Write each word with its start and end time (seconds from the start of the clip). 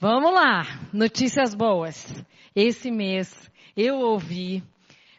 Vamos 0.00 0.32
lá, 0.32 0.62
notícias 0.92 1.52
boas. 1.52 2.06
Esse 2.54 2.90
mês 2.90 3.50
eu 3.76 3.96
ouvi 3.96 4.62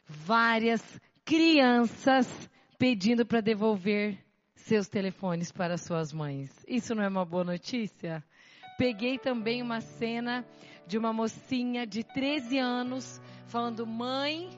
várias 0.08 0.82
crianças 1.26 2.28
pedindo 2.80 3.26
para 3.26 3.42
devolver 3.42 4.18
seus 4.56 4.88
telefones 4.88 5.52
para 5.52 5.78
suas 5.78 6.14
mães. 6.14 6.50
Isso 6.68 6.96
não 6.96 7.04
é 7.04 7.10
uma 7.10 7.26
boa 7.26 7.44
notícia? 7.44 8.24
Peguei 8.78 9.18
também 9.18 9.62
uma 9.62 9.82
cena 9.82 10.46
de 10.88 10.98
uma 10.98 11.12
mocinha 11.12 11.86
de 11.86 12.04
13 12.04 12.58
anos 12.58 13.22
falando: 13.48 13.86
"Mãe, 13.86 14.52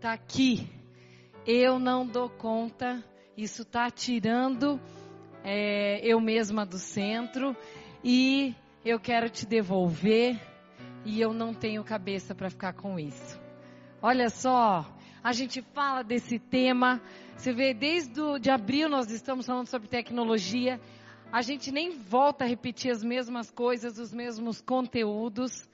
tá 0.00 0.12
aqui. 0.12 0.68
Eu 1.46 1.78
não 1.78 2.04
dou 2.04 2.28
conta. 2.28 3.04
Isso 3.36 3.62
está 3.62 3.88
tirando 3.90 4.80
é, 5.44 6.00
eu 6.04 6.20
mesma 6.20 6.66
do 6.66 6.78
centro 6.78 7.56
e 8.02 8.54
eu 8.84 9.00
quero 9.00 9.30
te 9.30 9.46
devolver 9.46 10.38
e 11.04 11.20
eu 11.20 11.32
não 11.32 11.54
tenho 11.54 11.82
cabeça 11.82 12.34
para 12.34 12.50
ficar 12.50 12.74
com 12.74 12.98
isso. 12.98 13.40
Olha 14.02 14.28
só, 14.28 14.84
a 15.22 15.32
gente 15.32 15.62
fala 15.72 16.02
desse 16.02 16.38
tema. 16.38 17.00
Você 17.34 17.52
vê, 17.52 17.72
desde 17.72 18.38
de 18.38 18.50
abril 18.50 18.88
nós 18.88 19.10
estamos 19.10 19.46
falando 19.46 19.68
sobre 19.68 19.88
tecnologia. 19.88 20.78
A 21.32 21.40
gente 21.40 21.72
nem 21.72 21.98
volta 21.98 22.44
a 22.44 22.46
repetir 22.46 22.90
as 22.90 23.02
mesmas 23.02 23.50
coisas, 23.50 23.98
os 23.98 24.12
mesmos 24.12 24.60
conteúdos, 24.60 25.66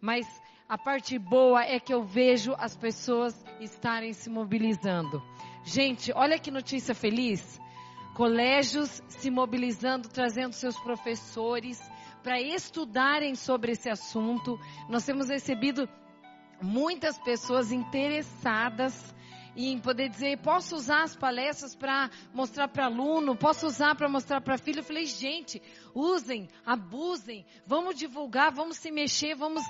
mas 0.00 0.26
a 0.66 0.78
parte 0.78 1.18
boa 1.18 1.62
é 1.62 1.78
que 1.78 1.92
eu 1.92 2.02
vejo 2.02 2.54
as 2.58 2.74
pessoas 2.74 3.44
estarem 3.60 4.14
se 4.14 4.30
mobilizando. 4.30 5.22
Gente, 5.64 6.12
olha 6.14 6.38
que 6.38 6.50
notícia 6.50 6.94
feliz. 6.94 7.60
Colégios 8.14 9.02
se 9.08 9.30
mobilizando, 9.30 10.08
trazendo 10.08 10.54
seus 10.54 10.78
professores 10.80 11.78
para 12.24 12.40
estudarem 12.40 13.34
sobre 13.34 13.72
esse 13.72 13.90
assunto. 13.90 14.58
Nós 14.88 15.04
temos 15.04 15.28
recebido 15.28 15.86
muitas 16.60 17.18
pessoas 17.18 17.70
interessadas 17.70 19.14
em 19.56 19.78
poder 19.78 20.08
dizer, 20.08 20.38
posso 20.38 20.74
usar 20.74 21.04
as 21.04 21.14
palestras 21.14 21.76
para 21.76 22.10
mostrar 22.32 22.66
para 22.66 22.86
aluno, 22.86 23.36
posso 23.36 23.66
usar 23.66 23.94
para 23.94 24.08
mostrar 24.08 24.40
para 24.40 24.58
filho. 24.58 24.80
Eu 24.80 24.84
falei, 24.84 25.04
gente, 25.04 25.62
usem, 25.94 26.48
abusem, 26.66 27.46
vamos 27.64 27.94
divulgar, 27.94 28.50
vamos 28.50 28.78
se 28.78 28.90
mexer, 28.90 29.36
vamos 29.36 29.62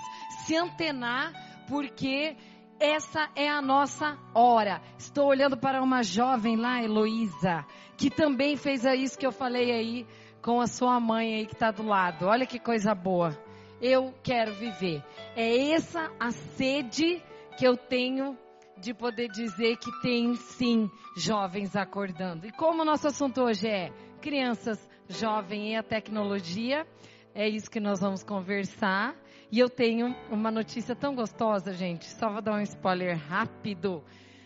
se 0.46 0.56
antenar, 0.56 1.32
porque 1.68 2.34
essa 2.80 3.28
é 3.36 3.48
a 3.48 3.60
nossa 3.60 4.16
hora. 4.32 4.80
Estou 4.96 5.26
olhando 5.26 5.56
para 5.56 5.82
uma 5.82 6.02
jovem 6.02 6.56
lá, 6.56 6.82
Heloísa, 6.82 7.66
que 7.98 8.08
também 8.08 8.56
fez 8.56 8.84
isso 8.84 9.18
que 9.18 9.26
eu 9.26 9.32
falei 9.32 9.70
aí 9.70 10.06
com 10.44 10.60
a 10.60 10.66
sua 10.66 11.00
mãe 11.00 11.36
aí 11.36 11.46
que 11.46 11.54
está 11.54 11.70
do 11.70 11.82
lado. 11.82 12.26
Olha 12.26 12.44
que 12.44 12.58
coisa 12.58 12.94
boa. 12.94 13.34
Eu 13.80 14.12
quero 14.22 14.52
viver. 14.52 15.02
É 15.34 15.70
essa 15.70 16.12
a 16.20 16.32
sede 16.32 17.22
que 17.56 17.66
eu 17.66 17.78
tenho 17.78 18.36
de 18.76 18.92
poder 18.92 19.28
dizer 19.28 19.78
que 19.78 19.90
tem 20.02 20.34
sim 20.34 20.90
jovens 21.16 21.74
acordando. 21.74 22.46
E 22.46 22.52
como 22.52 22.82
o 22.82 22.84
nosso 22.84 23.06
assunto 23.06 23.40
hoje 23.40 23.66
é 23.66 23.90
crianças, 24.20 24.78
jovem 25.08 25.72
e 25.72 25.76
a 25.76 25.82
tecnologia, 25.82 26.86
é 27.34 27.48
isso 27.48 27.70
que 27.70 27.80
nós 27.80 28.00
vamos 28.00 28.22
conversar. 28.22 29.16
E 29.50 29.58
eu 29.58 29.70
tenho 29.70 30.14
uma 30.30 30.50
notícia 30.50 30.94
tão 30.94 31.14
gostosa, 31.14 31.72
gente. 31.72 32.04
Só 32.04 32.28
vou 32.28 32.42
dar 32.42 32.56
um 32.56 32.60
spoiler 32.60 33.16
rápido. 33.16 34.04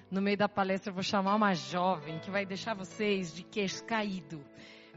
No 0.08 0.22
meio 0.22 0.38
da 0.38 0.48
palestra 0.48 0.90
eu 0.90 0.94
vou 0.94 1.02
chamar 1.02 1.34
uma 1.34 1.54
jovem 1.54 2.20
que 2.20 2.30
vai 2.30 2.46
deixar 2.46 2.74
vocês 2.74 3.34
de 3.34 3.42
queixo 3.42 3.84
caído 3.84 4.44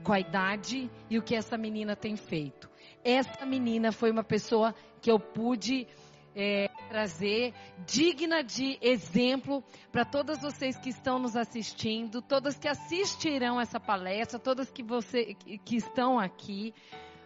com 0.03 0.13
a 0.13 0.19
idade 0.19 0.89
e 1.09 1.17
o 1.17 1.22
que 1.22 1.35
essa 1.35 1.57
menina 1.57 1.95
tem 1.95 2.16
feito. 2.16 2.69
Essa 3.03 3.45
menina 3.45 3.91
foi 3.91 4.12
uma 4.12 4.23
pessoa 4.23 4.75
que 5.01 5.12
eu 5.12 5.19
pude 5.19 5.88
é, 6.35 6.69
trazer 6.89 7.53
digna 7.85 8.44
de 8.44 8.78
exemplo 8.81 9.63
para 9.91 10.06
todas 10.06 10.41
vocês 10.41 10.78
que 10.78 10.90
estão 10.90 11.19
nos 11.19 11.35
assistindo, 11.35 12.22
todas 12.22 12.57
que 12.57 12.67
assistirão 12.67 13.59
essa 13.59 13.79
palestra, 13.79 14.40
todas 14.40 14.69
que, 14.69 14.84
você, 14.84 15.34
que 15.34 15.75
estão 15.75 16.19
aqui, 16.19 16.73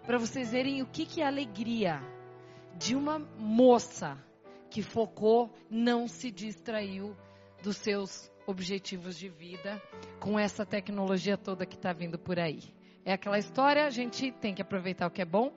para 0.05 0.17
vocês 0.17 0.51
verem 0.51 0.81
o 0.81 0.85
que, 0.85 1.05
que 1.05 1.21
é 1.21 1.27
alegria 1.27 2.01
de 2.77 2.95
uma 2.95 3.19
moça 3.19 4.17
que 4.69 4.81
focou, 4.81 5.51
não 5.69 6.07
se 6.07 6.31
distraiu 6.31 7.15
dos 7.65 7.77
seus 7.77 8.31
objetivos 8.45 9.17
de 9.17 9.27
vida 9.27 9.81
com 10.19 10.37
essa 10.37 10.63
tecnologia 10.63 11.35
toda 11.35 11.65
que 11.65 11.75
está 11.75 11.91
vindo 11.91 12.17
por 12.19 12.39
aí. 12.39 12.59
É 13.03 13.11
aquela 13.11 13.39
história, 13.39 13.85
a 13.85 13.89
gente 13.89 14.31
tem 14.33 14.53
que 14.53 14.61
aproveitar 14.61 15.07
o 15.07 15.09
que 15.09 15.23
é 15.23 15.25
bom, 15.25 15.51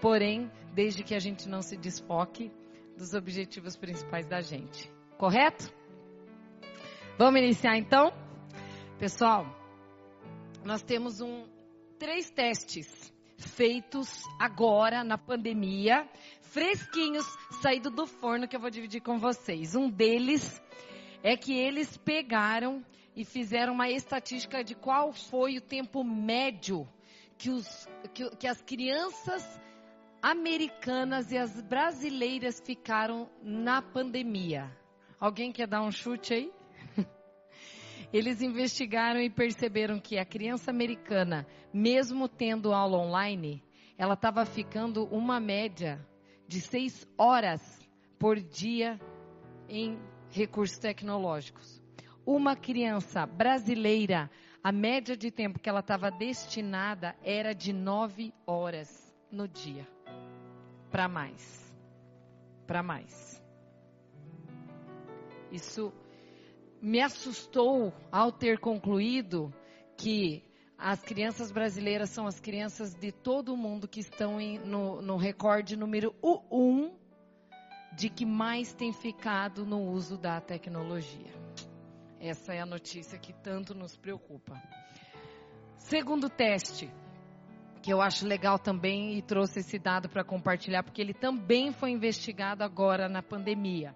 porém, 0.00 0.50
desde 0.72 1.04
que 1.04 1.14
a 1.14 1.18
gente 1.18 1.46
não 1.46 1.60
se 1.60 1.76
desfoque 1.76 2.50
dos 2.96 3.12
objetivos 3.12 3.76
principais 3.76 4.26
da 4.26 4.40
gente. 4.40 4.90
Correto? 5.18 5.70
Vamos 7.18 7.42
iniciar 7.42 7.76
então? 7.76 8.10
Pessoal, 8.98 9.44
nós 10.64 10.82
temos 10.82 11.20
um 11.20 11.44
três 11.98 12.30
testes 12.30 13.12
feitos 13.36 14.24
agora 14.40 15.04
na 15.04 15.18
pandemia, 15.18 16.08
fresquinhos, 16.40 17.26
saído 17.60 17.90
do 17.90 18.06
forno 18.06 18.48
que 18.48 18.56
eu 18.56 18.60
vou 18.60 18.70
dividir 18.70 19.02
com 19.02 19.18
vocês. 19.18 19.74
Um 19.74 19.90
deles 19.90 20.62
é 21.22 21.36
que 21.36 21.52
eles 21.52 21.96
pegaram 21.96 22.84
e 23.14 23.24
fizeram 23.24 23.74
uma 23.74 23.88
estatística 23.88 24.64
de 24.64 24.74
qual 24.74 25.12
foi 25.12 25.56
o 25.56 25.60
tempo 25.60 26.02
médio 26.02 26.88
que, 27.38 27.50
os, 27.50 27.88
que, 28.12 28.28
que 28.36 28.46
as 28.46 28.60
crianças 28.62 29.60
americanas 30.20 31.30
e 31.30 31.38
as 31.38 31.60
brasileiras 31.60 32.60
ficaram 32.60 33.28
na 33.42 33.82
pandemia. 33.82 34.70
Alguém 35.18 35.52
quer 35.52 35.66
dar 35.66 35.82
um 35.82 35.90
chute 35.90 36.34
aí? 36.34 36.52
Eles 38.12 38.40
investigaram 38.42 39.20
e 39.20 39.30
perceberam 39.30 39.98
que 39.98 40.18
a 40.18 40.24
criança 40.24 40.70
americana, 40.70 41.46
mesmo 41.72 42.28
tendo 42.28 42.72
aula 42.72 42.98
online, 42.98 43.62
ela 43.96 44.14
estava 44.14 44.44
ficando 44.44 45.04
uma 45.06 45.38
média 45.38 46.04
de 46.46 46.60
seis 46.60 47.06
horas 47.16 47.60
por 48.18 48.40
dia 48.40 49.00
em 49.68 49.98
recursos 50.32 50.78
tecnológicos. 50.78 51.80
Uma 52.26 52.56
criança 52.56 53.26
brasileira, 53.26 54.30
a 54.62 54.72
média 54.72 55.16
de 55.16 55.30
tempo 55.30 55.58
que 55.58 55.68
ela 55.68 55.80
estava 55.80 56.10
destinada 56.10 57.16
era 57.22 57.54
de 57.54 57.72
nove 57.72 58.32
horas 58.46 59.14
no 59.30 59.46
dia 59.46 59.86
para 60.92 61.08
mais. 61.08 61.74
Para 62.66 62.82
mais. 62.82 63.42
Isso 65.50 65.92
me 66.80 67.00
assustou 67.00 67.92
ao 68.10 68.30
ter 68.30 68.58
concluído 68.58 69.52
que 69.96 70.44
as 70.76 71.00
crianças 71.00 71.50
brasileiras 71.50 72.10
são 72.10 72.26
as 72.26 72.38
crianças 72.38 72.94
de 72.94 73.10
todo 73.10 73.56
mundo 73.56 73.88
que 73.88 74.00
estão 74.00 74.40
em, 74.40 74.58
no, 74.58 75.00
no 75.00 75.16
recorde 75.16 75.76
número 75.76 76.14
1 76.22 76.40
um 76.50 77.01
de 77.94 78.08
que 78.08 78.24
mais 78.24 78.72
tem 78.72 78.92
ficado 78.92 79.64
no 79.66 79.80
uso 79.90 80.16
da 80.16 80.40
tecnologia. 80.40 81.32
Essa 82.18 82.54
é 82.54 82.60
a 82.60 82.66
notícia 82.66 83.18
que 83.18 83.32
tanto 83.32 83.74
nos 83.74 83.96
preocupa. 83.96 84.60
Segundo 85.76 86.30
teste, 86.30 86.90
que 87.82 87.92
eu 87.92 88.00
acho 88.00 88.26
legal 88.26 88.58
também 88.58 89.18
e 89.18 89.22
trouxe 89.22 89.58
esse 89.58 89.78
dado 89.78 90.08
para 90.08 90.22
compartilhar, 90.22 90.84
porque 90.84 91.02
ele 91.02 91.12
também 91.12 91.72
foi 91.72 91.90
investigado 91.90 92.62
agora 92.62 93.08
na 93.08 93.22
pandemia. 93.22 93.94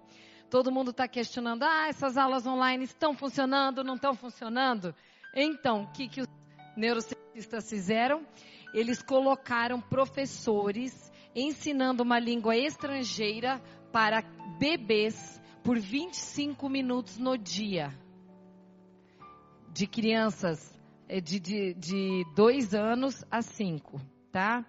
Todo 0.51 0.73
mundo 0.73 0.91
está 0.91 1.07
questionando, 1.07 1.63
ah, 1.63 1.87
essas 1.89 2.17
aulas 2.17 2.47
online 2.47 2.85
estão 2.85 3.15
funcionando, 3.15 3.85
não 3.85 3.95
estão 3.95 4.15
funcionando? 4.15 4.95
Então, 5.35 5.83
o 5.83 5.93
que, 5.93 6.09
que 6.09 6.21
os 6.21 6.29
neurocientistas 6.77 7.69
fizeram? 7.69 8.27
Eles 8.75 9.03
colocaram 9.03 9.81
professores 9.81 11.13
ensinando 11.35 12.03
uma 12.03 12.19
língua 12.19 12.57
estrangeira 12.57 13.61
para 13.93 14.23
bebês 14.59 15.41
por 15.63 15.79
25 15.79 16.69
minutos 16.69 17.19
no 17.19 17.37
dia. 17.37 17.93
De 19.73 19.87
crianças 19.87 20.79
é 21.09 21.21
de, 21.21 21.39
de, 21.39 21.75
de 21.75 22.25
dois 22.35 22.75
anos 22.75 23.25
a 23.31 23.43
cinco, 23.43 24.01
tá? 24.33 24.65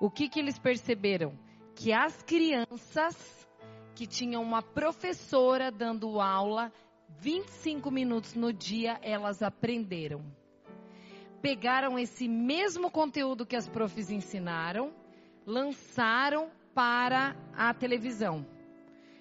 O 0.00 0.10
que, 0.10 0.28
que 0.28 0.38
eles 0.38 0.58
perceberam? 0.58 1.38
Que 1.74 1.92
as 1.92 2.22
crianças 2.22 3.46
que 3.94 4.06
tinham 4.06 4.42
uma 4.42 4.62
professora 4.62 5.70
dando 5.70 6.20
aula 6.20 6.72
25 7.18 7.90
minutos 7.90 8.34
no 8.34 8.52
dia, 8.52 8.98
elas 9.02 9.42
aprenderam. 9.42 10.24
Pegaram 11.40 11.98
esse 11.98 12.28
mesmo 12.28 12.90
conteúdo 12.90 13.46
que 13.46 13.56
as 13.56 13.68
profs 13.68 14.10
ensinaram, 14.10 14.92
lançaram 15.46 16.50
para 16.74 17.36
a 17.54 17.72
televisão. 17.72 18.46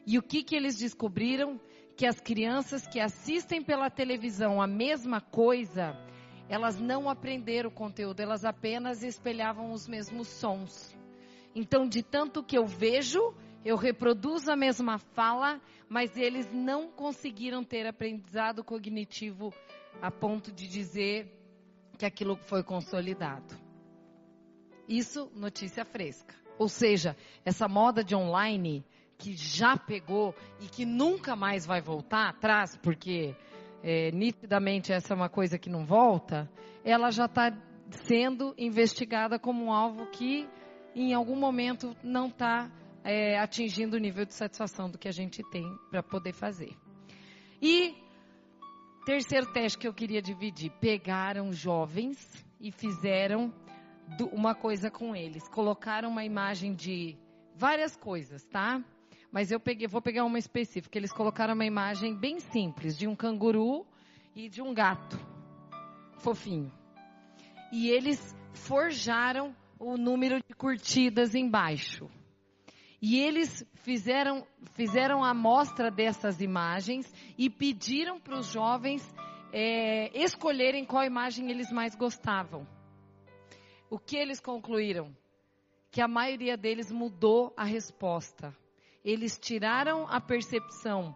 E 0.05 0.17
o 0.17 0.21
que, 0.21 0.43
que 0.43 0.55
eles 0.55 0.77
descobriram? 0.77 1.59
Que 1.97 2.05
as 2.05 2.19
crianças 2.19 2.85
que 2.85 2.99
assistem 2.99 3.63
pela 3.63 3.89
televisão 3.89 4.61
a 4.61 4.67
mesma 4.67 5.19
coisa, 5.19 5.97
elas 6.47 6.79
não 6.79 7.09
aprenderam 7.09 7.69
o 7.69 7.73
conteúdo, 7.73 8.19
elas 8.19 8.45
apenas 8.45 9.01
espelhavam 9.01 9.71
os 9.71 9.87
mesmos 9.87 10.27
sons. 10.27 10.95
Então, 11.55 11.87
de 11.87 12.03
tanto 12.03 12.43
que 12.43 12.57
eu 12.57 12.65
vejo, 12.67 13.33
eu 13.63 13.77
reproduzo 13.77 14.51
a 14.51 14.55
mesma 14.55 14.99
fala, 14.99 15.59
mas 15.89 16.15
eles 16.17 16.51
não 16.53 16.91
conseguiram 16.91 17.63
ter 17.63 17.87
aprendizado 17.87 18.63
cognitivo 18.63 19.53
a 20.01 20.11
ponto 20.11 20.51
de 20.51 20.67
dizer 20.67 21.31
que 21.97 22.05
aquilo 22.05 22.35
foi 22.35 22.61
consolidado. 22.61 23.57
Isso, 24.87 25.31
notícia 25.33 25.83
fresca. 25.83 26.35
Ou 26.59 26.69
seja, 26.69 27.17
essa 27.43 27.67
moda 27.67 28.03
de 28.03 28.15
online 28.15 28.85
que 29.17 29.35
já 29.35 29.77
pegou 29.77 30.35
e 30.59 30.67
que 30.67 30.85
nunca 30.85 31.35
mais 31.35 31.65
vai 31.65 31.81
voltar 31.81 32.29
atrás, 32.29 32.77
porque 32.77 33.35
é, 33.83 34.12
nitidamente 34.12 34.91
essa 34.91 35.13
é 35.13 35.15
uma 35.15 35.29
coisa 35.29 35.57
que 35.57 35.69
não 35.69 35.85
volta, 35.85 36.50
ela 36.83 37.12
já 37.12 37.25
está 37.25 37.56
sendo 37.89 38.53
investigada 38.57 39.38
como 39.38 39.65
um 39.65 39.71
alvo 39.71 40.07
que 40.07 40.47
em 40.95 41.13
algum 41.13 41.35
momento 41.35 41.95
não 42.03 42.27
está 42.27 42.71
é, 43.03 43.38
atingindo 43.38 43.95
o 43.95 44.00
nível 44.00 44.25
de 44.25 44.33
satisfação 44.33 44.89
do 44.89 44.97
que 44.97 45.07
a 45.07 45.12
gente 45.12 45.44
tem 45.50 45.65
para 45.91 46.01
poder 46.01 46.33
fazer. 46.33 46.75
E 47.62 47.95
terceiro 49.06 49.51
teste 49.53 49.77
que 49.77 49.88
eu 49.88 49.94
queria 49.94 50.21
dividir: 50.21 50.71
pegaram 50.81 51.53
jovens 51.53 52.17
e 52.59 52.71
fizeram 52.71 53.53
uma 54.31 54.56
coisa 54.56 54.89
com 54.89 55.15
eles. 55.15 55.47
Colocaram 55.47 56.09
uma 56.09 56.25
imagem 56.25 56.73
de 56.73 57.15
várias 57.56 57.95
coisas, 57.95 58.44
tá? 58.45 58.83
Mas 59.35 59.51
eu 59.51 59.59
peguei, 59.59 59.85
vou 59.85 60.01
pegar 60.01 60.23
uma 60.23 60.39
específica. 60.39 60.97
Eles 60.97 61.11
colocaram 61.11 61.55
uma 61.55 61.65
imagem 61.65 62.15
bem 62.15 62.39
simples 62.39 62.97
de 62.97 63.05
um 63.05 63.13
canguru 63.13 63.85
e 64.33 64.47
de 64.47 64.61
um 64.61 64.73
gato 64.73 65.19
fofinho. 66.19 66.71
E 67.69 67.89
eles 67.89 68.33
forjaram 68.53 69.53
o 69.77 69.97
número 69.97 70.37
de 70.37 70.55
curtidas 70.55 71.35
embaixo. 71.35 72.09
E 73.01 73.19
eles 73.19 73.67
fizeram, 73.83 74.47
fizeram 74.73 75.21
a 75.21 75.31
amostra 75.31 75.91
dessas 75.91 76.39
imagens 76.39 77.13
e 77.38 77.49
pediram 77.49 78.21
para 78.21 78.39
os 78.39 78.47
jovens 78.47 79.05
é, 79.51 80.17
escolherem 80.17 80.85
qual 80.85 81.03
imagem 81.03 81.51
eles 81.51 81.69
mais 81.73 81.93
gostavam. 81.93 82.65
O 83.89 83.99
que 83.99 84.15
eles 84.15 84.39
concluíram? 84.39 85.13
Que 85.91 85.99
a 85.99 86.07
maioria 86.07 86.55
deles 86.55 86.89
mudou 86.89 87.53
a 87.57 87.65
resposta. 87.65 88.55
Eles 89.05 89.37
tiraram 89.37 90.07
a 90.09 90.19
percepção 90.19 91.15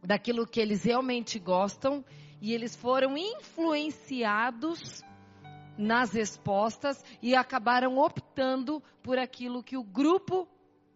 daquilo 0.00 0.46
que 0.46 0.60
eles 0.60 0.84
realmente 0.84 1.40
gostam 1.40 2.04
e 2.40 2.54
eles 2.54 2.76
foram 2.76 3.18
influenciados 3.18 5.02
nas 5.76 6.12
respostas 6.12 7.04
e 7.20 7.34
acabaram 7.34 7.98
optando 7.98 8.80
por 9.02 9.18
aquilo 9.18 9.60
que 9.60 9.76
o 9.76 9.82
grupo 9.82 10.48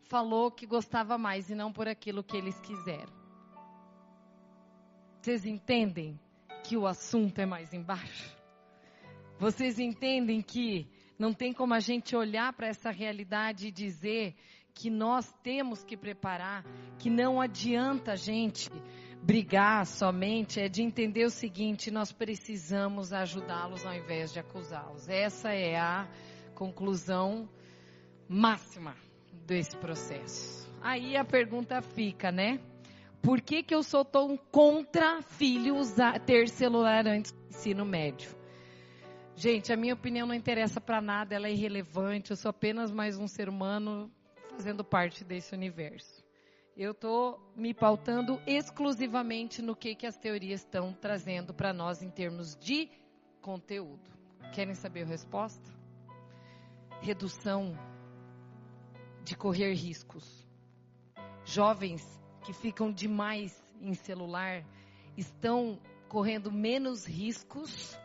falou 0.05 0.53
que 0.53 0.67
gostava 0.67 1.19
mais 1.19 1.51
e 1.51 1.55
não 1.57 1.73
por 1.73 1.89
aquilo 1.89 2.23
que 2.23 2.37
eles 2.37 2.59
quiseram. 2.61 3.13
Vocês 5.21 5.45
entendem 5.45 6.19
que 6.63 6.77
o 6.77 6.87
assunto 6.87 7.41
é 7.41 7.47
mais 7.47 7.75
embaixo? 7.75 8.37
Vocês 9.37 9.81
entendem 9.81 10.41
que 10.41 10.89
não 11.19 11.35
tem 11.35 11.53
como 11.53 11.75
a 11.75 11.81
gente 11.81 12.15
olhar 12.15 12.53
para 12.53 12.69
essa 12.69 12.91
realidade 12.91 13.67
e 13.67 13.71
dizer 13.73 14.37
que 14.75 14.91
nós 14.91 15.33
temos 15.43 15.85
que 15.85 15.97
preparar, 15.97 16.65
que 16.99 17.11
não 17.11 17.41
adianta 17.41 18.13
a 18.13 18.17
gente 18.17 18.71
brigar 19.23 19.87
somente, 19.87 20.61
é 20.61 20.69
de 20.69 20.83
entender 20.83 21.25
o 21.25 21.31
seguinte: 21.31 21.91
nós 21.91 22.13
precisamos 22.13 23.13
ajudá-los 23.13 23.85
ao 23.85 23.95
invés 23.95 24.33
de 24.33 24.41
acusá-los. 24.41 25.09
Essa 25.09 25.53
é 25.53 25.79
a 25.79 26.09
conclusão 26.55 27.49
máxima 28.29 28.95
desse 29.47 29.77
processo. 29.77 30.71
Aí 30.81 31.17
a 31.17 31.25
pergunta 31.25 31.83
fica, 31.83 32.31
né? 32.31 32.61
Por 33.23 33.41
que, 33.43 33.63
que 33.63 33.75
eu 33.75 33.83
sou 33.83 34.05
tão 34.05 34.37
contra 34.37 35.21
filho 35.21 35.77
usar, 35.77 36.19
ter 36.21 36.49
celular 36.49 37.07
antes 37.07 37.33
do 37.33 37.49
ensino 37.49 37.85
médio? 37.85 38.35
Gente, 39.37 39.73
a 39.73 39.77
minha 39.77 39.95
opinião 39.95 40.27
não 40.27 40.35
interessa 40.35 40.81
para 40.81 41.01
nada, 41.01 41.35
ela 41.35 41.49
é 41.49 41.53
irrelevante. 41.53 42.31
Eu 42.31 42.37
sou 42.37 42.49
apenas 42.49 42.91
mais 42.91 43.19
um 43.19 43.27
ser 43.27 43.49
humano 43.49 44.11
fazendo 44.61 44.85
parte 44.85 45.25
desse 45.25 45.55
universo. 45.55 46.23
Eu 46.77 46.91
estou 46.91 47.41
me 47.57 47.73
pautando 47.73 48.39
exclusivamente 48.47 49.63
no 49.63 49.75
que, 49.75 49.95
que 49.95 50.07
as 50.07 50.19
teorias 50.19 50.61
estão 50.61 50.93
trazendo 50.93 51.55
para 51.55 51.73
nós 51.73 52.03
em 52.03 52.11
termos 52.11 52.55
de 52.57 52.91
conteúdo. 53.41 54.11
Querem 54.53 54.75
saber 54.75 55.05
a 55.05 55.07
resposta? 55.07 55.67
Redução 57.01 57.75
de 59.25 59.35
correr 59.35 59.73
riscos. 59.73 60.47
Jovens 61.43 62.21
que 62.45 62.53
ficam 62.53 62.93
demais 62.93 63.65
em 63.81 63.95
celular 63.95 64.63
estão 65.17 65.81
correndo 66.07 66.53
menos 66.53 67.07
riscos 67.07 67.99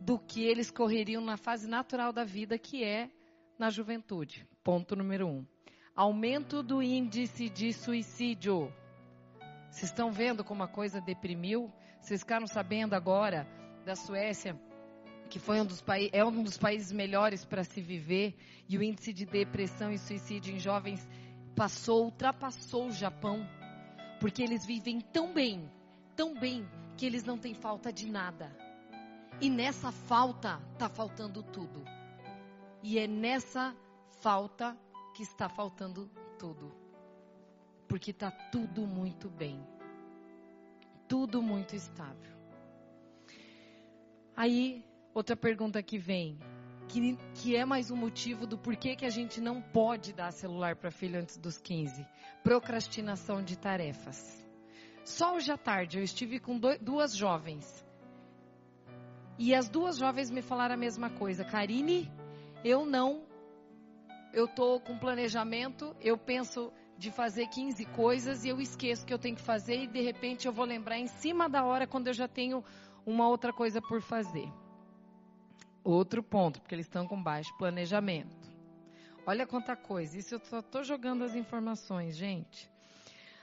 do 0.00 0.18
que 0.18 0.44
eles 0.46 0.70
correriam 0.70 1.22
na 1.22 1.36
fase 1.36 1.68
natural 1.68 2.10
da 2.10 2.24
vida, 2.24 2.56
que 2.56 2.82
é 2.82 3.10
na 3.58 3.68
juventude. 3.68 4.48
Ponto 4.62 4.96
número 4.96 5.26
um. 5.26 5.53
Aumento 5.96 6.60
do 6.60 6.82
índice 6.82 7.48
de 7.48 7.72
suicídio. 7.72 8.74
Vocês 9.70 9.92
estão 9.92 10.10
vendo 10.10 10.42
como 10.42 10.64
a 10.64 10.66
coisa 10.66 11.00
deprimiu? 11.00 11.72
Vocês 12.00 12.22
ficaram 12.22 12.48
sabendo 12.48 12.94
agora 12.94 13.46
da 13.84 13.94
Suécia, 13.94 14.60
que 15.30 15.38
foi 15.38 15.60
um 15.60 15.64
dos 15.64 15.84
é 16.10 16.24
um 16.24 16.42
dos 16.42 16.58
países 16.58 16.90
melhores 16.90 17.44
para 17.44 17.62
se 17.62 17.80
viver, 17.80 18.36
e 18.68 18.76
o 18.76 18.82
índice 18.82 19.12
de 19.12 19.24
depressão 19.24 19.92
e 19.92 19.96
suicídio 19.96 20.52
em 20.52 20.58
jovens 20.58 21.08
passou, 21.54 22.06
ultrapassou 22.06 22.88
o 22.88 22.92
Japão, 22.92 23.46
porque 24.18 24.42
eles 24.42 24.66
vivem 24.66 25.00
tão 25.00 25.32
bem, 25.32 25.70
tão 26.16 26.34
bem, 26.34 26.68
que 26.96 27.06
eles 27.06 27.22
não 27.22 27.38
têm 27.38 27.54
falta 27.54 27.92
de 27.92 28.10
nada. 28.10 28.50
E 29.40 29.48
nessa 29.48 29.92
falta 29.92 30.60
está 30.72 30.88
faltando 30.88 31.40
tudo. 31.40 31.84
E 32.82 32.98
é 32.98 33.06
nessa 33.06 33.76
falta 34.20 34.76
que 35.14 35.22
está 35.22 35.48
faltando 35.48 36.10
tudo. 36.38 36.74
Porque 37.88 38.10
está 38.10 38.30
tudo 38.30 38.86
muito 38.86 39.30
bem. 39.30 39.64
Tudo 41.08 41.40
muito 41.40 41.76
estável. 41.76 42.34
Aí, 44.36 44.84
outra 45.14 45.36
pergunta 45.36 45.80
que 45.80 45.96
vem, 45.96 46.36
que, 46.88 47.16
que 47.34 47.54
é 47.54 47.64
mais 47.64 47.90
um 47.92 47.96
motivo 47.96 48.46
do 48.46 48.58
porquê 48.58 48.96
que 48.96 49.06
a 49.06 49.10
gente 49.10 49.40
não 49.40 49.62
pode 49.62 50.12
dar 50.12 50.32
celular 50.32 50.74
para 50.74 50.90
filho 50.90 51.20
antes 51.20 51.36
dos 51.36 51.56
15. 51.58 52.04
Procrastinação 52.42 53.42
de 53.42 53.56
tarefas. 53.56 54.44
Só 55.04 55.36
hoje 55.36 55.52
à 55.52 55.56
tarde 55.56 55.98
eu 55.98 56.02
estive 56.04 56.40
com 56.40 56.58
dois, 56.58 56.80
duas 56.80 57.14
jovens. 57.14 57.86
E 59.38 59.54
as 59.54 59.68
duas 59.68 59.96
jovens 59.96 60.30
me 60.30 60.42
falaram 60.42 60.74
a 60.74 60.78
mesma 60.78 61.10
coisa. 61.10 61.44
Karine, 61.44 62.10
eu 62.64 62.84
não 62.84 63.22
eu 64.34 64.46
estou 64.46 64.80
com 64.80 64.98
planejamento, 64.98 65.94
eu 66.00 66.18
penso 66.18 66.72
de 66.98 67.10
fazer 67.10 67.46
15 67.46 67.84
coisas 67.86 68.44
e 68.44 68.48
eu 68.48 68.60
esqueço 68.60 69.06
que 69.06 69.14
eu 69.14 69.18
tenho 69.18 69.36
que 69.36 69.42
fazer 69.42 69.84
e 69.84 69.86
de 69.86 70.00
repente 70.00 70.46
eu 70.46 70.52
vou 70.52 70.64
lembrar 70.64 70.98
em 70.98 71.06
cima 71.06 71.48
da 71.48 71.64
hora 71.64 71.86
quando 71.86 72.08
eu 72.08 72.12
já 72.12 72.26
tenho 72.26 72.62
uma 73.06 73.28
outra 73.28 73.52
coisa 73.52 73.80
por 73.80 74.02
fazer. 74.02 74.52
Outro 75.84 76.22
ponto, 76.22 76.60
porque 76.60 76.74
eles 76.74 76.86
estão 76.86 77.06
com 77.06 77.22
baixo 77.22 77.56
planejamento. 77.56 78.52
Olha 79.24 79.46
quanta 79.46 79.76
coisa, 79.76 80.18
isso 80.18 80.34
eu 80.34 80.40
só 80.40 80.58
estou 80.58 80.82
jogando 80.82 81.22
as 81.22 81.34
informações, 81.36 82.16
gente. 82.16 82.70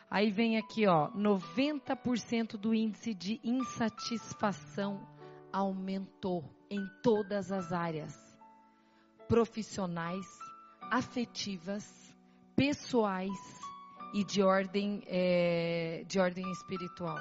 Aí 0.09 0.29
vem 0.29 0.57
aqui, 0.57 0.85
ó, 0.87 1.09
90% 1.11 2.57
do 2.57 2.73
índice 2.75 3.13
de 3.13 3.39
insatisfação 3.43 5.07
aumentou 5.53 6.43
em 6.69 6.85
todas 7.01 7.49
as 7.49 7.71
áreas 7.71 8.13
profissionais, 9.27 10.25
afetivas, 10.91 12.13
pessoais 12.53 13.31
e 14.13 14.25
de 14.25 14.43
ordem, 14.43 15.01
é, 15.07 16.03
de 16.05 16.19
ordem 16.19 16.51
espiritual. 16.51 17.17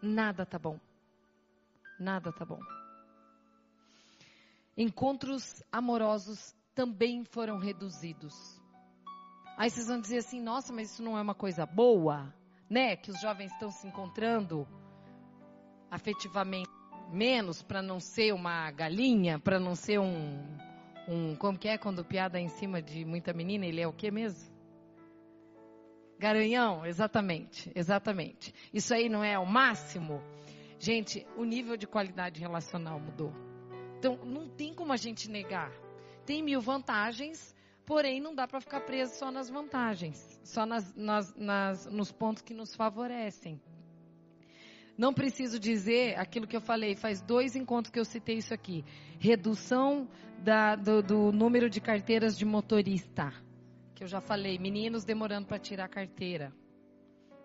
Nada 0.00 0.46
tá 0.46 0.58
bom. 0.58 0.80
Nada 2.00 2.32
tá 2.32 2.46
bom. 2.46 2.58
Encontros 4.76 5.62
amorosos 5.70 6.54
também 6.74 7.24
foram 7.24 7.58
reduzidos. 7.58 8.34
Aí 9.56 9.70
vocês 9.70 9.86
vão 9.86 10.00
dizer 10.00 10.18
assim: 10.18 10.40
nossa, 10.40 10.72
mas 10.72 10.90
isso 10.90 11.02
não 11.02 11.16
é 11.16 11.20
uma 11.20 11.34
coisa 11.34 11.66
boa, 11.66 12.34
né? 12.68 12.96
Que 12.96 13.10
os 13.10 13.20
jovens 13.20 13.52
estão 13.52 13.70
se 13.70 13.86
encontrando 13.86 14.66
afetivamente 15.90 16.70
menos 17.12 17.62
para 17.62 17.80
não 17.80 18.00
ser 18.00 18.32
uma 18.32 18.70
galinha, 18.72 19.38
para 19.38 19.60
não 19.60 19.76
ser 19.76 20.00
um, 20.00 20.42
um. 21.08 21.34
Como 21.36 21.58
que 21.58 21.68
é 21.68 21.78
quando 21.78 22.04
piada 22.04 22.38
é 22.38 22.42
em 22.42 22.48
cima 22.48 22.80
de 22.80 23.04
muita 23.04 23.32
menina? 23.32 23.66
Ele 23.66 23.80
é 23.80 23.86
o 23.86 23.92
que 23.92 24.10
mesmo? 24.10 24.52
Garanhão, 26.18 26.86
exatamente, 26.86 27.70
exatamente. 27.74 28.54
Isso 28.72 28.94
aí 28.94 29.08
não 29.08 29.22
é 29.22 29.38
o 29.38 29.46
máximo? 29.46 30.22
Gente, 30.78 31.26
o 31.36 31.44
nível 31.44 31.76
de 31.76 31.86
qualidade 31.86 32.40
relacional 32.40 32.98
mudou. 33.00 33.32
Então, 33.98 34.16
não 34.24 34.48
tem 34.48 34.72
como 34.72 34.92
a 34.92 34.96
gente 34.96 35.30
negar. 35.30 35.72
Tem 36.24 36.42
mil 36.42 36.60
vantagens, 36.60 37.54
Porém, 37.86 38.18
não 38.18 38.34
dá 38.34 38.48
para 38.48 38.60
ficar 38.60 38.80
preso 38.80 39.14
só 39.14 39.30
nas 39.30 39.50
vantagens, 39.50 40.40
só 40.42 40.64
nas, 40.64 40.94
nas, 40.94 41.34
nas, 41.36 41.86
nos 41.86 42.10
pontos 42.10 42.42
que 42.42 42.54
nos 42.54 42.74
favorecem. 42.74 43.60
Não 44.96 45.12
preciso 45.12 45.58
dizer 45.58 46.16
aquilo 46.18 46.46
que 46.46 46.56
eu 46.56 46.60
falei, 46.60 46.94
faz 46.94 47.20
dois 47.20 47.56
encontros 47.56 47.90
que 47.90 47.98
eu 47.98 48.04
citei 48.04 48.36
isso 48.36 48.54
aqui. 48.54 48.84
Redução 49.18 50.08
da, 50.38 50.76
do, 50.76 51.02
do 51.02 51.32
número 51.32 51.68
de 51.68 51.80
carteiras 51.80 52.38
de 52.38 52.44
motorista. 52.44 53.32
Que 53.94 54.04
eu 54.04 54.08
já 54.08 54.20
falei, 54.20 54.58
meninos 54.58 55.04
demorando 55.04 55.46
para 55.46 55.58
tirar 55.58 55.88
carteira. 55.88 56.52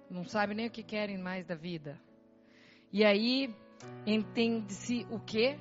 Não 0.10 0.24
sabem 0.26 0.56
nem 0.56 0.68
o 0.68 0.72
que 0.72 0.84
querem 0.84 1.18
mais 1.18 1.46
da 1.46 1.56
vida. 1.56 2.00
E 2.92 3.04
aí, 3.04 3.54
entende-se 4.06 5.06
o 5.10 5.20
quê? 5.20 5.58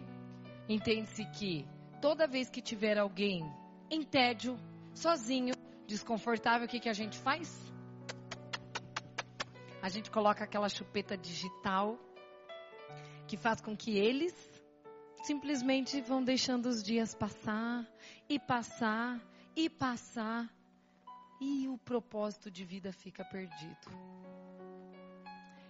Entende-se 0.68 1.24
que 1.26 1.66
toda 2.00 2.26
vez 2.26 2.50
que 2.50 2.60
tiver 2.60 2.98
alguém 2.98 3.44
em 3.90 4.02
tédio, 4.02 4.58
sozinho, 4.94 5.54
desconfortável, 5.86 6.66
o 6.66 6.70
que, 6.70 6.80
que 6.80 6.88
a 6.88 6.94
gente 6.94 7.18
faz? 7.18 7.72
A 9.80 9.88
gente 9.88 10.10
coloca 10.10 10.44
aquela 10.44 10.68
chupeta 10.68 11.16
digital 11.16 11.98
que 13.26 13.36
faz 13.36 13.60
com 13.60 13.76
que 13.76 13.96
eles 13.96 14.34
simplesmente 15.22 16.00
vão 16.00 16.22
deixando 16.22 16.66
os 16.66 16.82
dias 16.82 17.14
passar 17.14 17.86
e 18.28 18.38
passar 18.38 19.20
e 19.54 19.68
passar 19.68 20.48
e 21.40 21.68
o 21.68 21.78
propósito 21.78 22.50
de 22.50 22.64
vida 22.64 22.92
fica 22.92 23.24
perdido. 23.24 23.88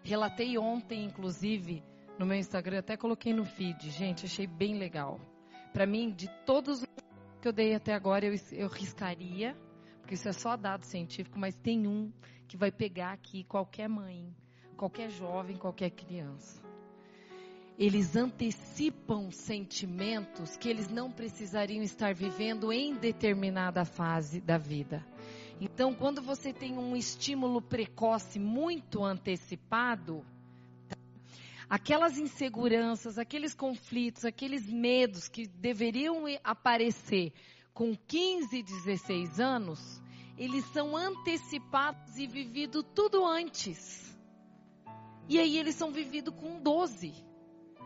Relatei 0.03 0.57
ontem, 0.57 1.05
inclusive, 1.05 1.85
no 2.19 2.25
meu 2.25 2.39
Instagram, 2.39 2.79
até 2.79 2.97
coloquei 2.97 3.33
no 3.35 3.45
feed. 3.45 3.91
Gente, 3.91 4.25
achei 4.25 4.47
bem 4.47 4.79
legal. 4.79 5.21
Para 5.73 5.87
mim, 5.87 6.11
de 6.11 6.29
todos 6.47 6.83
os 6.83 6.89
que 7.41 7.49
eu 7.49 7.53
dei 7.53 7.75
até 7.75 7.93
agora, 7.93 8.25
eu, 8.25 8.35
eu 8.53 8.69
riscaria, 8.69 9.57
porque 10.09 10.15
isso 10.15 10.27
é 10.31 10.33
só 10.33 10.57
dado 10.57 10.87
científico, 10.87 11.39
mas 11.39 11.55
tem 11.55 11.87
um 11.87 12.11
que 12.47 12.57
vai 12.57 12.73
pegar 12.73 13.13
aqui 13.13 13.45
qualquer 13.45 13.91
mãe, 13.91 14.35
qualquer 14.75 15.11
jovem, 15.11 15.55
qualquer 15.55 15.91
criança. 15.91 16.63
Eles 17.79 18.17
antecipam 18.17 19.31
sentimentos 19.31 20.57
que 20.57 20.67
eles 20.67 20.89
não 20.89 21.13
precisariam 21.13 21.83
estar 21.83 22.15
vivendo 22.15 22.73
em 22.73 22.95
determinada 22.95 23.85
fase 23.85 24.41
da 24.41 24.57
vida. 24.57 25.05
Então, 25.61 25.95
quando 25.95 26.23
você 26.23 26.55
tem 26.55 26.79
um 26.79 26.97
estímulo 26.97 27.61
precoce 27.61 28.39
muito 28.39 29.05
antecipado, 29.05 30.25
aquelas 31.69 32.17
inseguranças, 32.17 33.19
aqueles 33.19 33.55
conflitos, 33.55 34.25
aqueles 34.25 34.67
medos 34.67 35.29
que 35.29 35.47
deveriam 35.47 36.25
aparecer 36.43 37.35
com 37.79 37.95
15, 37.95 38.61
16 38.61 39.39
anos, 39.39 40.03
eles 40.37 40.65
são 40.73 40.97
antecipados 40.97 42.19
e 42.19 42.27
vividos 42.27 42.85
tudo 42.93 43.25
antes. 43.25 44.19
E 45.29 45.39
aí 45.39 45.57
eles 45.57 45.77
são 45.77 45.93
vividos 45.93 46.35
com 46.35 46.59
12. 46.61 47.15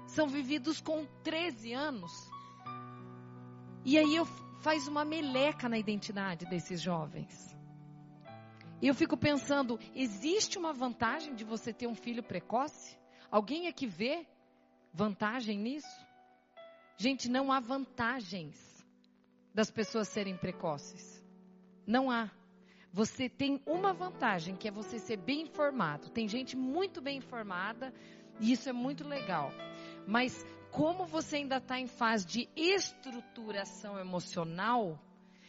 São 0.07 0.29
vividos 0.29 0.81
com 0.81 1.05
13 1.23 1.75
anos. 1.75 2.11
E 3.85 3.99
aí 3.99 4.17
eu 4.17 4.25
faz 4.63 4.89
uma 4.89 5.05
meleca 5.05 5.69
na 5.69 5.77
identidade 5.77 6.47
desses 6.47 6.81
jovens. 6.81 7.55
E 8.81 8.89
eu 8.89 8.95
fico 8.95 9.15
pensando, 9.15 9.79
existe 9.95 10.57
uma 10.57 10.73
vantagem 10.73 11.35
de 11.35 11.45
você 11.45 11.71
ter 11.71 11.87
um 11.87 11.95
filho 11.95 12.23
precoce? 12.23 12.97
Alguém 13.31 13.69
aqui 13.69 13.87
vê 13.87 14.27
vantagem 14.91 15.59
nisso? 15.59 16.07
Gente, 16.97 17.29
não 17.29 17.53
há 17.53 17.61
vantagens 17.61 18.72
das 19.55 19.71
pessoas 19.71 20.09
serem 20.09 20.37
precoces. 20.37 21.23
Não 21.87 22.11
há 22.11 22.31
você 22.93 23.27
tem 23.27 23.59
uma 23.65 23.95
vantagem, 23.95 24.55
que 24.55 24.69
é 24.69 24.71
você 24.71 24.99
ser 24.99 25.17
bem 25.17 25.43
informado. 25.43 26.11
Tem 26.11 26.29
gente 26.29 26.55
muito 26.55 27.01
bem 27.01 27.17
informada 27.17 27.93
e 28.39 28.53
isso 28.53 28.69
é 28.69 28.73
muito 28.73 29.09
legal. 29.09 29.51
Mas 30.07 30.45
como 30.71 31.07
você 31.07 31.37
ainda 31.37 31.57
está 31.57 31.81
em 31.81 31.87
fase 31.87 32.27
de 32.27 32.49
estruturação 32.55 33.99
emocional, 33.99 35.03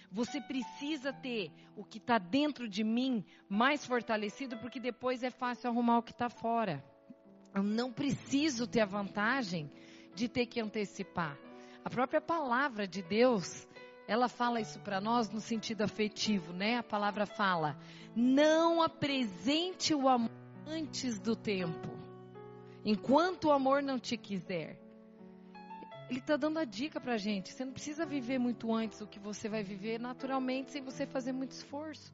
você 0.10 0.40
precisa 0.40 1.12
ter 1.12 1.52
o 1.76 1.84
que 1.84 1.98
está 1.98 2.18
dentro 2.18 2.66
de 2.70 2.84
mim 2.84 3.26
mais 3.50 3.86
fortalecido, 3.86 4.58
porque 4.60 4.80
depois 4.80 5.22
é 5.22 5.30
fácil 5.30 5.70
arrumar 5.70 5.98
o 5.98 6.04
que 6.04 6.12
está 6.12 6.30
fora. 6.30 6.82
Eu 7.54 7.62
não 7.62 7.92
preciso 7.92 8.66
ter 8.66 8.80
a 8.80 8.86
vantagem 8.86 9.70
de 10.16 10.30
ter 10.30 10.46
que 10.46 10.62
antecipar. 10.62 11.38
A 11.84 11.90
própria 11.90 12.22
palavra 12.22 12.88
de 12.88 13.02
Deus 13.02 13.68
ela 14.14 14.30
fala 14.30 14.62
isso 14.62 14.80
para 14.80 15.02
nós 15.02 15.32
no 15.32 15.42
sentido 15.42 15.82
afetivo, 15.82 16.54
né? 16.54 16.78
A 16.78 16.84
palavra 16.84 17.26
fala: 17.26 17.76
não 18.16 18.84
apresente 18.84 19.92
o 19.96 20.08
amor 20.08 20.30
antes 20.68 21.20
do 21.20 21.36
tempo, 21.36 21.90
enquanto 22.86 23.46
o 23.46 23.52
amor 23.52 23.82
não 23.82 23.98
te 23.98 24.16
quiser. 24.16 24.80
Ele 26.12 26.20
está 26.20 26.38
dando 26.38 26.60
a 26.60 26.64
dica 26.64 27.02
para 27.02 27.18
gente. 27.18 27.52
Você 27.52 27.66
não 27.66 27.74
precisa 27.74 28.06
viver 28.06 28.38
muito 28.38 28.72
antes 28.72 29.02
o 29.02 29.08
que 29.08 29.18
você 29.18 29.50
vai 29.50 29.64
viver 29.64 30.00
naturalmente 30.00 30.70
sem 30.70 30.84
você 30.84 31.08
fazer 31.08 31.32
muito 31.32 31.52
esforço. 31.52 32.14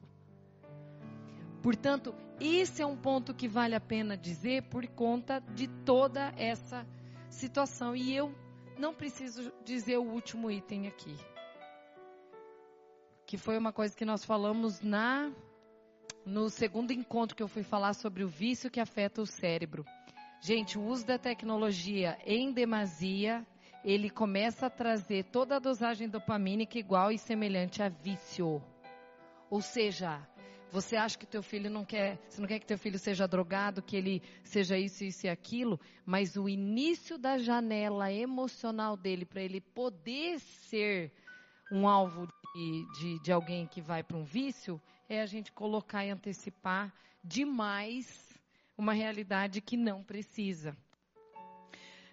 Portanto, 1.62 2.14
esse 2.40 2.80
é 2.80 2.86
um 2.86 2.96
ponto 2.96 3.34
que 3.34 3.46
vale 3.46 3.74
a 3.74 3.80
pena 3.80 4.16
dizer 4.16 4.62
por 4.70 4.86
conta 4.86 5.40
de 5.54 5.68
toda 5.84 6.32
essa 6.38 6.86
situação. 7.28 7.94
E 7.94 8.16
eu 8.16 8.34
não 8.78 8.94
preciso 8.94 9.52
dizer 9.62 9.98
o 9.98 10.04
último 10.04 10.50
item 10.50 10.88
aqui 10.88 11.14
que 13.30 13.38
foi 13.38 13.56
uma 13.56 13.72
coisa 13.72 13.96
que 13.96 14.04
nós 14.04 14.24
falamos 14.24 14.80
na 14.80 15.30
no 16.26 16.50
segundo 16.50 16.92
encontro 16.92 17.36
que 17.36 17.42
eu 17.44 17.46
fui 17.46 17.62
falar 17.62 17.94
sobre 17.94 18.24
o 18.24 18.28
vício 18.28 18.68
que 18.68 18.80
afeta 18.80 19.22
o 19.22 19.26
cérebro. 19.26 19.86
Gente, 20.40 20.76
o 20.76 20.82
uso 20.82 21.06
da 21.06 21.16
tecnologia 21.16 22.18
em 22.26 22.50
demasia, 22.50 23.46
ele 23.84 24.10
começa 24.10 24.66
a 24.66 24.70
trazer 24.70 25.26
toda 25.26 25.54
a 25.54 25.58
dosagem 25.60 26.08
dopamínica 26.08 26.76
igual 26.76 27.12
e 27.12 27.18
semelhante 27.18 27.80
a 27.80 27.88
vício. 27.88 28.60
Ou 29.48 29.60
seja, 29.60 30.26
você 30.72 30.96
acha 30.96 31.16
que 31.16 31.24
teu 31.24 31.40
filho 31.40 31.70
não 31.70 31.84
quer, 31.84 32.18
você 32.28 32.40
não 32.40 32.48
quer 32.48 32.58
que 32.58 32.66
teu 32.66 32.78
filho 32.78 32.98
seja 32.98 33.28
drogado, 33.28 33.80
que 33.80 33.94
ele 33.94 34.24
seja 34.42 34.76
isso, 34.76 35.04
isso 35.04 35.26
e 35.26 35.28
aquilo, 35.28 35.78
mas 36.04 36.34
o 36.34 36.48
início 36.48 37.16
da 37.16 37.38
janela 37.38 38.12
emocional 38.12 38.96
dele 38.96 39.24
para 39.24 39.40
ele 39.40 39.60
poder 39.60 40.40
ser 40.40 41.12
um 41.70 41.86
alvo 41.86 42.26
de, 42.26 42.39
de 43.22 43.32
alguém 43.32 43.66
que 43.66 43.80
vai 43.80 44.02
para 44.02 44.16
um 44.16 44.24
vício 44.24 44.80
é 45.08 45.20
a 45.20 45.26
gente 45.26 45.52
colocar 45.52 46.04
e 46.04 46.10
antecipar 46.10 46.92
demais 47.22 48.28
uma 48.76 48.92
realidade 48.92 49.60
que 49.60 49.76
não 49.76 50.02
precisa. 50.02 50.76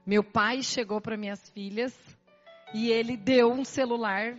Meu 0.05 0.23
pai 0.23 0.61
chegou 0.61 1.01
para 1.01 1.17
minhas 1.17 1.49
filhas 1.49 1.93
e 2.73 2.89
ele 2.91 3.15
deu 3.15 3.51
um 3.51 3.63
celular 3.63 4.37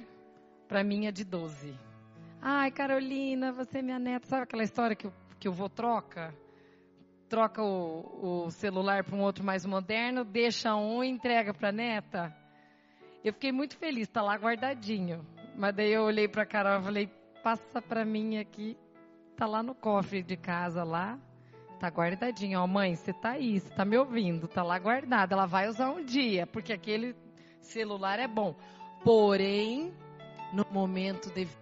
para 0.67 0.85
minha 0.85 1.11
de 1.11 1.25
12. 1.25 1.75
Ai, 2.40 2.71
Carolina, 2.71 3.52
você 3.52 3.78
é 3.78 3.83
minha 3.83 3.99
neta. 3.99 4.26
Sabe 4.26 4.43
aquela 4.43 4.62
história 4.62 4.95
que, 4.95 5.11
que 5.38 5.49
o 5.49 5.52
vô 5.52 5.69
troca? 5.69 6.35
Troca 7.28 7.62
o, 7.62 8.47
o 8.47 8.50
celular 8.50 9.05
para 9.05 9.17
um 9.17 9.21
outro 9.21 9.45
mais 9.45 9.67
moderno, 9.67 10.25
deixa 10.25 10.75
um 10.75 11.02
e 11.02 11.09
entrega 11.09 11.52
para 11.52 11.69
a 11.69 11.73
neta? 11.73 12.37
Eu 13.25 13.33
fiquei 13.33 13.52
muito 13.52 13.76
feliz, 13.76 14.09
está 14.09 14.23
lá 14.23 14.37
guardadinho. 14.37 15.26
Mas 15.59 15.75
daí 15.75 15.93
eu 15.93 16.05
olhei 16.05 16.29
para 16.29 16.47
Carol 16.47 16.79
e 16.79 16.85
falei, 16.85 17.11
passa 17.43 17.83
para 17.83 18.05
mim 18.05 18.38
aqui. 18.38 18.77
Tá 19.37 19.45
lá 19.45 19.61
no 19.61 19.75
cofre 19.75 20.23
de 20.23 20.37
casa 20.37 20.85
lá. 20.85 21.19
Tá 21.81 21.88
guardadinho. 21.88 22.61
Ó, 22.61 22.67
mãe, 22.69 22.95
você 22.95 23.12
tá 23.12 23.31
aí, 23.31 23.59
você 23.59 23.69
tá 23.71 23.85
me 23.85 23.99
ouvindo. 23.99 24.47
Tá 24.47 24.62
lá 24.62 24.79
guardado. 24.79 25.33
Ela 25.33 25.47
vai 25.47 25.69
usar 25.69 25.91
um 25.91 26.05
dia, 26.05 26.47
porque 26.47 26.73
aquele 26.73 27.12
celular 27.61 28.21
é 28.21 28.29
bom. 28.29 28.55
Porém, 29.03 29.93
no 30.53 30.65
momento 30.71 31.29
devido. 31.31 31.59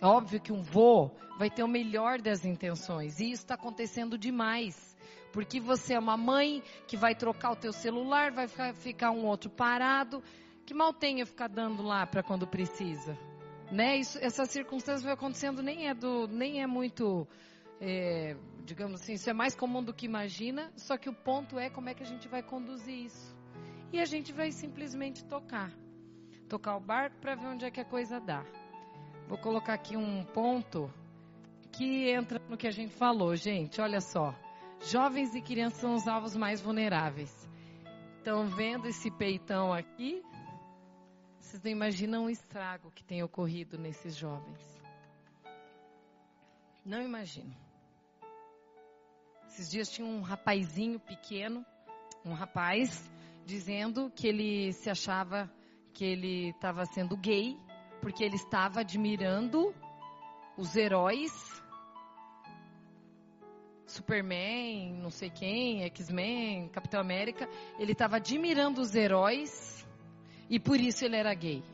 É 0.00 0.06
óbvio 0.06 0.40
que 0.40 0.50
um 0.50 0.62
vô 0.62 1.10
vai 1.38 1.50
ter 1.50 1.62
o 1.62 1.68
melhor 1.68 2.22
das 2.22 2.42
intenções. 2.42 3.20
E 3.20 3.32
isso 3.32 3.42
está 3.42 3.54
acontecendo 3.54 4.16
demais. 4.16 4.96
Porque 5.30 5.60
você 5.60 5.92
é 5.92 5.98
uma 5.98 6.16
mãe 6.16 6.62
que 6.86 6.96
vai 6.96 7.14
trocar 7.14 7.52
o 7.52 7.56
teu 7.56 7.72
celular, 7.72 8.32
vai 8.32 8.48
ficar 8.72 9.10
um 9.10 9.26
outro 9.26 9.50
parado. 9.50 10.22
Que 10.72 10.78
mal 10.78 10.94
tem 10.94 11.20
eu 11.20 11.26
ficar 11.26 11.48
dando 11.48 11.82
lá 11.82 12.06
para 12.06 12.22
quando 12.22 12.46
precisa? 12.46 13.14
Né? 13.70 13.98
Isso, 13.98 14.18
essa 14.22 14.46
circunstância 14.46 15.04
vai 15.04 15.12
acontecendo 15.12 15.62
nem 15.62 15.86
é, 15.86 15.92
do, 15.92 16.26
nem 16.26 16.62
é 16.62 16.66
muito, 16.66 17.28
é, 17.78 18.34
digamos 18.64 19.02
assim, 19.02 19.12
isso 19.12 19.28
é 19.28 19.34
mais 19.34 19.54
comum 19.54 19.84
do 19.84 19.92
que 19.92 20.06
imagina, 20.06 20.72
só 20.74 20.96
que 20.96 21.10
o 21.10 21.12
ponto 21.12 21.58
é 21.58 21.68
como 21.68 21.90
é 21.90 21.94
que 21.94 22.02
a 22.02 22.06
gente 22.06 22.26
vai 22.26 22.42
conduzir 22.42 23.04
isso. 23.04 23.36
E 23.92 24.00
a 24.00 24.06
gente 24.06 24.32
vai 24.32 24.50
simplesmente 24.50 25.22
tocar. 25.26 25.70
Tocar 26.48 26.78
o 26.78 26.80
barco 26.80 27.18
para 27.20 27.34
ver 27.34 27.48
onde 27.48 27.66
é 27.66 27.70
que 27.70 27.80
a 27.80 27.84
coisa 27.84 28.18
dá. 28.18 28.42
Vou 29.28 29.36
colocar 29.36 29.74
aqui 29.74 29.94
um 29.94 30.24
ponto 30.24 30.90
que 31.70 32.08
entra 32.08 32.40
no 32.48 32.56
que 32.56 32.66
a 32.66 32.72
gente 32.72 32.94
falou, 32.94 33.36
gente. 33.36 33.78
Olha 33.78 34.00
só. 34.00 34.34
Jovens 34.86 35.34
e 35.34 35.42
crianças 35.42 35.80
são 35.80 35.94
os 35.94 36.08
alvos 36.08 36.34
mais 36.34 36.62
vulneráveis. 36.62 37.46
Estão 38.16 38.46
vendo 38.46 38.88
esse 38.88 39.10
peitão 39.10 39.70
aqui? 39.70 40.22
Vocês 41.52 41.62
não 41.64 41.70
imaginam 41.70 42.24
o 42.24 42.30
estrago 42.30 42.90
que 42.92 43.04
tem 43.04 43.22
ocorrido 43.22 43.76
nesses 43.76 44.16
jovens. 44.16 44.58
Não 46.82 47.02
imagino. 47.02 47.54
Esses 49.48 49.70
dias 49.70 49.90
tinha 49.90 50.08
um 50.08 50.22
rapazinho 50.22 50.98
pequeno, 50.98 51.62
um 52.24 52.32
rapaz, 52.32 53.12
dizendo 53.44 54.10
que 54.16 54.26
ele 54.26 54.72
se 54.72 54.88
achava 54.88 55.52
que 55.92 56.06
ele 56.06 56.48
estava 56.48 56.86
sendo 56.86 57.18
gay, 57.18 57.54
porque 58.00 58.24
ele 58.24 58.36
estava 58.36 58.80
admirando 58.80 59.74
os 60.56 60.74
heróis 60.74 61.62
Superman, 63.86 64.94
não 64.94 65.10
sei 65.10 65.28
quem, 65.28 65.82
X-Men, 65.84 66.70
Capitão 66.70 66.98
América, 66.98 67.46
ele 67.78 67.92
estava 67.92 68.16
admirando 68.16 68.80
os 68.80 68.94
heróis 68.94 69.81
e 70.52 70.60
por 70.60 70.78
isso 70.78 71.02
ele 71.02 71.16
era 71.16 71.32
gay. 71.32 71.64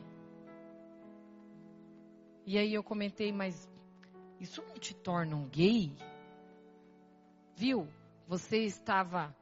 E 2.45 2.57
aí 2.57 2.73
eu 2.73 2.81
comentei, 2.81 3.29
mas 3.29 3.69
isso 4.39 4.63
não 4.69 4.75
te 4.75 4.95
torna 4.95 5.35
um 5.35 5.49
gay? 5.49 5.93
Viu? 7.57 7.89
Você 8.25 8.59
estava 8.59 9.35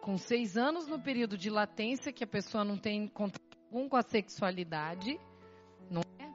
com 0.00 0.16
seis 0.16 0.56
anos 0.56 0.86
no 0.86 1.00
período 1.00 1.36
de 1.36 1.50
latência, 1.50 2.12
que 2.12 2.22
a 2.22 2.26
pessoa 2.26 2.62
não 2.62 2.78
tem 2.78 3.08
contato 3.08 3.58
algum 3.66 3.88
com 3.88 3.96
a 3.96 4.02
sexualidade, 4.02 5.18
não 5.90 6.02
é? 6.20 6.32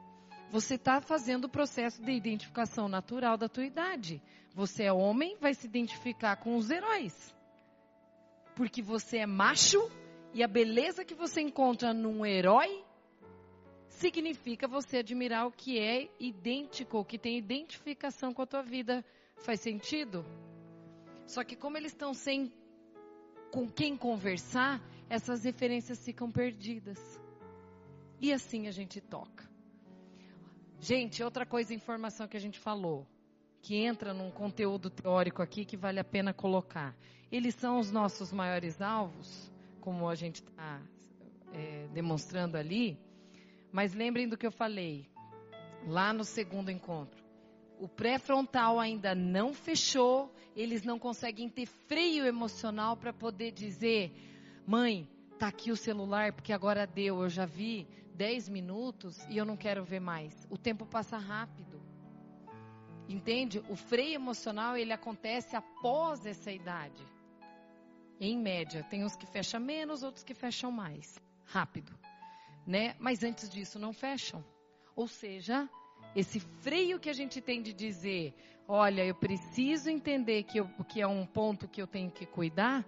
Você 0.50 0.74
está 0.74 1.00
fazendo 1.00 1.46
o 1.46 1.48
processo 1.48 2.02
de 2.02 2.12
identificação 2.12 2.90
natural 2.90 3.38
da 3.38 3.48
tua 3.48 3.64
idade. 3.64 4.20
Você 4.54 4.84
é 4.84 4.92
homem, 4.92 5.38
vai 5.40 5.54
se 5.54 5.66
identificar 5.66 6.36
com 6.36 6.56
os 6.56 6.68
heróis. 6.68 7.34
Porque 8.54 8.82
você 8.82 9.16
é 9.16 9.26
macho 9.26 9.80
e 10.36 10.42
a 10.42 10.46
beleza 10.46 11.02
que 11.02 11.14
você 11.14 11.40
encontra 11.40 11.94
num 11.94 12.26
herói 12.26 12.84
significa 13.88 14.68
você 14.68 14.98
admirar 14.98 15.46
o 15.46 15.50
que 15.50 15.78
é 15.78 16.10
idêntico, 16.20 16.98
o 16.98 17.04
que 17.06 17.18
tem 17.18 17.38
identificação 17.38 18.34
com 18.34 18.42
a 18.42 18.46
tua 18.46 18.62
vida. 18.62 19.02
Faz 19.38 19.62
sentido? 19.62 20.26
Só 21.26 21.42
que 21.42 21.56
como 21.56 21.78
eles 21.78 21.92
estão 21.92 22.12
sem 22.12 22.52
com 23.50 23.66
quem 23.66 23.96
conversar, 23.96 24.78
essas 25.08 25.42
referências 25.42 26.04
ficam 26.04 26.30
perdidas. 26.30 27.18
E 28.20 28.30
assim 28.30 28.66
a 28.68 28.70
gente 28.72 29.00
toca. 29.00 29.48
Gente, 30.78 31.24
outra 31.24 31.46
coisa, 31.46 31.72
informação 31.72 32.28
que 32.28 32.36
a 32.36 32.40
gente 32.40 32.58
falou, 32.58 33.06
que 33.62 33.74
entra 33.76 34.12
num 34.12 34.30
conteúdo 34.30 34.90
teórico 34.90 35.40
aqui 35.40 35.64
que 35.64 35.78
vale 35.78 35.98
a 35.98 36.04
pena 36.04 36.34
colocar. 36.34 36.94
Eles 37.32 37.54
são 37.54 37.78
os 37.78 37.90
nossos 37.90 38.34
maiores 38.34 38.82
alvos, 38.82 39.50
como 39.86 40.08
a 40.08 40.16
gente 40.16 40.42
está 40.42 40.82
é, 41.52 41.86
demonstrando 41.92 42.56
ali. 42.56 42.98
Mas 43.70 43.94
lembrem 43.94 44.28
do 44.28 44.36
que 44.36 44.44
eu 44.44 44.50
falei 44.50 45.08
lá 45.86 46.12
no 46.12 46.24
segundo 46.24 46.72
encontro. 46.72 47.24
O 47.78 47.86
pré-frontal 47.86 48.80
ainda 48.80 49.14
não 49.14 49.54
fechou, 49.54 50.34
eles 50.56 50.82
não 50.82 50.98
conseguem 50.98 51.48
ter 51.48 51.66
freio 51.66 52.26
emocional 52.26 52.96
para 52.96 53.12
poder 53.12 53.52
dizer: 53.52 54.10
mãe, 54.66 55.08
tá 55.38 55.46
aqui 55.46 55.70
o 55.70 55.76
celular 55.76 56.32
porque 56.32 56.52
agora 56.52 56.84
deu, 56.84 57.22
eu 57.22 57.28
já 57.28 57.46
vi 57.46 57.86
10 58.16 58.48
minutos 58.48 59.24
e 59.30 59.36
eu 59.36 59.44
não 59.44 59.56
quero 59.56 59.84
ver 59.84 60.00
mais. 60.00 60.48
O 60.50 60.58
tempo 60.58 60.84
passa 60.84 61.16
rápido. 61.16 61.80
Entende? 63.08 63.62
O 63.68 63.76
freio 63.76 64.14
emocional 64.16 64.76
ele 64.76 64.92
acontece 64.92 65.54
após 65.54 66.26
essa 66.26 66.50
idade. 66.50 67.06
Em 68.20 68.38
média, 68.38 68.82
tem 68.84 69.04
uns 69.04 69.14
que 69.14 69.26
fecham 69.26 69.60
menos, 69.60 70.02
outros 70.02 70.24
que 70.24 70.34
fecham 70.34 70.70
mais, 70.70 71.20
rápido, 71.44 71.92
né? 72.66 72.96
Mas 72.98 73.22
antes 73.22 73.48
disso 73.48 73.78
não 73.78 73.92
fecham. 73.92 74.44
Ou 74.94 75.06
seja, 75.06 75.68
esse 76.14 76.40
freio 76.40 76.98
que 76.98 77.10
a 77.10 77.12
gente 77.12 77.40
tem 77.42 77.60
de 77.60 77.74
dizer, 77.74 78.34
olha, 78.66 79.04
eu 79.04 79.14
preciso 79.14 79.90
entender 79.90 80.44
que, 80.44 80.58
eu, 80.58 80.68
que 80.88 81.02
é 81.02 81.06
um 81.06 81.26
ponto 81.26 81.68
que 81.68 81.80
eu 81.80 81.86
tenho 81.86 82.10
que 82.10 82.24
cuidar, 82.24 82.84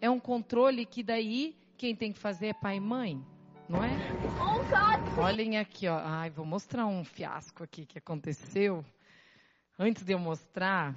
é 0.00 0.08
um 0.08 0.18
controle 0.18 0.86
que 0.86 1.02
daí 1.02 1.54
quem 1.76 1.94
tem 1.94 2.12
que 2.12 2.18
fazer 2.18 2.48
é 2.48 2.54
pai 2.54 2.76
e 2.76 2.80
mãe, 2.80 3.22
não 3.68 3.84
é? 3.84 3.90
Olhem 5.18 5.58
aqui, 5.58 5.86
ó. 5.88 5.98
Ai, 6.02 6.30
vou 6.30 6.46
mostrar 6.46 6.86
um 6.86 7.04
fiasco 7.04 7.62
aqui 7.62 7.84
que 7.84 7.98
aconteceu. 7.98 8.84
Antes 9.78 10.02
de 10.02 10.12
eu 10.12 10.18
mostrar, 10.18 10.94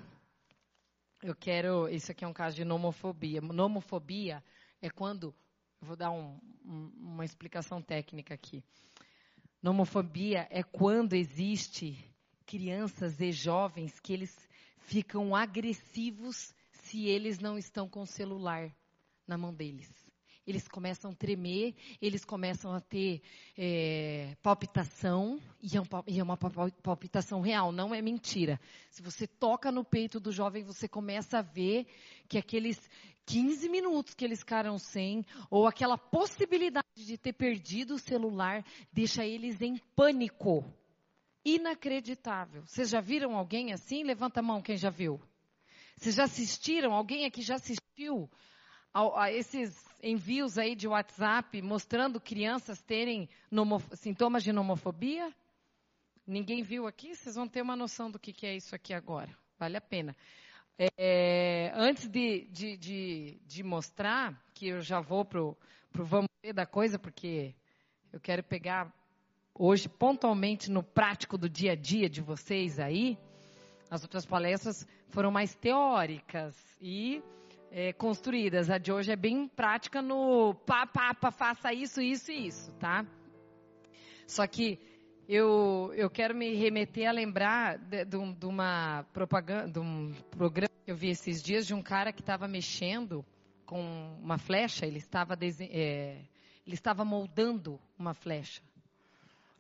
eu 1.23 1.35
quero. 1.35 1.87
Isso 1.89 2.11
aqui 2.11 2.23
é 2.23 2.27
um 2.27 2.33
caso 2.33 2.55
de 2.55 2.65
nomofobia. 2.65 3.41
Nomofobia 3.41 4.43
é 4.81 4.89
quando. 4.89 5.33
Vou 5.81 5.95
dar 5.95 6.11
um, 6.11 6.39
um, 6.65 6.91
uma 6.97 7.25
explicação 7.25 7.81
técnica 7.81 8.33
aqui. 8.33 8.63
Nomofobia 9.61 10.47
é 10.49 10.61
quando 10.63 11.13
existe 11.13 11.97
crianças 12.45 13.19
e 13.21 13.31
jovens 13.31 13.99
que 13.99 14.13
eles 14.13 14.37
ficam 14.79 15.35
agressivos 15.35 16.53
se 16.71 17.05
eles 17.05 17.39
não 17.39 17.57
estão 17.57 17.87
com 17.87 18.01
o 18.01 18.07
celular 18.07 18.69
na 19.25 19.37
mão 19.37 19.53
deles. 19.53 20.02
Eles 20.45 20.67
começam 20.67 21.11
a 21.11 21.15
tremer, 21.15 21.73
eles 22.01 22.25
começam 22.25 22.73
a 22.73 22.81
ter 22.81 23.21
é, 23.57 24.35
palpitação, 24.41 25.39
e 25.61 25.77
é, 25.77 26.19
é 26.19 26.23
uma 26.23 26.37
palpitação 26.37 27.39
real, 27.39 27.71
não 27.71 27.95
é 27.95 28.01
mentira. 28.01 28.59
Se 28.89 29.01
você 29.01 29.25
toca 29.25 29.71
no 29.71 29.85
peito 29.85 30.19
do 30.19 30.31
jovem, 30.31 30.63
você 30.63 30.87
começa 30.87 31.39
a 31.39 31.41
ver 31.41 31.87
que 32.27 32.37
aqueles 32.37 32.89
15 33.25 33.69
minutos 33.69 34.13
que 34.13 34.25
eles 34.25 34.39
ficaram 34.39 34.77
sem, 34.77 35.25
ou 35.49 35.65
aquela 35.65 35.97
possibilidade 35.97 37.05
de 37.05 37.17
ter 37.17 37.33
perdido 37.33 37.95
o 37.95 37.99
celular, 37.99 38.65
deixa 38.91 39.25
eles 39.25 39.61
em 39.61 39.77
pânico. 39.95 40.65
Inacreditável. 41.45 42.63
Vocês 42.65 42.89
já 42.89 43.01
viram 43.01 43.35
alguém 43.35 43.73
assim? 43.73 44.03
Levanta 44.03 44.39
a 44.39 44.43
mão 44.43 44.61
quem 44.61 44.77
já 44.77 44.89
viu. 44.89 45.21
Vocês 45.97 46.15
já 46.15 46.23
assistiram? 46.23 46.93
Alguém 46.93 47.25
aqui 47.25 47.41
já 47.41 47.55
assistiu 47.55 48.29
a, 48.93 49.23
a 49.23 49.31
esses 49.31 49.83
envios 50.01 50.57
aí 50.57 50.75
de 50.75 50.87
WhatsApp 50.87 51.61
mostrando 51.61 52.19
crianças 52.19 52.81
terem 52.81 53.27
sintomas 53.93 54.43
de 54.43 54.51
nomofobia? 54.51 55.33
Ninguém 56.25 56.61
viu 56.61 56.87
aqui? 56.87 57.15
Vocês 57.15 57.35
vão 57.35 57.47
ter 57.47 57.61
uma 57.61 57.75
noção 57.75 58.09
do 58.09 58.19
que, 58.19 58.31
que 58.31 58.45
é 58.45 58.55
isso 58.55 58.75
aqui 58.75 58.93
agora. 58.93 59.29
Vale 59.57 59.77
a 59.77 59.81
pena. 59.81 60.15
É, 60.97 61.71
antes 61.75 62.07
de, 62.07 62.45
de, 62.45 62.77
de, 62.77 63.39
de, 63.45 63.63
mostrar, 63.63 64.41
que 64.53 64.69
eu 64.69 64.81
já 64.81 64.99
vou 64.99 65.23
para 65.23 65.41
o 65.41 65.57
vamos 65.93 66.29
ver 66.41 66.53
da 66.53 66.65
coisa, 66.65 66.97
porque 66.97 67.53
eu 68.11 68.19
quero 68.19 68.41
pegar 68.43 68.91
hoje 69.53 69.87
pontualmente 69.87 70.71
no 70.71 70.81
prático 70.81 71.37
do 71.37 71.47
dia 71.47 71.73
a 71.73 71.75
dia 71.75 72.09
de 72.09 72.21
vocês 72.21 72.79
aí. 72.79 73.17
As 73.89 74.01
outras 74.01 74.25
palestras 74.25 74.87
foram 75.09 75.29
mais 75.29 75.53
teóricas 75.53 76.55
e 76.81 77.21
é, 77.73 77.91
construídas. 77.91 78.69
A 78.69 78.77
de 78.77 78.91
hoje 78.91 79.11
é 79.11 79.15
bem 79.15 79.47
prática 79.47 80.01
no 80.01 80.53
pá, 80.53 80.85
pá, 80.85 81.13
pá, 81.13 81.31
faça 81.31 81.73
isso, 81.73 81.99
isso 81.99 82.31
e 82.31 82.47
isso, 82.47 82.71
tá? 82.73 83.05
Só 84.27 84.45
que 84.45 84.79
eu, 85.27 85.91
eu 85.95 86.09
quero 86.09 86.35
me 86.35 86.53
remeter 86.53 87.09
a 87.09 87.11
lembrar 87.11 87.79
de, 87.79 88.05
de, 88.05 88.33
de 88.33 88.45
uma 88.45 89.03
propaganda, 89.11 89.71
de 89.71 89.79
um 89.79 90.13
programa 90.29 90.73
que 90.85 90.91
eu 90.91 90.95
vi 90.95 91.09
esses 91.09 91.41
dias 91.41 91.65
de 91.65 91.73
um 91.73 91.81
cara 91.81 92.13
que 92.13 92.21
estava 92.21 92.47
mexendo 92.47 93.25
com 93.65 93.81
uma 94.21 94.37
flecha, 94.37 94.85
ele 94.85 94.99
estava, 94.99 95.35
é, 95.61 96.21
ele 96.65 96.75
estava 96.75 97.03
moldando 97.03 97.79
uma 97.97 98.13
flecha. 98.13 98.61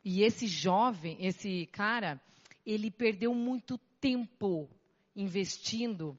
E 0.05 0.21
esse 0.21 0.45
jovem, 0.45 1.17
esse 1.19 1.65
cara, 1.67 2.21
ele 2.65 2.91
perdeu 2.91 3.33
muito 3.33 3.79
tempo 3.99 4.69
investindo 5.15 6.17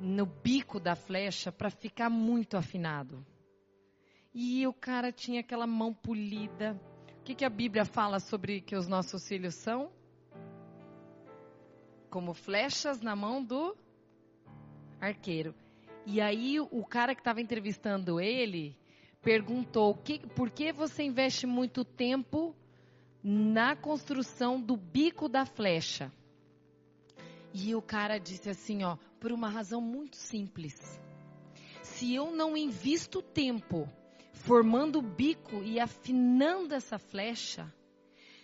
no 0.00 0.24
bico 0.24 0.80
da 0.80 0.96
flecha 0.96 1.52
para 1.52 1.68
ficar 1.68 2.08
muito 2.08 2.56
afinado. 2.56 3.24
E 4.32 4.66
o 4.66 4.72
cara 4.72 5.12
tinha 5.12 5.40
aquela 5.40 5.66
mão 5.66 5.92
polida, 5.92 6.80
o 7.18 7.22
que, 7.22 7.34
que 7.34 7.44
a 7.44 7.50
Bíblia 7.50 7.84
fala 7.84 8.18
sobre 8.18 8.62
que 8.62 8.74
os 8.74 8.88
nossos 8.88 9.28
filhos 9.28 9.54
são? 9.54 9.92
Como 12.08 12.32
flechas 12.32 13.02
na 13.02 13.14
mão 13.14 13.44
do 13.44 13.76
arqueiro. 14.98 15.54
E 16.06 16.20
aí 16.20 16.58
o 16.58 16.84
cara 16.84 17.14
que 17.14 17.20
estava 17.20 17.42
entrevistando 17.42 18.18
ele 18.18 18.74
perguntou: 19.20 19.94
que, 19.94 20.26
por 20.28 20.50
que 20.50 20.72
você 20.72 21.02
investe 21.02 21.46
muito 21.46 21.84
tempo 21.84 22.56
na 23.22 23.76
construção 23.76 24.58
do 24.58 24.76
bico 24.76 25.28
da 25.28 25.44
flecha? 25.44 26.10
E 27.52 27.74
o 27.74 27.82
cara 27.82 28.18
disse 28.18 28.48
assim, 28.48 28.82
ó, 28.84 28.96
por 29.20 29.30
uma 29.30 29.48
razão 29.48 29.80
muito 29.80 30.16
simples. 30.16 30.74
Se 31.82 32.14
eu 32.14 32.30
não 32.30 32.56
invisto 32.56 33.20
tempo 33.20 33.86
formando 34.32 34.98
o 34.98 35.02
bico 35.02 35.62
e 35.62 35.78
afinando 35.78 36.74
essa 36.74 36.98
flecha, 36.98 37.72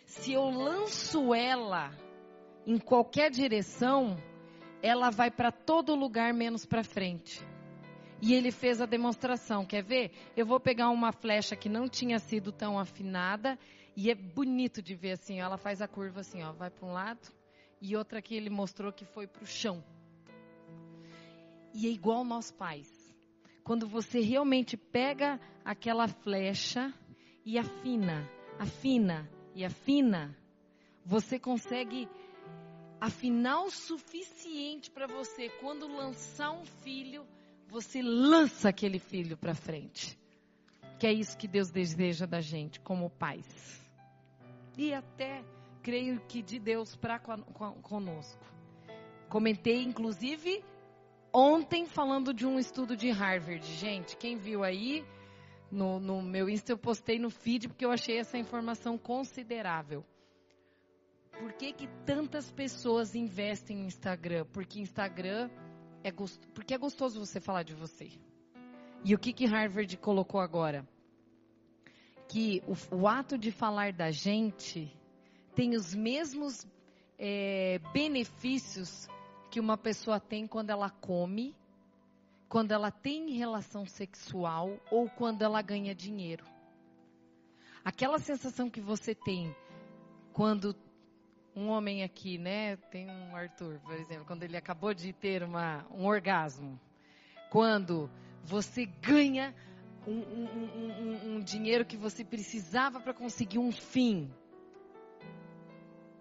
se 0.04 0.32
eu 0.32 0.44
lanço 0.50 1.34
ela 1.34 1.90
em 2.66 2.78
qualquer 2.78 3.30
direção, 3.30 4.16
ela 4.82 5.10
vai 5.10 5.30
para 5.30 5.50
todo 5.50 5.94
lugar 5.94 6.34
menos 6.34 6.66
para 6.66 6.84
frente. 6.84 7.40
E 8.20 8.34
ele 8.34 8.50
fez 8.50 8.80
a 8.80 8.86
demonstração. 8.86 9.64
Quer 9.64 9.82
ver? 9.82 10.10
Eu 10.36 10.46
vou 10.46 10.58
pegar 10.58 10.88
uma 10.90 11.12
flecha 11.12 11.54
que 11.54 11.68
não 11.68 11.88
tinha 11.88 12.18
sido 12.18 12.50
tão 12.50 12.78
afinada. 12.78 13.58
E 13.94 14.10
é 14.10 14.14
bonito 14.14 14.82
de 14.82 14.94
ver 14.94 15.12
assim. 15.12 15.38
Ela 15.38 15.58
faz 15.58 15.82
a 15.82 15.88
curva 15.88 16.20
assim, 16.20 16.42
ó. 16.42 16.52
Vai 16.52 16.70
para 16.70 16.86
um 16.86 16.92
lado. 16.92 17.28
E 17.80 17.94
outra 17.94 18.22
que 18.22 18.34
ele 18.34 18.48
mostrou 18.48 18.92
que 18.92 19.04
foi 19.04 19.26
para 19.26 19.42
o 19.42 19.46
chão. 19.46 19.84
E 21.78 21.86
é 21.86 21.90
igual 21.90 22.24
nós 22.24 22.50
pais. 22.50 22.90
Quando 23.62 23.86
você 23.86 24.20
realmente 24.20 24.78
pega 24.78 25.38
aquela 25.62 26.08
flecha 26.08 26.90
e 27.44 27.58
afina, 27.58 28.26
afina 28.58 29.30
e 29.54 29.62
afina, 29.62 30.34
você 31.04 31.38
consegue 31.38 32.08
afinar 32.98 33.60
o 33.60 33.70
suficiente 33.70 34.90
para 34.90 35.06
você, 35.06 35.50
quando 35.60 35.86
lançar 35.86 36.50
um 36.50 36.64
filho, 36.64 37.26
você 37.68 38.00
lança 38.00 38.70
aquele 38.70 38.98
filho 38.98 39.36
para 39.36 39.54
frente. 39.54 40.18
Que 40.98 41.06
é 41.06 41.12
isso 41.12 41.36
que 41.36 41.46
Deus 41.46 41.70
deseja 41.70 42.24
da 42.24 42.40
gente, 42.40 42.80
como 42.80 43.10
pais. 43.10 43.82
E 44.78 44.94
até 44.94 45.44
creio 45.82 46.20
que 46.26 46.40
de 46.40 46.58
Deus 46.58 46.96
para 46.96 47.18
conosco. 47.18 48.42
Comentei, 49.28 49.82
inclusive, 49.82 50.64
ontem 51.38 51.84
falando 51.84 52.32
de 52.32 52.46
um 52.46 52.58
estudo 52.58 52.96
de 52.96 53.10
Harvard. 53.10 53.62
Gente, 53.74 54.16
quem 54.16 54.38
viu 54.38 54.64
aí 54.64 55.04
no, 55.70 56.00
no 56.00 56.22
meu 56.22 56.48
Insta, 56.48 56.72
eu 56.72 56.78
postei 56.78 57.18
no 57.18 57.28
feed 57.28 57.68
porque 57.68 57.84
eu 57.84 57.90
achei 57.90 58.16
essa 58.16 58.38
informação 58.38 58.96
considerável. 58.96 60.02
Por 61.38 61.52
que, 61.52 61.74
que 61.74 61.86
tantas 62.06 62.50
pessoas 62.50 63.14
investem 63.14 63.76
no 63.76 63.84
Instagram? 63.84 64.46
Porque 64.50 64.80
Instagram 64.80 65.50
é 66.02 66.10
gostoso, 66.10 66.48
porque 66.54 66.72
é 66.72 66.78
gostoso 66.78 67.20
você 67.20 67.38
falar 67.38 67.64
de 67.64 67.74
você. 67.74 68.10
E 69.04 69.14
o 69.14 69.18
que, 69.18 69.34
que 69.34 69.44
Harvard 69.44 69.94
colocou 69.98 70.40
agora? 70.40 70.88
Que 72.30 72.62
o, 72.66 72.96
o 72.96 73.06
ato 73.06 73.36
de 73.36 73.52
falar 73.52 73.92
da 73.92 74.10
gente 74.10 74.90
tem 75.54 75.76
os 75.76 75.94
mesmos 75.94 76.66
é, 77.18 77.78
benefícios 77.92 79.06
que 79.50 79.60
uma 79.60 79.76
pessoa 79.76 80.20
tem 80.20 80.46
quando 80.46 80.70
ela 80.70 80.90
come, 80.90 81.54
quando 82.48 82.72
ela 82.72 82.90
tem 82.90 83.30
relação 83.30 83.86
sexual 83.86 84.78
ou 84.90 85.08
quando 85.08 85.42
ela 85.42 85.60
ganha 85.62 85.94
dinheiro. 85.94 86.44
Aquela 87.84 88.18
sensação 88.18 88.68
que 88.68 88.80
você 88.80 89.14
tem 89.14 89.54
quando 90.32 90.74
um 91.54 91.68
homem 91.68 92.02
aqui, 92.02 92.36
né? 92.36 92.76
Tem 92.90 93.08
um 93.08 93.34
Arthur, 93.34 93.80
por 93.80 93.94
exemplo, 93.94 94.26
quando 94.26 94.42
ele 94.42 94.56
acabou 94.56 94.92
de 94.92 95.12
ter 95.12 95.42
uma, 95.42 95.86
um 95.90 96.04
orgasmo. 96.04 96.78
Quando 97.50 98.10
você 98.44 98.84
ganha 98.84 99.54
um, 100.06 100.12
um, 100.12 100.46
um, 100.76 101.36
um 101.36 101.40
dinheiro 101.40 101.84
que 101.84 101.96
você 101.96 102.24
precisava 102.24 103.00
para 103.00 103.14
conseguir 103.14 103.58
um 103.58 103.72
fim. 103.72 104.30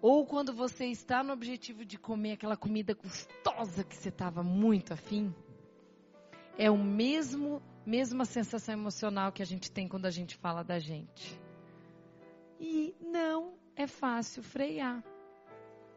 Ou 0.08 0.24
quando 0.24 0.52
você 0.52 0.86
está 0.86 1.24
no 1.24 1.32
objetivo 1.32 1.84
de 1.84 1.98
comer 1.98 2.34
aquela 2.34 2.56
comida 2.56 2.94
gostosa 2.94 3.82
que 3.82 3.96
você 3.96 4.08
estava 4.08 4.40
muito 4.40 4.92
afim. 4.92 5.34
É 6.56 6.70
o 6.70 6.78
mesmo, 6.78 7.60
mesma 7.84 8.24
sensação 8.24 8.72
emocional 8.72 9.32
que 9.32 9.42
a 9.42 9.44
gente 9.44 9.68
tem 9.68 9.88
quando 9.88 10.06
a 10.06 10.10
gente 10.12 10.36
fala 10.36 10.62
da 10.62 10.78
gente. 10.78 11.36
E 12.60 12.94
não 13.00 13.58
é 13.74 13.88
fácil 13.88 14.44
frear. 14.44 15.02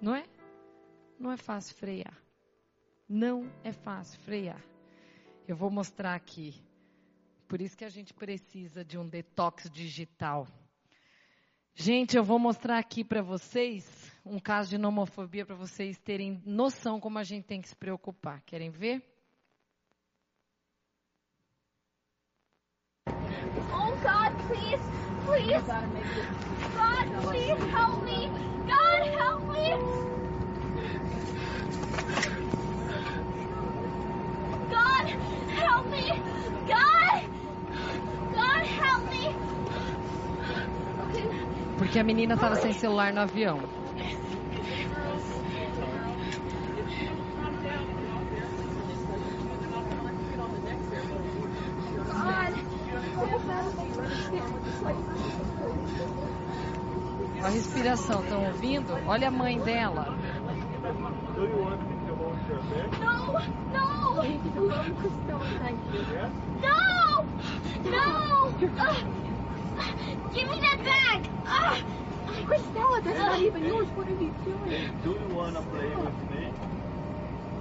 Não 0.02 0.16
é? 0.16 0.26
Não 1.20 1.32
é 1.32 1.38
fácil 1.38 1.76
frear. 1.76 2.20
Não 3.08 3.48
é 3.64 3.72
fácil 3.72 4.20
frear. 4.22 4.66
Eu 5.48 5.56
vou 5.56 5.70
mostrar 5.70 6.16
aqui. 6.16 6.56
Por 7.48 7.62
isso 7.62 7.78
que 7.78 7.86
a 7.86 7.90
gente 7.90 8.12
precisa 8.16 8.84
de 8.84 8.98
um 8.98 9.08
detox 9.08 9.70
digital. 9.70 10.48
Gente, 11.82 12.18
eu 12.18 12.24
vou 12.26 12.38
mostrar 12.38 12.78
aqui 12.78 13.06
para 13.06 13.22
vocês 13.22 13.86
um 14.26 14.38
caso 14.38 14.70
de 14.70 14.78
nomofobia 14.78 15.46
para 15.46 15.56
vocês 15.56 15.98
terem 15.98 16.44
noção 16.46 17.00
como 17.00 17.18
a 17.18 17.24
gente 17.24 17.46
tem 17.46 17.62
que 17.62 17.70
se 17.70 17.76
preocupar. 17.78 18.42
Querem 18.46 18.70
ver? 18.70 19.02
Oh 23.08 23.96
God, 24.04 24.36
please, 24.50 24.84
please. 25.26 25.64
God, 26.76 27.08
please 27.24 27.64
help 27.72 28.04
me. 28.04 28.28
God, 28.68 29.08
help 29.16 29.42
me! 29.48 29.70
God, 34.70 35.08
help 35.56 35.86
me! 35.88 36.12
God! 36.68 37.24
God, 38.36 38.66
help 38.68 39.10
me! 39.10 39.50
Porque 41.80 41.98
a 41.98 42.04
menina 42.04 42.34
estava 42.34 42.58
sem 42.58 42.74
celular 42.74 43.14
no 43.14 43.22
avião. 43.22 43.58
A 57.42 57.50
respiração, 57.50 58.22
estão 58.24 58.46
ouvindo? 58.46 58.94
Olha 59.08 59.30
a 59.30 59.32
mãe 59.32 59.58
dela. 59.62 60.18
Não, 63.00 63.34
não! 63.72 64.16
Não! 66.62 67.26
Não! 67.86 69.19
Give 70.34 70.50
me 70.50 70.60
that 70.60 70.80
bag! 70.84 71.30
Uh, 71.46 71.82
Christella, 72.46 73.04
that's 73.04 73.20
not 73.20 73.40
even 73.40 73.66
yours. 73.66 73.88
What 73.90 74.08
are 74.08 74.12
you 74.12 74.34
doing? 74.44 75.00
Do 75.04 75.12
you 75.12 75.36
want 75.36 75.56
to 75.56 75.62
play 75.64 75.90
with 75.96 76.32
me? 76.32 76.52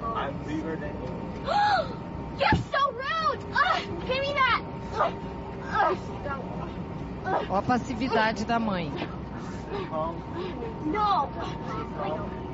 I'm 0.02 0.36
bigger 0.44 0.76
than 0.76 0.94
you. 1.02 1.12
You're 2.38 2.62
so 2.72 2.92
rude! 2.92 3.40
Uh, 3.54 3.80
give 4.06 4.20
me 4.20 4.32
that! 4.34 4.62
Uh, 4.94 5.12
Ó 7.50 7.56
a 7.56 7.62
passividade 7.62 8.44
da 8.44 8.58
mãe. 8.58 8.90
No! 10.86 11.28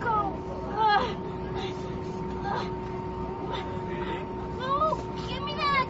Go! 0.00 0.34
Uh, 0.76 1.14
uh, 2.44 2.74
no! 4.66 4.96
Give 5.28 5.42
me 5.42 5.54
that! 5.54 5.88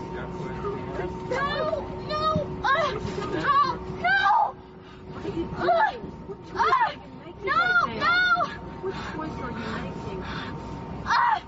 No! 1.30 1.86
No! 2.08 2.46
Uh, 2.64 2.92
no! 3.32 3.78
No! 4.02 4.54
Uh, 5.64 5.92
uh, 6.54 6.90
no! 7.44 7.62
No! 7.86 8.14
Which 8.82 9.00
choice 9.14 9.36
are 9.42 9.50
you 9.50 9.66
making? 9.82 10.20
Uh, 11.06 11.40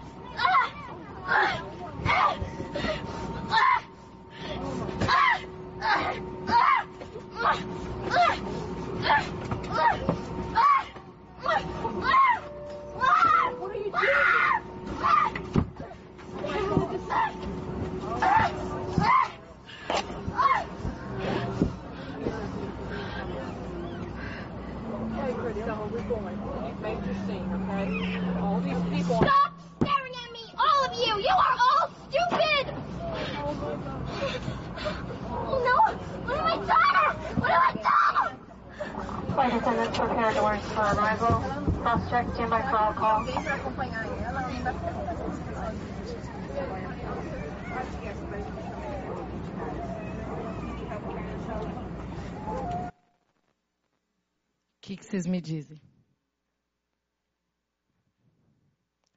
vocês 55.17 55.27
me 55.27 55.41
dizem? 55.41 55.81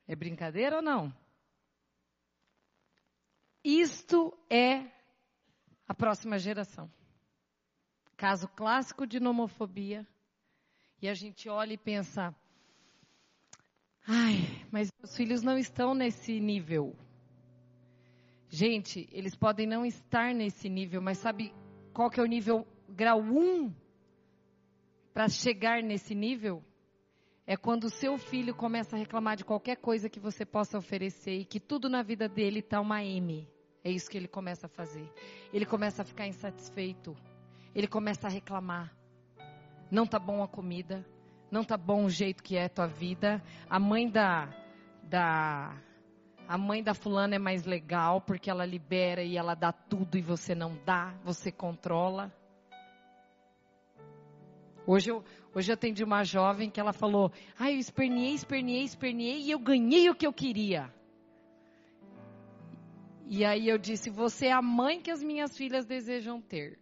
É 0.07 0.15
brincadeira 0.15 0.77
ou 0.77 0.81
não? 0.81 1.13
Isto 3.61 4.33
é 4.49 4.89
a 5.85 5.93
próxima 5.93 6.39
geração. 6.39 6.89
Caso 8.15 8.47
clássico 8.47 9.05
de 9.05 9.19
nomofobia. 9.19 10.07
E 11.01 11.09
a 11.09 11.13
gente 11.13 11.49
olha 11.49 11.73
e 11.73 11.77
pensa: 11.77 12.33
ai, 14.07 14.37
mas 14.71 14.89
meus 15.01 15.17
filhos 15.17 15.41
não 15.41 15.57
estão 15.57 15.93
nesse 15.93 16.39
nível. 16.39 16.95
Gente, 18.47 19.05
eles 19.11 19.35
podem 19.35 19.67
não 19.67 19.85
estar 19.85 20.33
nesse 20.33 20.69
nível, 20.69 21.01
mas 21.01 21.17
sabe 21.17 21.53
qual 21.93 22.09
que 22.09 22.21
é 22.21 22.23
o 22.23 22.25
nível 22.25 22.65
grau 22.87 23.19
1 23.19 23.88
para 25.19 25.27
chegar 25.27 25.83
nesse 25.83 26.15
nível? 26.15 26.63
É 27.45 27.57
quando 27.57 27.83
o 27.83 27.89
seu 27.89 28.17
filho 28.17 28.55
começa 28.55 28.95
a 28.95 28.99
reclamar 28.99 29.35
de 29.35 29.43
qualquer 29.43 29.75
coisa 29.75 30.07
que 30.09 30.17
você 30.17 30.45
possa 30.45 30.77
oferecer 30.77 31.39
e 31.39 31.43
que 31.43 31.59
tudo 31.59 31.89
na 31.89 32.01
vida 32.01 32.29
dele 32.29 32.59
está 32.59 32.79
uma 32.79 33.03
M. 33.03 33.45
É 33.83 33.91
isso 33.91 34.09
que 34.09 34.17
ele 34.17 34.29
começa 34.29 34.67
a 34.67 34.69
fazer. 34.69 35.11
Ele 35.51 35.65
começa 35.65 36.03
a 36.03 36.05
ficar 36.05 36.25
insatisfeito. 36.25 37.17
Ele 37.75 37.85
começa 37.85 38.27
a 38.27 38.29
reclamar. 38.29 38.95
Não 39.91 40.07
tá 40.07 40.17
bom 40.17 40.41
a 40.41 40.47
comida, 40.47 41.05
não 41.51 41.65
tá 41.65 41.75
bom 41.75 42.05
o 42.05 42.09
jeito 42.09 42.41
que 42.41 42.55
é 42.55 42.63
a 42.63 42.69
tua 42.69 42.87
vida. 42.87 43.43
A 43.69 43.77
mãe 43.77 44.09
da 44.09 44.47
da 45.03 45.75
a 46.47 46.57
mãe 46.57 46.81
da 46.81 46.93
fulana 46.93 47.35
é 47.35 47.39
mais 47.39 47.65
legal 47.65 48.21
porque 48.21 48.49
ela 48.49 48.65
libera 48.65 49.21
e 49.21 49.35
ela 49.35 49.53
dá 49.53 49.73
tudo 49.73 50.17
e 50.17 50.21
você 50.21 50.55
não 50.55 50.79
dá, 50.85 51.13
você 51.25 51.51
controla. 51.51 52.33
Hoje 54.91 55.11
eu, 55.11 55.23
hoje 55.53 55.71
eu 55.71 55.75
atendi 55.75 56.03
uma 56.03 56.23
jovem 56.23 56.67
que 56.67 56.79
ela 56.79 56.91
falou: 56.91 57.31
"Ai, 57.59 57.75
eu 57.75 57.79
esperneei, 57.79 58.33
esperneei, 58.33 58.83
esperneei 58.83 59.41
e 59.41 59.51
eu 59.51 59.59
ganhei 59.59 60.09
o 60.09 60.15
que 60.15 60.25
eu 60.25 60.33
queria". 60.33 60.91
E 63.27 63.45
aí 63.45 63.69
eu 63.69 63.77
disse: 63.77 64.09
"Você 64.09 64.47
é 64.47 64.51
a 64.51 64.63
mãe 64.63 64.99
que 64.99 65.11
as 65.11 65.21
minhas 65.21 65.55
filhas 65.55 65.85
desejam 65.85 66.41
ter. 66.41 66.79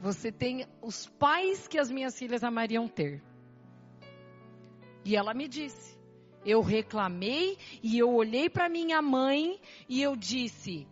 Você 0.00 0.32
tem 0.32 0.64
os 0.80 1.06
pais 1.06 1.68
que 1.68 1.78
as 1.78 1.90
minhas 1.90 2.18
filhas 2.18 2.42
amariam 2.42 2.88
ter". 2.88 3.22
E 5.04 5.14
ela 5.14 5.34
me 5.34 5.46
disse: 5.46 6.00
eu 6.46 6.62
reclamei 6.62 7.58
e 7.82 7.98
eu 7.98 8.10
olhei 8.10 8.48
para 8.48 8.70
minha 8.70 9.02
mãe 9.02 9.60
e 9.86 10.00
eu 10.00 10.16
disse: 10.16 10.88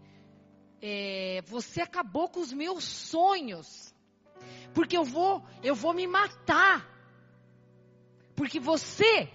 é, 0.83 1.41
você 1.47 1.81
acabou 1.81 2.29
com 2.29 2.41
os 2.41 2.53
meus 2.53 2.85
sonhos, 2.85 3.95
porque 4.75 4.97
eu 4.97 5.05
vou, 5.05 5.43
eu 5.63 5.75
vou 5.75 5.93
me 5.93 6.07
matar, 6.07 6.87
porque 8.35 8.59
você 8.59 9.29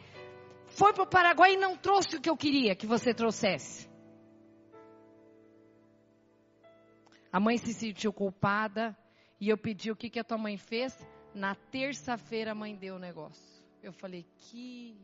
foi 0.67 0.93
para 0.93 1.03
o 1.03 1.07
Paraguai 1.07 1.53
e 1.53 1.57
não 1.57 1.75
trouxe 1.77 2.17
o 2.17 2.21
que 2.21 2.29
eu 2.29 2.37
queria 2.37 2.75
que 2.75 2.87
você 2.87 3.13
trouxesse. 3.13 3.89
A 7.31 7.39
mãe 7.39 7.57
se 7.57 7.73
sentiu 7.73 8.13
culpada 8.13 8.97
e 9.39 9.49
eu 9.49 9.57
pedi 9.57 9.91
o 9.91 9.95
que, 9.95 10.09
que 10.09 10.19
a 10.19 10.23
tua 10.23 10.37
mãe 10.37 10.57
fez. 10.57 10.97
Na 11.33 11.53
terça-feira 11.53 12.51
a 12.51 12.55
mãe 12.55 12.75
deu 12.75 12.95
o 12.95 12.99
negócio. 12.99 13.43
Eu 13.83 13.91
falei, 13.91 14.25
que 14.37 14.97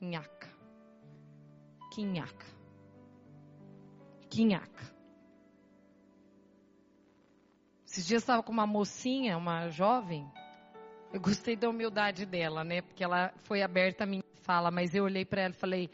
Nhaca. 0.00 0.48
Que 1.92 2.02
nhaca. 2.02 2.46
Que 4.28 4.44
nhaca. 4.44 4.95
Esses 7.96 8.06
dias 8.06 8.22
estava 8.22 8.42
com 8.42 8.52
uma 8.52 8.66
mocinha, 8.66 9.38
uma 9.38 9.70
jovem. 9.70 10.30
Eu 11.10 11.18
gostei 11.18 11.56
da 11.56 11.66
humildade 11.66 12.26
dela, 12.26 12.62
né? 12.62 12.82
Porque 12.82 13.02
ela 13.02 13.32
foi 13.44 13.62
aberta 13.62 14.04
a 14.04 14.06
minha 14.06 14.22
fala, 14.42 14.70
mas 14.70 14.94
eu 14.94 15.04
olhei 15.04 15.24
para 15.24 15.40
ela 15.40 15.54
e 15.54 15.58
falei. 15.58 15.90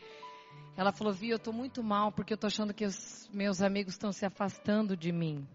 Ela 0.76 0.90
falou: 0.90 1.12
Vi, 1.12 1.30
eu 1.30 1.36
estou 1.36 1.52
muito 1.52 1.80
mal 1.80 2.10
porque 2.10 2.32
eu 2.32 2.34
estou 2.34 2.48
achando 2.48 2.74
que 2.74 2.84
os 2.84 3.30
meus 3.32 3.62
amigos 3.62 3.92
estão 3.94 4.10
se 4.10 4.26
afastando 4.26 4.96
de 4.96 5.12
mim. 5.12 5.46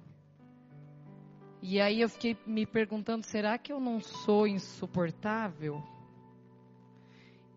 E 1.62 1.82
aí 1.82 2.00
eu 2.00 2.08
fiquei 2.08 2.38
me 2.46 2.66
perguntando: 2.66 3.26
será 3.26 3.58
que 3.58 3.74
eu 3.74 3.80
não 3.82 4.00
sou 4.00 4.48
insuportável? 4.48 5.84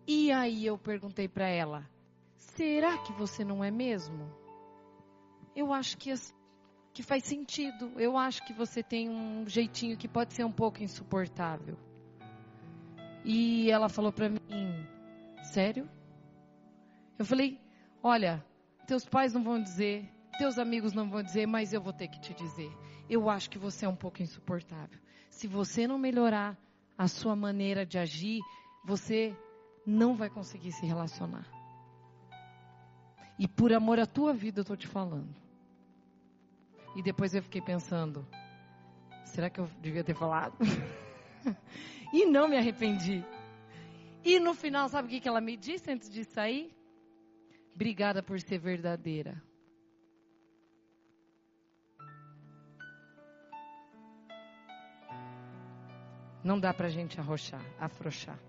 E 0.05 0.33
aí 0.33 0.65
eu 0.65 0.77
perguntei 0.77 1.29
para 1.29 1.47
ela: 1.47 1.89
será 2.35 2.97
que 2.97 3.13
você 3.13 3.45
não 3.45 3.63
é 3.63 3.71
mesmo? 3.71 4.29
Eu 5.55 5.71
acho 5.71 5.97
que, 5.97 6.11
que 6.93 7.03
faz 7.03 7.23
sentido. 7.23 7.91
Eu 7.97 8.17
acho 8.17 8.45
que 8.45 8.53
você 8.53 8.83
tem 8.83 9.09
um 9.09 9.47
jeitinho 9.47 9.97
que 9.97 10.07
pode 10.07 10.33
ser 10.33 10.43
um 10.43 10.51
pouco 10.51 10.83
insuportável. 10.83 11.77
E 13.23 13.69
ela 13.69 13.89
falou 13.89 14.11
para 14.11 14.29
mim: 14.29 14.39
sério? 15.43 15.89
Eu 17.17 17.25
falei: 17.25 17.59
olha, 18.01 18.43
teus 18.87 19.05
pais 19.05 19.33
não 19.33 19.43
vão 19.43 19.61
dizer, 19.61 20.09
teus 20.37 20.57
amigos 20.57 20.93
não 20.93 21.09
vão 21.09 21.21
dizer, 21.21 21.45
mas 21.45 21.73
eu 21.73 21.81
vou 21.81 21.93
ter 21.93 22.07
que 22.07 22.19
te 22.19 22.33
dizer. 22.33 22.71
Eu 23.09 23.29
acho 23.29 23.49
que 23.49 23.59
você 23.59 23.85
é 23.85 23.89
um 23.89 23.95
pouco 23.95 24.21
insuportável. 24.21 24.99
Se 25.29 25.47
você 25.47 25.87
não 25.87 25.97
melhorar 25.97 26.57
a 26.97 27.07
sua 27.07 27.35
maneira 27.35 27.85
de 27.85 27.97
agir, 27.97 28.39
você 28.85 29.35
não 29.85 30.15
vai 30.15 30.29
conseguir 30.29 30.71
se 30.71 30.85
relacionar. 30.85 31.47
E 33.39 33.47
por 33.47 33.73
amor 33.73 33.99
à 33.99 34.05
tua 34.05 34.33
vida 34.33 34.59
eu 34.59 34.61
estou 34.61 34.77
te 34.77 34.87
falando. 34.87 35.40
E 36.95 37.01
depois 37.01 37.33
eu 37.33 37.41
fiquei 37.41 37.61
pensando, 37.61 38.27
será 39.25 39.49
que 39.49 39.59
eu 39.59 39.67
devia 39.81 40.03
ter 40.03 40.13
falado? 40.13 40.57
e 42.13 42.25
não 42.25 42.47
me 42.47 42.57
arrependi. 42.57 43.23
E 44.23 44.39
no 44.39 44.53
final, 44.53 44.89
sabe 44.89 45.07
o 45.07 45.21
que 45.21 45.27
ela 45.27 45.41
me 45.41 45.55
disse 45.55 45.89
antes 45.89 46.09
de 46.09 46.23
sair? 46.23 46.75
Obrigada 47.73 48.21
por 48.21 48.39
ser 48.39 48.59
verdadeira. 48.59 49.41
Não 56.43 56.59
dá 56.59 56.73
pra 56.73 56.89
gente 56.89 57.19
arrochar, 57.19 57.63
afrouxar. 57.79 58.39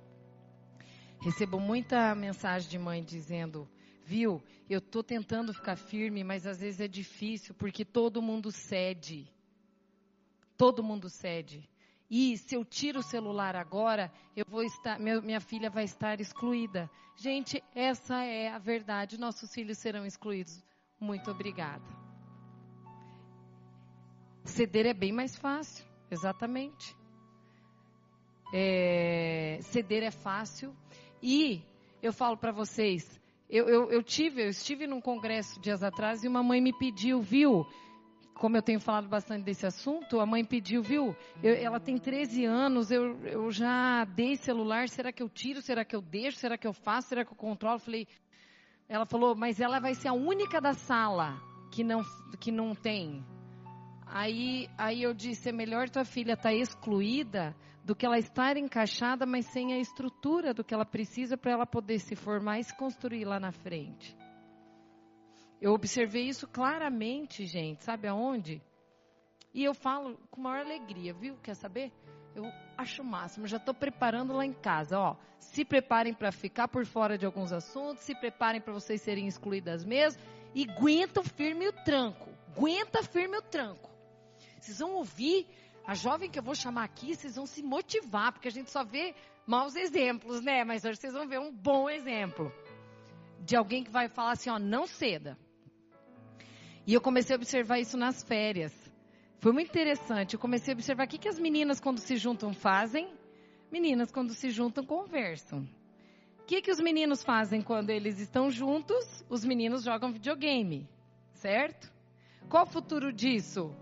Recebo 1.21 1.61
muita 1.61 2.15
mensagem 2.15 2.69
de 2.69 2.79
mãe 2.79 3.05
dizendo: 3.05 3.69
Viu, 4.05 4.43
eu 4.69 4.79
estou 4.79 5.03
tentando 5.03 5.55
ficar 5.55 5.77
firme, 5.77 6.25
mas 6.25 6.47
às 6.47 6.61
vezes 6.61 6.81
é 6.81 6.89
difícil 6.89 7.55
porque 7.55 7.85
todo 7.85 8.23
mundo 8.23 8.51
cede. 8.51 9.31
Todo 10.57 10.83
mundo 10.83 11.09
cede. 11.09 11.69
E 12.11 12.37
se 12.37 12.55
eu 12.55 12.65
tiro 12.65 13.01
o 13.01 13.03
celular 13.03 13.57
agora, 13.57 14.13
eu 14.37 14.45
vou 14.47 14.63
estar, 14.63 14.99
minha 14.99 15.41
filha 15.41 15.71
vai 15.71 15.85
estar 15.85 16.21
excluída. 16.21 16.91
Gente, 17.17 17.63
essa 17.75 18.23
é 18.23 18.49
a 18.49 18.59
verdade. 18.59 19.19
Nossos 19.19 19.53
filhos 19.53 19.79
serão 19.79 20.05
excluídos. 20.05 20.63
Muito 21.01 21.31
obrigada. 21.31 21.85
Ceder 24.45 24.87
é 24.87 24.93
bem 24.93 25.13
mais 25.13 25.37
fácil, 25.37 25.87
exatamente. 26.11 26.97
É, 28.53 29.59
ceder 29.63 30.03
é 30.03 30.11
fácil 30.11 30.77
e 31.23 31.65
eu 32.03 32.13
falo 32.13 32.37
para 32.37 32.53
vocês, 32.53 33.22
eu, 33.53 33.69
eu, 33.69 33.91
eu, 33.91 34.03
tive, 34.03 34.43
eu 34.45 34.49
estive 34.49 34.87
num 34.87 34.99
congresso 34.99 35.61
dias 35.61 35.83
atrás 35.83 36.25
e 36.25 36.29
uma 36.29 36.43
mãe 36.43 36.59
me 36.59 36.73
pediu, 36.73 37.21
viu? 37.21 37.67
Como 38.33 38.57
eu 38.57 38.63
tenho 38.63 38.81
falado 38.81 39.07
bastante 39.09 39.45
desse 39.45 39.67
assunto, 39.67 40.19
a 40.21 40.25
mãe 40.25 40.43
pediu, 40.43 40.83
viu? 40.83 41.15
Eu, 41.43 41.55
ela 41.57 41.79
tem 41.79 41.99
13 41.99 42.47
anos, 42.47 42.91
eu, 42.91 43.15
eu 43.27 43.51
já 43.51 44.07
dei 44.07 44.37
celular, 44.37 44.89
será 44.89 45.13
que 45.13 45.23
eu 45.23 45.29
tiro? 45.29 45.61
Será 45.61 45.85
que 45.85 45.95
eu 45.95 46.01
deixo? 46.01 46.39
Será 46.39 46.57
que 46.57 46.67
eu 46.67 46.73
faço? 46.73 47.11
Será 47.11 47.27
que 47.27 47.33
eu 47.33 47.37
controlo? 47.37 47.79
falei, 47.79 48.09
ela 48.89 49.05
falou, 49.05 49.35
mas 49.37 49.61
ela 49.61 49.79
vai 49.79 49.95
ser 49.95 50.09
a 50.09 50.15
única 50.15 50.59
da 50.59 50.73
sala 50.73 51.39
que 51.71 51.85
não, 51.85 52.03
que 52.41 52.51
não 52.51 52.75
tem. 52.75 53.23
Aí, 54.07 54.67
aí 54.79 55.03
eu 55.03 55.13
disse, 55.13 55.51
é 55.51 55.53
melhor 55.53 55.91
tua 55.91 56.07
filha 56.07 56.33
estar 56.33 56.49
tá 56.49 56.55
excluída 56.55 57.55
do 57.85 57.97
que 57.97 58.07
ela 58.07 58.19
estar 58.19 58.57
encaixada, 58.57 59.27
mas 59.27 59.47
sem 59.47 59.73
a 59.73 59.79
estrutura 59.79 60.55
do 60.55 60.63
que 60.63 60.73
ela 60.73 60.85
precisa 60.85 61.37
para 61.37 61.53
ela 61.53 61.67
poder 61.67 61.99
se 61.99 62.15
formar 62.15 62.61
e 62.61 62.65
se 62.65 62.77
construir 62.77 63.25
lá 63.25 63.41
na 63.41 63.51
frente. 63.51 64.17
Eu 65.61 65.73
observei 65.73 66.29
isso 66.29 66.47
claramente, 66.47 67.47
gente, 67.47 67.85
sabe 67.85 68.09
aonde? 68.09 68.63
E 69.55 69.63
eu 69.63 69.75
falo 69.75 70.19
com 70.31 70.41
maior 70.41 70.65
alegria, 70.65 71.13
viu? 71.13 71.37
Quer 71.37 71.55
saber? 71.55 71.93
Eu 72.35 72.45
acho 72.79 73.03
o 73.03 73.05
máximo, 73.05 73.47
já 73.47 73.59
estou 73.59 73.75
preparando 73.75 74.33
lá 74.33 74.47
em 74.47 74.53
casa, 74.53 74.99
ó. 74.99 75.17
Se 75.39 75.65
preparem 75.65 76.15
para 76.15 76.33
ficar 76.33 76.69
por 76.69 76.87
fora 76.87 77.19
de 77.19 77.27
alguns 77.27 77.53
assuntos, 77.53 78.05
se 78.05 78.15
preparem 78.15 78.61
para 78.61 78.73
vocês 78.73 79.03
serem 79.03 79.27
excluídas 79.27 79.85
mesmo 79.85 80.23
e 80.55 80.69
aguentam 80.69 81.23
firme 81.23 81.69
o 81.69 81.73
tranco. 81.73 82.31
Aguenta 82.57 83.03
firme 83.03 83.37
o 83.37 83.43
tranco. 83.43 83.91
Vocês 84.59 84.79
vão 84.79 84.95
ouvir 84.95 85.47
a 85.87 85.95
jovem 85.95 86.31
que 86.31 86.39
eu 86.39 86.43
vou 86.43 86.55
chamar 86.55 86.85
aqui, 86.85 87.15
vocês 87.15 87.37
vão 87.37 87.47
se 87.47 87.63
motivar, 87.63 88.33
porque 88.33 88.49
a 88.49 88.53
gente 88.53 88.71
só 88.71 88.85
vê 88.85 89.15
maus 89.47 89.75
exemplos, 89.75 90.41
né? 90.41 90.65
Mas 90.65 90.85
hoje 90.85 90.99
vocês 90.99 91.13
vão 91.13 91.27
ver 91.27 91.41
um 91.41 91.53
bom 91.53 91.91
exemplo 91.91 92.53
de 93.41 93.57
alguém 93.57 93.83
que 93.83 93.91
vai 93.91 94.09
falar 94.09 94.33
assim, 94.33 94.51
ó, 94.51 94.59
não 94.59 94.87
ceda. 94.87 95.37
E 96.87 96.95
eu 96.95 97.01
comecei 97.01 97.35
a 97.35 97.39
observar 97.39 97.79
isso 97.79 97.97
nas 97.97 98.23
férias. 98.23 98.73
Foi 99.39 99.53
muito 99.53 99.69
interessante. 99.69 100.35
Eu 100.35 100.41
comecei 100.41 100.73
a 100.73 100.77
observar 100.77 101.07
o 101.07 101.09
que, 101.09 101.19
que 101.19 101.29
as 101.29 101.39
meninas, 101.39 101.81
quando 101.81 101.99
se 101.99 102.17
juntam, 102.17 102.53
fazem. 102.53 103.13
Meninas, 103.71 104.13
quando 104.13 104.35
se 104.35 104.51
juntam, 104.51 104.85
conversam. 104.85 105.69
O 106.41 106.45
que, 106.45 106.61
que 106.61 106.71
os 106.71 106.81
meninos 106.81 107.23
fazem 107.23 107.63
quando 107.63 107.91
eles 107.91 108.19
estão 108.19 108.51
juntos? 108.51 109.25
Os 109.29 109.45
meninos 109.45 109.85
jogam 109.85 110.13
videogame, 110.13 110.89
certo? 111.33 111.93
Qual 112.49 112.65
o 112.65 112.71
futuro 112.71 113.13
disso? 113.13 113.75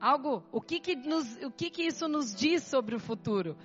Algo, 0.00 0.44
o 0.52 0.60
que 0.60 0.78
que, 0.78 0.94
nos, 0.94 1.36
o 1.42 1.50
que 1.50 1.70
que 1.70 1.82
isso 1.82 2.06
nos 2.06 2.34
diz 2.34 2.62
sobre 2.62 2.94
o 2.94 3.00
futuro? 3.00 3.56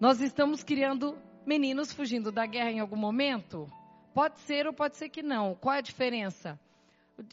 Nós 0.00 0.20
estamos 0.20 0.62
criando 0.62 1.18
meninos 1.46 1.92
fugindo 1.92 2.32
da 2.32 2.46
guerra 2.46 2.70
em 2.70 2.80
algum 2.80 2.96
momento? 2.96 3.66
Pode 4.14 4.38
ser 4.40 4.66
ou 4.66 4.72
pode 4.72 4.96
ser 4.96 5.08
que 5.08 5.22
não. 5.22 5.54
Qual 5.54 5.74
é 5.74 5.78
a 5.78 5.82
diferença? 5.82 6.58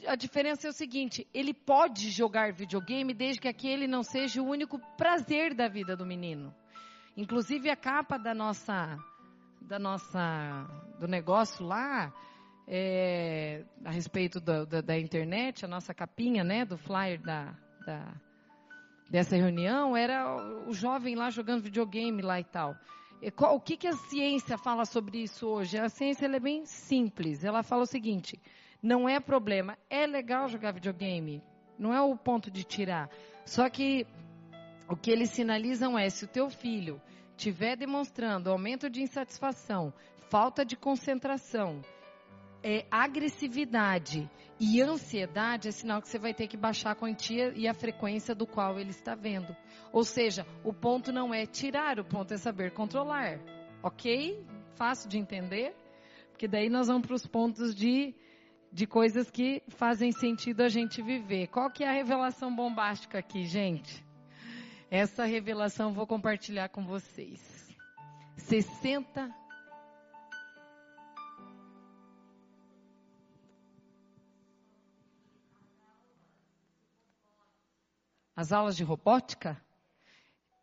A 0.08 0.15
diferença 0.15 0.67
é 0.67 0.69
o 0.69 0.73
seguinte: 0.73 1.27
ele 1.34 1.53
pode 1.53 2.10
jogar 2.10 2.53
videogame 2.53 3.13
desde 3.13 3.41
que 3.41 3.47
aquele 3.47 3.88
não 3.88 4.03
seja 4.03 4.41
o 4.41 4.47
único 4.47 4.79
prazer 4.97 5.53
da 5.53 5.67
vida 5.67 5.95
do 5.95 6.06
menino. 6.06 6.53
Inclusive 7.15 7.69
a 7.69 7.75
capa 7.75 8.17
da 8.17 8.34
nossa, 8.34 8.97
da 9.62 9.77
nossa, 9.77 10.65
do 10.99 11.08
negócio 11.08 11.65
lá, 11.65 12.13
é, 12.67 13.63
a 13.84 13.91
respeito 13.91 14.39
da, 14.39 14.65
da, 14.65 14.82
da, 14.82 14.97
internet, 14.97 15.63
a 15.63 15.67
nossa 15.67 15.93
capinha, 15.93 16.43
né, 16.43 16.65
do 16.65 16.77
flyer 16.77 17.21
da, 17.21 17.53
da, 17.86 18.13
dessa 19.13 19.36
reunião, 19.36 19.95
era 19.95 20.65
o 20.67 20.73
jovem 20.73 21.13
lá 21.13 21.30
jogando 21.30 21.62
videogame 21.62 22.23
lá 22.23 22.39
e 22.39 22.43
tal. 22.43 22.76
O 23.54 23.60
que, 23.60 23.78
que 23.78 23.88
a 23.88 23.93
ciência 23.93 24.58
fala 24.58 24.86
sobre 24.86 25.19
isso 25.19 25.47
hoje? 25.47 25.78
A 25.78 25.88
ciência 25.88 26.26
é 26.26 26.39
bem 26.39 26.65
simples. 26.65 27.43
Ela 27.43 27.62
fala 27.62 27.84
o 27.84 27.86
seguinte: 27.86 28.41
não 28.82 29.08
é 29.08 29.19
problema, 29.19 29.78
é 29.88 30.08
legal 30.08 30.47
jogar 30.47 30.71
videogame, 30.71 31.43
não 31.78 31.93
é 31.93 32.02
o 32.02 32.17
ponto 32.17 32.49
de 32.49 32.63
tirar. 32.63 33.08
Só 33.45 33.69
que 33.69 34.08
o 34.89 34.95
que 34.95 35.12
eles 35.12 35.30
sinalizam 35.30 35.97
é 35.97 36.10
se 36.10 36.26
o 36.26 36.28
teu 36.28 36.49
filho 36.49 36.99
tiver 37.38 37.76
demonstrando 37.76 38.49
aumento 38.49 38.89
de 38.89 39.04
insatisfação, 39.04 39.93
falta 40.28 40.65
de 40.65 40.76
concentração, 40.76 41.84
é, 42.63 42.86
agressividade 42.89 44.30
e 44.60 44.82
ansiedade, 44.82 45.67
é 45.67 45.71
sinal 45.71 46.02
que 46.02 46.08
você 46.08 46.17
vai 46.17 46.34
ter 46.34 46.47
que 46.47 46.56
baixar 46.56 46.91
a 46.91 46.95
quantia 46.95 47.52
e 47.56 47.67
a 47.67 47.73
frequência 47.73 48.34
do 48.34 48.47
qual 48.47 48.80
ele 48.80 48.91
está 48.91 49.13
vendo. 49.13 49.56
Ou 49.91 50.06
seja, 50.06 50.47
o 50.63 50.73
ponto 50.73 51.12
não 51.12 51.34
é 51.34 51.45
tirar, 51.45 51.99
o 51.99 52.06
ponto 52.06 52.34
é 52.34 52.38
saber 52.38 52.71
controlar. 52.71 53.39
Ok? 53.84 54.41
Fácil 54.76 55.10
de 55.10 55.17
entender? 55.17 55.76
Porque 56.32 56.47
daí 56.47 56.69
nós 56.69 56.88
vamos 56.88 57.06
para 57.06 57.15
os 57.15 57.28
pontos 57.28 57.76
de, 57.76 58.15
de 58.71 58.88
coisas 58.88 59.30
que 59.30 59.62
fazem 59.67 60.13
sentido 60.13 60.62
a 60.62 60.69
gente 60.69 61.02
viver. 61.02 61.47
Qual 61.47 61.69
que 61.69 61.84
é 61.84 61.89
a 61.89 61.93
revelação 61.93 62.56
bombástica 62.56 63.19
aqui, 63.19 63.43
gente? 63.45 64.04
Essa 64.89 65.26
revelação 65.26 65.89
eu 65.89 65.95
vou 65.95 66.08
compartilhar 66.08 66.69
com 66.69 66.86
vocês. 66.86 67.67
60 68.38 69.42
As 78.35 78.51
aulas 78.51 78.75
de 78.75 78.83
robótica 78.83 79.61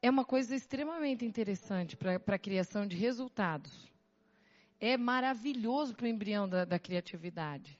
é 0.02 0.10
uma 0.10 0.24
coisa 0.24 0.56
extremamente 0.56 1.24
interessante 1.24 1.96
para 1.96 2.16
a 2.16 2.38
criação 2.38 2.86
de 2.86 2.96
resultados. 2.96 3.90
É 4.80 4.96
maravilhoso 4.96 5.94
para 5.94 6.04
o 6.04 6.08
embrião 6.08 6.48
da, 6.48 6.64
da 6.64 6.78
criatividade. 6.78 7.78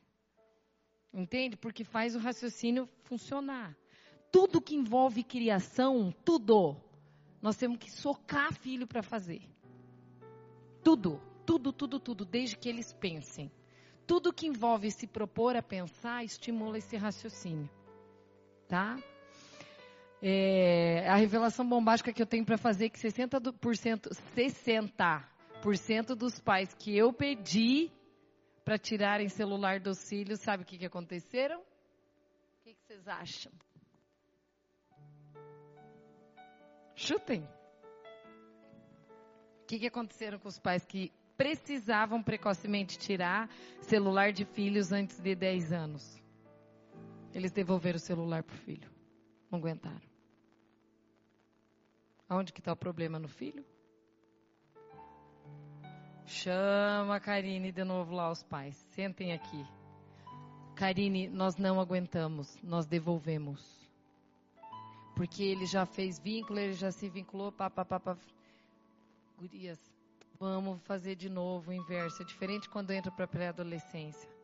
Entende? 1.13 1.57
Porque 1.57 1.83
faz 1.83 2.15
o 2.15 2.19
raciocínio 2.19 2.89
funcionar. 3.03 3.77
Tudo 4.31 4.61
que 4.61 4.77
envolve 4.77 5.25
criação, 5.25 6.15
tudo, 6.25 6.77
nós 7.43 7.57
temos 7.57 7.79
que 7.79 7.91
socar 7.91 8.53
filho 8.53 8.87
para 8.87 9.03
fazer. 9.03 9.43
Tudo, 10.85 11.21
tudo, 11.45 11.73
tudo, 11.73 11.99
tudo, 11.99 12.25
desde 12.25 12.57
que 12.57 12.69
eles 12.69 12.93
pensem. 12.93 13.51
Tudo 14.07 14.33
que 14.33 14.47
envolve 14.47 14.91
se 14.91 15.07
propor 15.07 15.57
a 15.57 15.63
pensar 15.63 16.25
estimula 16.25 16.79
esse 16.79 16.97
raciocínio. 16.97 17.69
Tá? 18.69 19.03
É, 20.23 21.09
a 21.09 21.17
revelação 21.17 21.67
bombástica 21.67 22.13
que 22.13 22.21
eu 22.21 22.27
tenho 22.27 22.45
para 22.45 22.59
fazer 22.59 22.87
é 22.87 22.89
que 22.91 22.99
60%, 22.99 24.11
60% 24.37 26.15
dos 26.15 26.39
pais 26.39 26.75
que 26.75 26.95
eu 26.97 27.11
pedi 27.13 27.91
para 28.65 28.77
tirarem 28.79 29.29
celular 29.29 29.81
dos 29.81 30.07
filhos, 30.09 30.41
sabe 30.41 30.63
o 30.63 30.67
que, 30.67 30.77
que 30.77 30.85
aconteceram? 30.85 31.61
O 31.61 31.65
que, 32.63 32.75
que 32.75 32.83
vocês 32.83 33.09
acham? 33.09 33.51
Chutem. 36.95 37.43
O 39.63 39.67
que, 39.67 39.79
que 39.79 39.87
aconteceram 39.87 40.39
com 40.39 40.49
os 40.49 40.59
pais 40.59 40.85
que 40.85 41.11
precisavam 41.35 42.23
precocemente 42.23 42.99
tirar 42.99 43.49
celular 43.81 44.33
de 44.33 44.45
filhos 44.45 44.93
antes 44.93 45.19
de 45.19 45.35
10 45.35 45.73
anos? 45.73 46.23
Eles 47.35 47.53
devolveram 47.53 47.97
o 47.97 48.01
celular 48.01 48.43
para 48.43 48.55
o 48.55 48.59
filho. 48.59 48.91
Não 49.51 49.59
aguentaram. 49.59 50.10
Aonde 52.31 52.53
que 52.53 52.61
está 52.61 52.73
o 52.73 52.77
problema 52.77 53.19
no 53.19 53.27
filho? 53.27 53.65
Chama 56.25 57.17
a 57.17 57.21
Karine 57.21 57.73
de 57.73 57.83
novo 57.83 58.15
lá 58.15 58.31
os 58.31 58.41
pais. 58.45 58.77
Sentem 58.91 59.33
aqui. 59.33 59.67
Karine, 60.77 61.29
nós 61.29 61.57
não 61.57 61.81
aguentamos, 61.81 62.57
nós 62.63 62.87
devolvemos. 62.87 63.61
Porque 65.17 65.43
ele 65.43 65.67
já 65.67 65.85
fez 65.85 66.21
vínculo, 66.21 66.61
ele 66.61 66.75
já 66.75 66.93
se 66.93 67.09
vinculou, 67.09 67.51
papapá. 67.51 68.17
Gurias, 69.37 69.81
vamos 70.39 70.81
fazer 70.85 71.17
de 71.17 71.29
novo 71.29 71.73
o 71.73 71.75
inverso. 71.75 72.23
É 72.23 72.25
diferente 72.25 72.71
quando 72.71 72.93
entra 72.93 73.11
para 73.11 73.25
a 73.25 73.29
pré-adolescência 73.29 74.40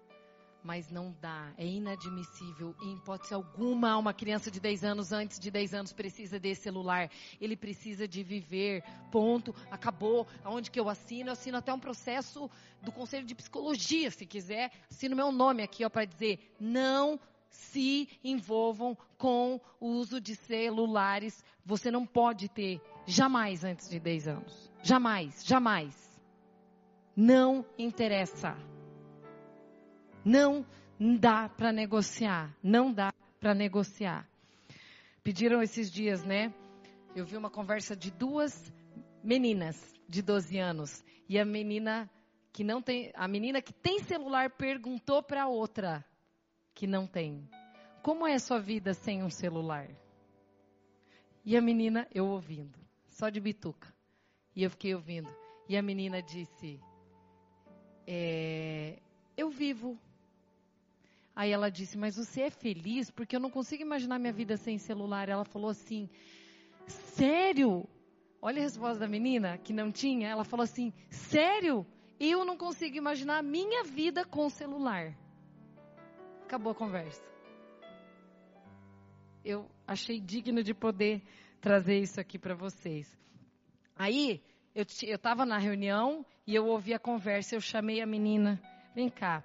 mas 0.67 0.91
não 0.91 1.15
dá, 1.21 1.53
é 1.57 1.65
inadmissível. 1.65 2.75
Em 2.83 2.95
hipótese 2.95 3.33
alguma, 3.33 3.97
uma 3.97 4.13
criança 4.13 4.51
de 4.51 4.59
10 4.59 4.83
anos, 4.83 5.13
antes 5.13 5.39
de 5.39 5.49
10 5.49 5.75
anos, 5.75 5.93
precisa 5.93 6.41
desse 6.41 6.63
celular. 6.63 7.09
Ele 7.41 7.57
precisa 7.57 8.09
de 8.09 8.25
viver. 8.25 8.83
Ponto. 9.13 9.55
Acabou. 9.71 10.27
Aonde 10.43 10.71
que 10.71 10.81
eu 10.81 10.89
assino? 10.89 11.29
Eu 11.29 11.35
assino 11.35 11.57
até 11.57 11.73
um 11.73 11.79
processo 11.79 12.51
do 12.83 12.91
Conselho 12.91 13.25
de 13.25 13.35
Psicologia, 13.35 14.11
se 14.11 14.27
quiser. 14.27 14.73
Assino 14.91 15.15
meu 15.15 15.31
nome 15.31 15.63
aqui, 15.63 15.85
ó, 15.85 15.89
para 15.89 16.05
dizer: 16.05 16.53
não 16.59 17.21
se 17.49 18.09
envolvam 18.25 18.99
com 19.17 19.61
o 19.79 19.87
uso 19.87 20.21
de 20.21 20.35
celulares. 20.35 21.45
Você 21.65 21.93
não 21.93 22.05
pode 22.05 22.49
ter 22.49 22.81
jamais 23.07 23.63
antes 23.63 23.89
de 23.89 24.01
10 24.01 24.29
anos. 24.29 24.73
Jamais, 24.83 25.45
jamais. 25.45 25.95
Não 27.15 27.65
interessa. 27.79 28.76
Não 30.27 30.67
dá 31.21 31.49
para 31.49 31.73
negociar. 31.73 32.53
Não 32.61 32.93
dá 32.93 33.13
para 33.39 33.55
negociar. 33.55 34.29
Pediram 35.23 35.63
esses 35.63 35.89
dias, 35.89 36.25
né? 36.25 36.53
Eu 37.15 37.25
vi 37.25 37.37
uma 37.37 37.49
conversa 37.49 37.95
de 37.95 38.11
duas 38.11 38.53
meninas 39.23 39.81
de 40.09 40.21
12 40.23 40.59
anos. 40.59 41.05
E 41.29 41.39
a 41.39 41.45
menina 41.45 42.11
que 42.53 42.65
não 42.65 42.83
tem, 42.83 43.13
a 43.15 43.29
menina 43.29 43.63
que 43.63 43.73
tem 43.73 44.01
celular 44.01 44.51
perguntou 44.51 45.23
para 45.23 45.45
a 45.45 45.49
outra 45.49 46.05
que 46.75 46.89
não 46.89 47.07
tem: 47.07 47.49
"Como 48.03 48.27
é 48.27 48.35
a 48.35 48.41
sua 48.41 48.59
vida 48.59 48.95
sem 48.95 49.23
um 49.23 49.31
celular?" 49.31 49.89
E 51.45 51.57
a 51.57 51.63
menina, 51.63 52.09
eu 52.13 52.27
ouvindo, 52.27 52.77
só 53.07 53.29
de 53.29 53.39
bituca. 53.39 53.95
E 54.57 54.65
eu 54.65 54.71
fiquei 54.71 54.93
ouvindo. 54.93 55.33
E 55.69 55.77
a 55.77 55.83
menina 55.83 56.21
disse: 56.21 56.81
é, 58.05 58.99
Eu 59.37 59.51
vivo 59.51 59.97
Aí 61.37 61.53
ela 61.53 61.71
disse: 61.71 61.99
Mas 61.99 62.17
você 62.17 62.43
é 62.45 62.51
feliz? 62.51 63.11
Porque 63.11 63.37
eu 63.37 63.41
não 63.41 63.51
consigo 63.51 63.83
imaginar 63.83 64.19
minha 64.19 64.33
vida 64.33 64.57
sem 64.57 64.79
celular. 64.79 65.29
Ela 65.29 65.45
falou 65.45 65.69
assim: 65.69 66.09
Sério? 66.87 67.87
Olha 68.41 68.59
a 68.59 68.63
resposta 68.63 69.01
da 69.01 69.07
menina 69.07 69.59
que 69.59 69.75
não 69.75 69.93
tinha. 69.93 70.29
Ela 70.29 70.45
falou 70.45 70.65
assim: 70.65 70.95
Sério? 71.11 71.87
Eu 72.19 72.47
não 72.47 72.57
consigo 72.57 72.97
imaginar 72.97 73.37
a 73.37 73.43
minha 73.43 73.85
vida 73.85 74.25
com 74.25 74.49
celular. 74.49 75.15
Acabou 76.45 76.73
a 76.73 76.75
conversa. 76.75 77.23
Eu 79.45 79.71
achei 79.87 80.19
digno 80.19 80.63
de 80.63 80.73
poder 80.73 81.23
trazer 81.61 81.99
isso 81.99 82.19
aqui 82.19 82.39
para 82.39 82.55
vocês. 82.55 83.07
Aí, 83.95 84.43
eu 84.75 84.85
estava 85.03 85.45
na 85.45 85.59
reunião 85.59 86.25
e 86.47 86.55
eu 86.55 86.67
ouvi 86.67 86.95
a 86.95 86.99
conversa. 86.99 87.55
Eu 87.55 87.61
chamei 87.61 88.01
a 88.01 88.07
menina. 88.07 88.59
Vem 88.95 89.11
cá. 89.11 89.45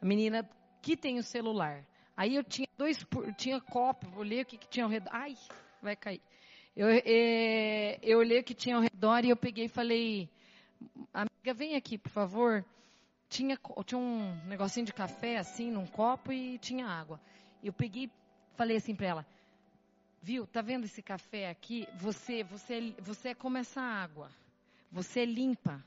A 0.00 0.06
menina 0.06 0.48
que 0.86 0.96
tem 0.96 1.18
o 1.18 1.22
celular. 1.22 1.84
Aí 2.16 2.36
eu 2.36 2.44
tinha 2.44 2.68
dois, 2.78 3.04
tinha 3.36 3.60
copo, 3.60 4.06
olhei 4.16 4.42
o 4.42 4.46
que, 4.46 4.56
que 4.56 4.68
tinha 4.68 4.84
ao 4.84 4.90
redor. 4.90 5.10
Ai, 5.12 5.36
vai 5.82 5.96
cair. 5.96 6.22
Eu, 6.76 6.86
é, 6.88 7.98
eu 8.02 8.18
olhei 8.18 8.38
o 8.38 8.44
que 8.44 8.54
tinha 8.54 8.76
ao 8.76 8.82
redor 8.82 9.24
e 9.24 9.30
eu 9.30 9.36
peguei 9.36 9.64
e 9.64 9.68
falei, 9.68 10.30
amiga, 11.12 11.52
vem 11.54 11.74
aqui, 11.74 11.98
por 11.98 12.10
favor. 12.10 12.64
Tinha, 13.28 13.58
tinha 13.84 13.98
um 13.98 14.46
negocinho 14.46 14.86
de 14.86 14.92
café 14.92 15.38
assim, 15.38 15.72
num 15.72 15.88
copo 15.88 16.32
e 16.32 16.56
tinha 16.58 16.86
água. 16.86 17.20
Eu 17.64 17.72
peguei 17.72 18.08
falei 18.54 18.76
assim 18.76 18.94
para 18.94 19.08
ela, 19.08 19.26
viu, 20.22 20.46
tá 20.46 20.62
vendo 20.62 20.84
esse 20.84 21.02
café 21.02 21.50
aqui? 21.50 21.88
Você, 21.98 22.44
você, 22.44 22.94
você 23.00 23.30
é 23.30 23.34
como 23.34 23.58
essa 23.58 23.80
água. 23.80 24.30
Você 24.92 25.22
é 25.22 25.24
limpa. 25.24 25.84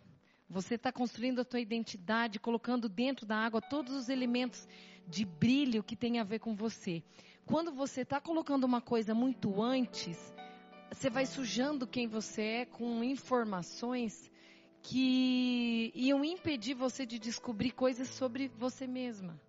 Você 0.50 0.76
está 0.76 0.92
construindo 0.92 1.42
a 1.42 1.46
tua 1.46 1.60
identidade, 1.60 2.40
colocando 2.40 2.90
dentro 2.90 3.24
da 3.24 3.38
água 3.38 3.62
todos 3.62 3.94
os 3.94 4.10
elementos 4.10 4.68
de 5.10 5.26
brilho 5.26 5.84
que 5.84 5.96
tem 5.96 6.20
a 6.20 6.24
ver 6.24 6.40
com 6.40 6.56
você. 6.56 7.04
Quando 7.46 7.72
você 7.74 8.02
está 8.02 8.22
colocando 8.22 8.64
uma 8.64 8.80
coisa 8.80 9.14
muito 9.14 9.62
antes, 9.62 10.34
você 10.92 11.10
vai 11.10 11.26
sujando 11.26 11.88
quem 11.88 12.08
você 12.08 12.42
é 12.44 12.66
com 12.66 13.04
informações 13.04 14.32
que 14.82 15.92
iam 15.96 16.24
impedir 16.24 16.76
você 16.76 17.06
de 17.06 17.18
descobrir 17.18 17.72
coisas 17.72 18.08
sobre 18.08 18.48
você 18.50 18.86
mesma. 18.86 19.40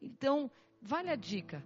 Então, 0.00 0.50
vale 0.80 1.10
a 1.10 1.16
dica. 1.16 1.64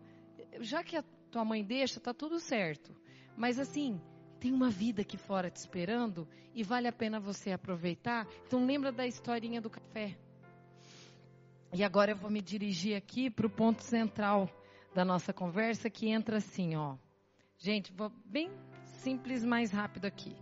Já 0.61 0.83
que 0.83 0.97
a 0.97 1.05
tua 1.31 1.45
mãe 1.45 1.65
deixa, 1.65 2.01
tá 2.01 2.13
tudo 2.13 2.41
certo. 2.41 2.95
Mas 3.37 3.59
assim, 3.59 4.01
tem 4.41 4.53
uma 4.53 4.69
vida 4.69 5.03
aqui 5.03 5.17
fora 5.17 5.51
te 5.51 5.57
esperando 5.57 6.29
e 6.55 6.63
vale 6.63 6.89
a 6.89 6.93
pena 6.93 7.21
você 7.21 7.53
aproveitar. 7.53 8.27
Então, 8.47 8.67
lembra 8.67 8.91
da 8.91 9.07
historinha 9.07 9.61
do 9.61 9.71
café. 9.71 10.19
E 11.73 11.85
agora 11.85 12.13
eu 12.13 12.17
vou 12.17 12.31
me 12.31 12.41
dirigir 12.41 12.97
aqui 12.97 13.29
para 13.29 13.47
o 13.47 13.51
ponto 13.51 13.83
central 13.83 14.49
da 14.95 15.05
nossa 15.05 15.33
conversa, 15.33 15.91
que 15.91 16.09
entra 16.09 16.39
assim, 16.39 16.75
ó. 16.77 16.97
Gente, 17.59 17.93
vou 17.93 18.11
bem 18.25 18.51
simples, 18.85 19.45
mais 19.45 19.71
rápido 19.71 20.07
aqui. 20.07 20.35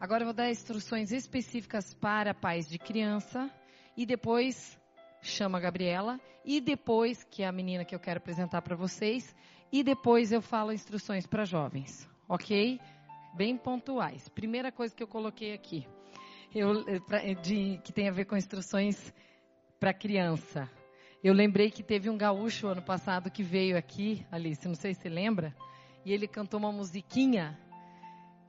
Agora 0.00 0.22
eu 0.22 0.26
vou 0.26 0.34
dar 0.34 0.50
instruções 0.50 1.10
específicas 1.10 1.92
para 1.94 2.32
pais 2.32 2.68
de 2.68 2.78
criança 2.78 3.50
e 3.96 4.06
depois 4.06 4.78
chama 5.20 5.58
a 5.58 5.60
Gabriela 5.60 6.20
e 6.44 6.60
depois, 6.60 7.24
que 7.24 7.42
é 7.42 7.46
a 7.46 7.52
menina 7.52 7.84
que 7.84 7.94
eu 7.94 8.00
quero 8.00 8.18
apresentar 8.18 8.62
para 8.62 8.76
vocês, 8.76 9.34
e 9.70 9.82
depois 9.82 10.32
eu 10.32 10.42
falo 10.42 10.72
instruções 10.72 11.26
para 11.26 11.44
jovens, 11.44 12.08
ok? 12.28 12.80
Bem 13.34 13.56
pontuais. 13.56 14.28
Primeira 14.28 14.70
coisa 14.70 14.94
que 14.94 15.02
eu 15.02 15.08
coloquei 15.08 15.54
aqui, 15.54 15.86
eu, 16.54 16.84
de, 17.42 17.80
que 17.82 17.92
tem 17.92 18.08
a 18.08 18.12
ver 18.12 18.26
com 18.26 18.36
instruções 18.36 19.12
para 19.82 19.92
criança. 19.92 20.70
Eu 21.24 21.34
lembrei 21.34 21.68
que 21.68 21.82
teve 21.82 22.08
um 22.08 22.16
gaúcho 22.16 22.68
ano 22.68 22.80
passado 22.80 23.28
que 23.28 23.42
veio 23.42 23.76
aqui, 23.76 24.24
Alice, 24.30 24.64
não 24.68 24.76
sei 24.76 24.94
se 24.94 25.08
lembra, 25.08 25.52
e 26.04 26.12
ele 26.12 26.28
cantou 26.28 26.60
uma 26.60 26.70
musiquinha 26.70 27.58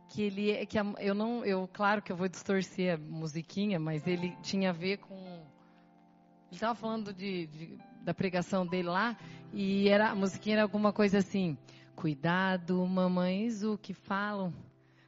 que 0.09 0.21
ele 0.21 0.63
que 0.67 0.77
eu 0.99 1.15
não, 1.15 1.43
eu 1.43 1.67
claro 1.73 2.03
que 2.03 2.11
eu 2.11 2.15
vou 2.15 2.27
distorcer 2.27 2.93
a 2.93 2.97
musiquinha, 2.99 3.79
mas 3.79 4.05
ele 4.05 4.37
tinha 4.43 4.69
a 4.69 4.73
ver 4.73 4.97
com 4.97 5.15
ele 5.15 6.51
estava 6.51 6.75
falando 6.75 7.11
de, 7.11 7.47
de, 7.47 7.79
da 8.03 8.13
pregação 8.13 8.63
dele 8.63 8.89
lá 8.89 9.17
e 9.51 9.89
era 9.89 10.11
a 10.11 10.15
musiquinha 10.15 10.57
era 10.57 10.61
alguma 10.61 10.93
coisa 10.93 11.17
assim: 11.17 11.57
cuidado, 11.95 12.85
mamães, 12.85 13.63
o 13.63 13.75
que 13.75 13.95
falam, 13.95 14.53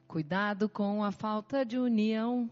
cuidado 0.08 0.68
com 0.68 1.04
a 1.04 1.12
falta 1.12 1.64
de 1.64 1.78
união. 1.78 2.50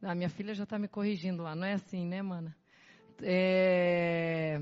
A 0.00 0.14
minha 0.14 0.28
filha 0.28 0.54
já 0.54 0.62
está 0.62 0.78
me 0.78 0.86
corrigindo 0.86 1.42
lá, 1.42 1.56
não 1.56 1.66
é 1.66 1.72
assim, 1.72 2.06
né, 2.06 2.22
mana? 2.22 2.54
É... 3.22 4.60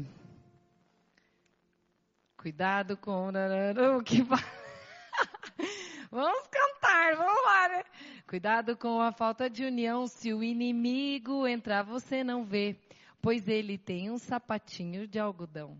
Cuidado 2.36 2.96
com 2.96 3.28
o 3.28 4.02
que 4.02 4.22
Vamos 6.10 6.46
cantar, 6.46 7.16
vamos 7.16 7.44
lá, 7.44 7.68
né? 7.68 7.84
Cuidado 8.26 8.76
com 8.76 9.00
a 9.00 9.10
falta 9.10 9.50
de 9.50 9.64
união, 9.64 10.06
se 10.06 10.32
o 10.32 10.44
inimigo 10.44 11.46
entrar, 11.46 11.82
você 11.82 12.22
não 12.22 12.44
vê, 12.44 12.76
pois 13.20 13.48
ele 13.48 13.76
tem 13.76 14.10
um 14.10 14.18
sapatinho 14.18 15.08
de 15.08 15.18
algodão. 15.18 15.76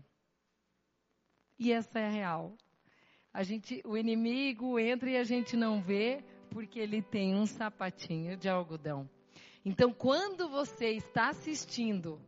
E 1.57 1.71
essa 1.71 1.99
é 1.99 2.07
a 2.07 2.09
real. 2.09 2.57
A 3.33 3.43
gente, 3.43 3.81
o 3.85 3.95
inimigo 3.95 4.77
entra 4.79 5.09
e 5.09 5.17
a 5.17 5.23
gente 5.23 5.55
não 5.55 5.81
vê, 5.81 6.23
porque 6.49 6.79
ele 6.79 7.01
tem 7.01 7.35
um 7.35 7.45
sapatinho 7.45 8.35
de 8.35 8.49
algodão. 8.49 9.09
Então, 9.63 9.93
quando 9.93 10.49
você 10.49 10.89
está 10.89 11.29
assistindo 11.29 12.19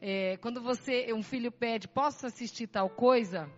é, 0.00 0.36
quando 0.36 0.62
você, 0.62 1.12
um 1.12 1.22
filho 1.22 1.50
pede, 1.50 1.88
posso 1.88 2.26
assistir 2.26 2.66
tal 2.68 2.88
coisa? 2.88 3.50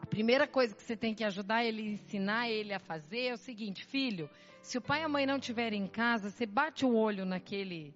A 0.00 0.06
primeira 0.06 0.46
coisa 0.46 0.74
que 0.74 0.82
você 0.82 0.96
tem 0.96 1.14
que 1.14 1.22
ajudar 1.22 1.64
ele, 1.64 1.92
ensinar 1.92 2.48
ele 2.48 2.72
a 2.72 2.80
fazer 2.80 3.26
é 3.26 3.34
o 3.34 3.38
seguinte, 3.38 3.84
filho, 3.84 4.28
se 4.62 4.76
o 4.78 4.80
pai 4.80 5.00
e 5.00 5.04
a 5.04 5.08
mãe 5.08 5.26
não 5.26 5.36
estiverem 5.36 5.82
em 5.82 5.86
casa, 5.86 6.30
você 6.30 6.44
bate 6.44 6.84
o 6.84 6.94
olho 6.94 7.24
naquele, 7.24 7.94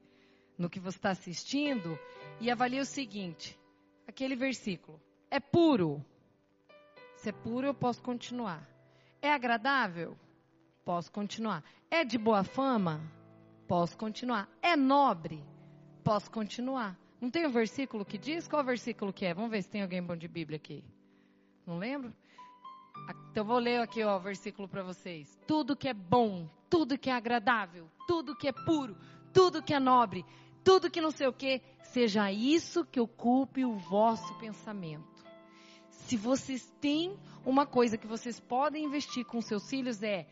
no 0.57 0.71
que 0.71 0.79
você 0.79 0.99
está 0.99 1.11
assistindo 1.11 1.99
e 2.41 2.51
avalia 2.51 2.83
o 2.83 2.87
seguinte, 2.87 3.59
aquele 4.07 4.37
versículo, 4.37 5.01
é 5.31 5.41
puro? 5.41 6.05
Se 7.17 7.31
é 7.31 7.33
puro, 7.33 7.67
eu 7.67 7.75
posso 7.75 8.03
continuar. 8.03 8.69
É 9.21 9.33
agradável? 9.33 10.17
Posso 10.85 11.11
continuar. 11.11 11.65
É 11.91 12.05
de 12.05 12.19
boa 12.19 12.45
fama? 12.45 13.01
Posso 13.67 13.97
continuar. 13.97 14.49
É 14.61 14.77
nobre? 14.77 15.43
Posso 16.05 16.31
continuar. 16.31 16.99
Não 17.25 17.31
tem 17.31 17.47
um 17.47 17.51
versículo 17.51 18.05
que 18.05 18.19
diz? 18.19 18.47
Qual 18.47 18.63
versículo 18.63 19.11
que 19.11 19.25
é? 19.25 19.33
Vamos 19.33 19.51
ver 19.51 19.63
se 19.63 19.71
tem 19.71 19.81
alguém 19.81 20.03
bom 20.03 20.15
de 20.15 20.29
Bíblia 20.29 20.57
aqui. 20.57 20.85
Não 21.67 21.79
lembro? 21.79 22.13
Então 23.31 23.43
vou 23.47 23.57
ler 23.59 23.81
aqui 23.81 24.05
ó, 24.05 24.19
o 24.19 24.21
versículo 24.21 24.69
para 24.69 24.83
vocês. 24.83 25.41
Tudo 25.47 25.75
que 25.75 25.89
é 25.89 25.95
bom, 25.95 26.47
tudo 26.69 26.99
que 26.99 27.09
é 27.09 27.15
agradável, 27.15 27.89
tudo 28.07 28.37
que 28.37 28.47
é 28.47 28.53
puro, 28.53 28.95
tudo 29.33 29.63
que 29.63 29.73
é 29.73 29.81
nobre, 29.81 30.23
tudo 30.63 30.91
que 30.91 31.01
não 31.01 31.11
sei 31.11 31.27
o 31.27 31.33
que, 31.33 31.63
seja 31.85 32.31
isso 32.31 32.85
que 32.85 33.01
ocupe 33.01 33.65
o 33.65 33.75
vosso 33.75 34.35
pensamento. 34.35 35.25
Se 35.89 36.19
vocês 36.19 36.71
têm 36.79 37.19
uma 37.43 37.65
coisa 37.65 37.97
que 37.97 38.07
vocês 38.07 38.39
podem 38.39 38.85
investir 38.85 39.25
com 39.25 39.41
seus 39.41 39.67
filhos 39.71 40.03
é 40.03 40.27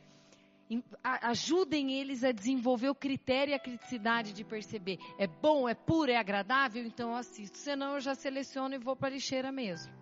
ajudem 1.03 1.93
eles 1.93 2.23
a 2.23 2.33
desenvolver 2.33 2.89
o 2.89 2.95
critério 2.95 3.53
e 3.53 3.55
a 3.55 3.59
criticidade 3.59 4.33
de 4.33 4.45
perceber. 4.45 4.99
É 5.19 5.27
bom, 5.27 5.69
é 5.69 5.75
puro, 5.75 6.11
é 6.11 6.17
agradável, 6.17 6.85
então 6.85 7.11
eu 7.11 7.17
assisto. 7.17 7.59
Senão 7.59 7.95
eu 7.95 8.01
já 8.01 8.15
seleciono 8.15 8.75
e 8.75 8.79
vou 8.79 8.95
para 8.95 9.09
a 9.09 9.13
lixeira 9.13 9.51
mesmo. 9.51 9.93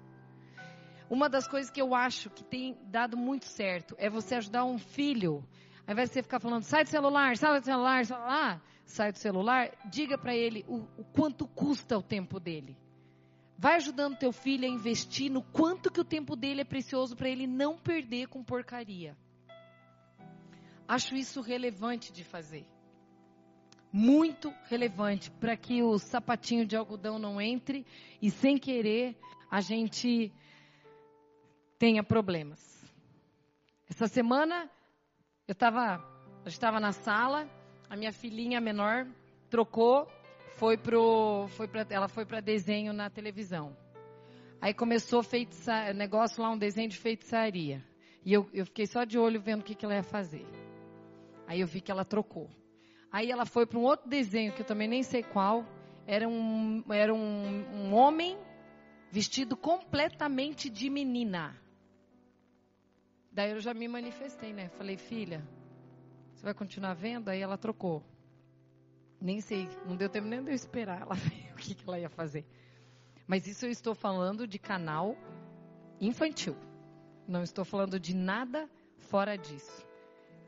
Uma 1.09 1.29
das 1.29 1.49
coisas 1.49 1.71
que 1.71 1.83
eu 1.83 1.95
acho 1.95 2.31
que 2.31 2.45
tem 2.45 2.79
dado 2.85 3.17
muito 3.17 3.47
certo 3.47 3.97
é 3.99 4.09
você 4.09 4.37
ajudar 4.37 4.65
um 4.65 4.79
filho. 4.79 5.45
Ao 5.87 5.93
invés 5.93 6.11
de 6.11 6.15
você 6.15 6.23
ficar 6.23 6.39
falando, 6.39 6.63
sai 6.63 6.85
do 6.85 6.91
celular, 6.91 7.37
sai 7.37 7.59
do 7.59 7.65
celular, 7.65 8.07
sai, 8.07 8.19
lá, 8.21 8.63
sai 8.85 9.13
do 9.13 9.19
celular, 9.19 9.71
diga 9.87 10.17
para 10.17 10.37
ele 10.37 10.65
o, 10.69 10.87
o 10.97 11.05
quanto 11.13 11.49
custa 11.49 11.99
o 11.99 12.03
tempo 12.03 12.39
dele. 12.39 12.77
Vai 13.59 13.75
ajudando 13.75 14.17
teu 14.17 14.33
filho 14.33 14.65
a 14.65 14.71
investir 14.71 15.31
no 15.31 15.43
quanto 15.43 15.91
que 15.91 16.01
o 16.01 16.05
tempo 16.05 16.37
dele 16.37 16.61
é 16.61 16.65
precioso 16.65 17.17
para 17.17 17.29
ele 17.29 17.47
não 17.47 17.77
perder 17.77 18.29
com 18.29 18.43
porcaria. 18.43 19.17
Acho 20.91 21.15
isso 21.15 21.41
relevante 21.41 22.13
de 22.13 22.25
fazer. 22.25 22.67
Muito 23.93 24.53
relevante 24.65 25.31
para 25.31 25.57
que 25.57 25.85
o 25.85 25.97
sapatinho 26.01 26.67
de 26.67 26.75
algodão 26.75 27.17
não 27.17 27.41
entre 27.41 27.87
e 28.21 28.29
sem 28.29 28.59
querer 28.59 29.17
a 29.49 29.61
gente 29.61 30.33
tenha 31.79 32.03
problemas. 32.03 32.61
Essa 33.89 34.09
semana 34.09 34.69
eu 35.47 35.53
estava, 35.53 36.05
estava 36.45 36.81
na 36.81 36.91
sala, 36.91 37.49
a 37.89 37.95
minha 37.95 38.13
filhinha 38.13 38.61
menor 38.61 39.07
trocou, 39.49 40.09
foi 40.57 40.77
pro, 40.77 41.47
foi 41.51 41.69
pra, 41.69 41.87
ela 41.89 42.09
foi 42.09 42.27
para 42.27 42.41
desenho 42.41 42.93
na 42.93 43.09
televisão. 43.09 43.77
Aí 44.61 44.75
começou 44.75 45.23
feitiça, 45.23 45.93
negócio 45.93 46.43
lá, 46.43 46.51
um 46.51 46.59
desenho 46.59 46.89
de 46.89 46.99
feitiçaria. 46.99 47.81
E 48.25 48.33
eu, 48.33 48.51
eu 48.53 48.67
fiquei 48.67 48.89
só 48.89 49.05
de 49.05 49.17
olho 49.21 49.41
vendo 49.41 49.61
o 49.61 49.65
que, 49.65 49.77
que 49.77 49.85
ela 49.85 49.95
ia 49.95 50.03
fazer. 50.03 50.45
Aí 51.51 51.63
eu 51.63 51.67
vi 51.67 51.81
que 51.81 51.91
ela 51.91 52.05
trocou. 52.05 52.49
Aí 53.11 53.29
ela 53.29 53.45
foi 53.45 53.67
para 53.67 53.77
um 53.77 53.83
outro 53.83 54.09
desenho 54.09 54.53
que 54.53 54.63
eu 54.63 54.65
também 54.65 54.87
nem 54.87 55.03
sei 55.03 55.21
qual. 55.21 55.67
Era 56.07 56.29
um, 56.29 56.85
era 56.93 57.13
um, 57.13 57.65
um 57.75 57.93
homem 57.93 58.39
vestido 59.11 59.57
completamente 59.57 60.71
de 60.71 60.89
menina. 60.89 61.61
Daí 63.33 63.51
eu 63.51 63.59
já 63.59 63.75
me 63.75 63.89
manifestei, 63.89 64.53
né? 64.53 64.69
Falei, 64.69 64.97
filha, 64.97 65.45
você 66.33 66.45
vai 66.45 66.55
continuar 66.55 66.95
vendo? 66.95 67.29
Aí 67.31 67.41
ela 67.41 67.59
trocou. 67.59 68.01
Nem 69.21 69.41
sei, 69.41 69.69
não 69.85 69.97
deu 69.97 70.09
tempo 70.09 70.29
nem 70.29 70.45
de 70.45 70.53
eu 70.53 70.55
esperar 70.55 71.01
ela 71.01 71.17
ver 71.19 71.51
o 71.53 71.57
que, 71.57 71.75
que 71.75 71.83
ela 71.85 71.99
ia 71.99 72.09
fazer. 72.09 72.47
Mas 73.27 73.49
isso 73.49 73.67
eu 73.67 73.73
estou 73.73 73.97
falando 73.97 74.47
de 74.47 74.61
canal 74.61 75.17
infantil. 76.01 76.57
Não 77.27 77.43
estou 77.43 77.65
falando 77.65 77.99
de 77.99 78.15
nada 78.15 78.71
fora 78.99 79.37
disso. 79.37 79.85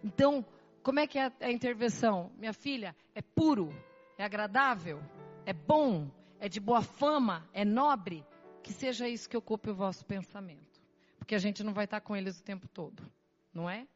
Então, 0.05 0.47
como 0.83 1.01
é 1.01 1.07
que 1.07 1.19
é 1.19 1.33
a 1.41 1.51
intervenção? 1.51 2.33
Minha 2.37 2.53
filha, 2.53 2.95
é 3.15 3.23
puro, 3.23 3.69
é 4.19 4.25
agradável, 4.25 5.01
é 5.47 5.53
bom, 5.53 6.11
é 6.41 6.49
de 6.49 6.61
boa 6.61 6.83
fama, 6.83 7.49
é 7.53 7.65
nobre. 7.65 8.25
Que 8.63 8.73
seja 8.73 9.09
isso 9.09 9.29
que 9.29 9.37
ocupe 9.37 9.71
o 9.71 9.75
vosso 9.75 10.05
pensamento. 10.05 10.81
Porque 11.19 11.35
a 11.35 11.39
gente 11.39 11.65
não 11.65 11.73
vai 11.73 11.85
estar 11.85 12.01
com 12.01 12.17
eles 12.17 12.39
o 12.39 12.45
tempo 12.45 12.69
todo, 12.69 13.03
não 13.53 13.69
é? 13.69 13.87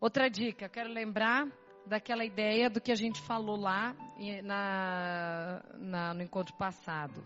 Outra 0.00 0.28
dica, 0.28 0.68
quero 0.68 0.90
lembrar 0.90 1.48
daquela 1.86 2.24
ideia 2.24 2.68
do 2.70 2.80
que 2.80 2.92
a 2.92 2.94
gente 2.94 3.20
falou 3.22 3.56
lá 3.56 3.96
na, 4.42 5.62
na, 5.78 6.14
no 6.14 6.22
encontro 6.22 6.54
passado. 6.56 7.24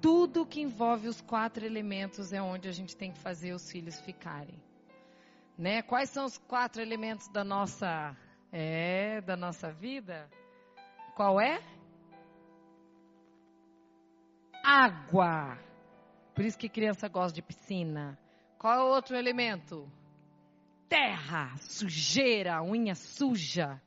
Tudo 0.00 0.46
que 0.46 0.60
envolve 0.60 1.08
os 1.08 1.20
quatro 1.20 1.64
elementos 1.64 2.32
é 2.32 2.40
onde 2.40 2.68
a 2.68 2.72
gente 2.72 2.96
tem 2.96 3.12
que 3.12 3.18
fazer 3.18 3.52
os 3.52 3.70
filhos 3.70 4.00
ficarem. 4.00 4.60
Né? 5.58 5.82
Quais 5.82 6.08
são 6.10 6.24
os 6.24 6.38
quatro 6.38 6.80
elementos 6.80 7.28
da 7.28 7.42
nossa 7.42 8.16
é, 8.52 9.20
da 9.20 9.36
nossa 9.36 9.72
vida? 9.72 10.30
Qual 11.16 11.40
é? 11.40 11.60
Água. 14.64 15.58
Por 16.34 16.44
isso 16.44 16.56
que 16.56 16.68
criança 16.68 17.08
gosta 17.08 17.34
de 17.34 17.42
piscina. 17.42 18.16
Qual 18.56 18.72
é 18.74 18.82
o 18.82 18.94
outro 18.94 19.16
elemento? 19.16 19.90
Terra, 20.88 21.56
sujeira, 21.58 22.62
unha 22.62 22.94
suja. 22.94 23.82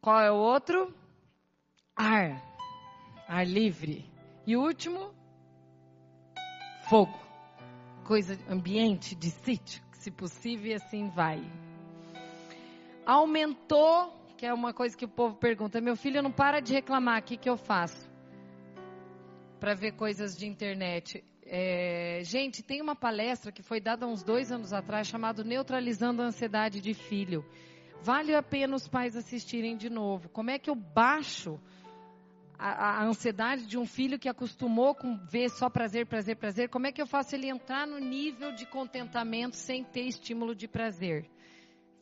Qual 0.00 0.20
é 0.20 0.30
o 0.30 0.36
outro? 0.36 0.92
Ar. 1.94 2.42
Ar 3.28 3.46
livre. 3.46 4.04
E 4.46 4.56
o 4.56 4.62
último? 4.62 5.14
fogo, 6.90 7.16
coisa, 8.04 8.36
ambiente 8.48 9.14
de 9.14 9.30
sítio, 9.30 9.80
se 10.00 10.10
possível, 10.10 10.72
e 10.72 10.74
assim 10.74 11.08
vai. 11.10 11.40
Aumentou, 13.04 14.12
que 14.36 14.46
é 14.46 14.52
uma 14.52 14.72
coisa 14.72 14.96
que 14.96 15.04
o 15.04 15.08
povo 15.08 15.36
pergunta: 15.36 15.80
meu 15.80 15.94
filho 15.94 16.22
não 16.22 16.32
para 16.32 16.60
de 16.60 16.72
reclamar, 16.72 17.20
o 17.20 17.22
que, 17.22 17.36
que 17.36 17.48
eu 17.48 17.56
faço? 17.56 18.10
Para 19.58 19.74
ver 19.74 19.92
coisas 19.92 20.36
de 20.36 20.46
internet. 20.46 21.22
É, 21.44 22.20
gente, 22.24 22.62
tem 22.62 22.80
uma 22.80 22.94
palestra 22.96 23.52
que 23.52 23.62
foi 23.62 23.80
dada 23.80 24.06
uns 24.06 24.22
dois 24.22 24.50
anos 24.50 24.72
atrás 24.72 25.06
chamado 25.06 25.44
Neutralizando 25.44 26.22
a 26.22 26.26
Ansiedade 26.26 26.80
de 26.80 26.94
Filho. 26.94 27.44
Vale 28.02 28.34
a 28.34 28.42
pena 28.42 28.76
os 28.76 28.88
pais 28.88 29.14
assistirem 29.14 29.76
de 29.76 29.90
novo. 29.90 30.30
Como 30.30 30.48
é 30.50 30.58
que 30.58 30.70
eu 30.70 30.74
baixo 30.74 31.60
a, 32.60 33.00
a, 33.00 33.04
ansiedade 33.04 33.66
de 33.66 33.78
um 33.78 33.86
filho 33.86 34.18
que 34.18 34.28
acostumou 34.28 34.94
com 34.94 35.16
ver 35.16 35.48
só 35.48 35.70
prazer, 35.70 36.04
prazer, 36.06 36.36
prazer? 36.36 36.68
Como 36.68 36.86
é 36.86 36.92
que 36.92 37.00
eu 37.00 37.06
faço 37.06 37.34
ele 37.34 37.48
entrar 37.48 37.86
no 37.86 37.98
nível 37.98 38.52
de 38.52 38.66
contentamento 38.66 39.56
sem 39.56 39.82
ter 39.82 40.02
estímulo 40.02 40.54
de 40.54 40.68
prazer? 40.68 41.24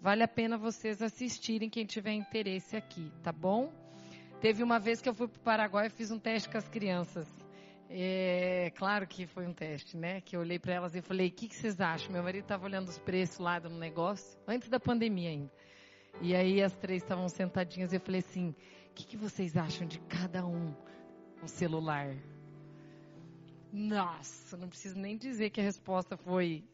Vale 0.01 0.25
a 0.25 0.29
pena 0.29 0.59
vocês 0.59 1.01
assistirem, 1.01 1.71
quem 1.71 1.87
tiver 1.87 2.13
interesse 2.13 2.77
aqui, 2.77 3.13
tá 3.23 3.31
bom? 3.31 3.73
Teve 4.41 4.65
uma 4.65 4.81
vez 4.81 5.01
que 5.01 5.09
eu 5.09 5.15
fui 5.15 5.29
para 5.29 5.39
o 5.39 5.43
Paraguai 5.43 5.87
e 5.87 5.91
fiz 5.91 6.11
um 6.11 6.19
teste 6.19 6.49
com 6.49 6.59
as 6.59 6.69
crianças. 6.69 7.27
É, 7.89 8.73
claro 8.77 9.07
que 9.07 9.27
foi 9.27 9.47
um 9.47 9.53
teste, 9.53 9.97
né? 9.97 10.21
Que 10.21 10.37
eu 10.37 10.41
olhei 10.41 10.59
para 10.59 10.75
elas 10.75 10.95
e 10.95 11.01
falei: 11.01 11.29
o 11.29 11.33
que, 11.33 11.49
que 11.49 11.55
vocês 11.55 11.81
acham? 11.81 12.13
Meu 12.13 12.23
marido 12.23 12.43
estava 12.43 12.67
olhando 12.67 12.89
os 12.89 12.99
preços 12.99 13.39
lá 13.39 13.61
do 13.61 13.71
negócio, 13.71 14.39
antes 14.47 14.69
da 14.69 14.79
pandemia 14.81 15.31
ainda. 15.31 15.53
E 16.21 16.35
aí 16.35 16.61
as 16.61 16.75
três 16.75 17.03
estavam 17.03 17.29
sentadinhas 17.29 17.93
e 17.93 17.97
eu 17.97 18.01
falei 18.01 18.21
assim: 18.21 18.55
que, 18.99 19.07
que 19.07 19.17
vocês 19.17 19.57
acham 19.57 19.87
de 19.87 20.01
cada 20.01 20.45
um 20.45 20.75
um 21.41 21.47
celular? 21.47 22.17
Nossa, 23.73 24.57
não 24.57 24.69
preciso 24.69 24.99
nem 24.99 25.17
dizer 25.17 25.51
que 25.51 25.61
a 25.61 25.65
resposta 25.65 26.17
foi: 26.17 26.65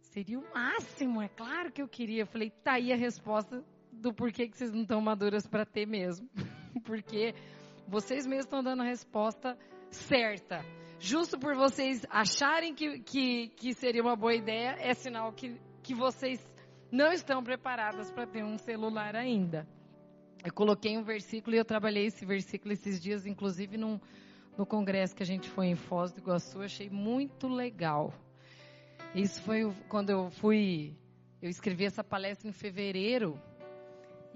seria 0.00 0.38
o 0.38 0.54
máximo, 0.54 1.20
é 1.20 1.28
claro 1.28 1.70
que 1.70 1.82
eu 1.82 1.88
queria. 1.88 2.22
Eu 2.22 2.26
falei: 2.26 2.50
tá 2.50 2.74
aí 2.74 2.92
a 2.92 2.96
resposta 2.96 3.62
do 3.92 4.12
porquê 4.14 4.48
que 4.48 4.56
vocês 4.56 4.72
não 4.72 4.82
estão 4.82 5.00
maduras 5.02 5.46
para 5.46 5.66
ter 5.66 5.86
mesmo. 5.86 6.26
Porque 6.84 7.34
vocês 7.86 8.26
mesmos 8.26 8.46
estão 8.46 8.62
dando 8.62 8.82
a 8.82 8.86
resposta 8.86 9.58
certa. 9.90 10.64
Justo 10.98 11.38
por 11.38 11.54
vocês 11.54 12.06
acharem 12.08 12.74
que, 12.74 13.00
que, 13.00 13.48
que 13.48 13.74
seria 13.74 14.02
uma 14.02 14.16
boa 14.16 14.34
ideia, 14.34 14.76
é 14.78 14.94
sinal 14.94 15.30
que, 15.32 15.60
que 15.82 15.94
vocês 15.94 16.40
não 16.90 17.12
estão 17.12 17.42
preparadas 17.42 18.10
para 18.10 18.26
ter 18.26 18.42
um 18.42 18.56
celular 18.56 19.14
ainda. 19.14 19.68
Eu 20.44 20.52
coloquei 20.52 20.96
um 20.96 21.02
versículo 21.02 21.56
e 21.56 21.58
eu 21.58 21.64
trabalhei 21.64 22.06
esse 22.06 22.24
versículo 22.24 22.72
esses 22.72 23.00
dias, 23.00 23.26
inclusive 23.26 23.76
num, 23.76 24.00
no 24.56 24.64
congresso 24.64 25.14
que 25.14 25.22
a 25.22 25.26
gente 25.26 25.48
foi 25.50 25.66
em 25.66 25.76
Foz 25.76 26.12
do 26.12 26.20
Iguaçu, 26.20 26.62
achei 26.62 26.88
muito 26.88 27.48
legal. 27.48 28.14
Isso 29.14 29.42
foi 29.42 29.72
quando 29.88 30.10
eu 30.10 30.30
fui, 30.30 30.94
eu 31.42 31.48
escrevi 31.48 31.84
essa 31.84 32.04
palestra 32.04 32.48
em 32.48 32.52
fevereiro, 32.52 33.40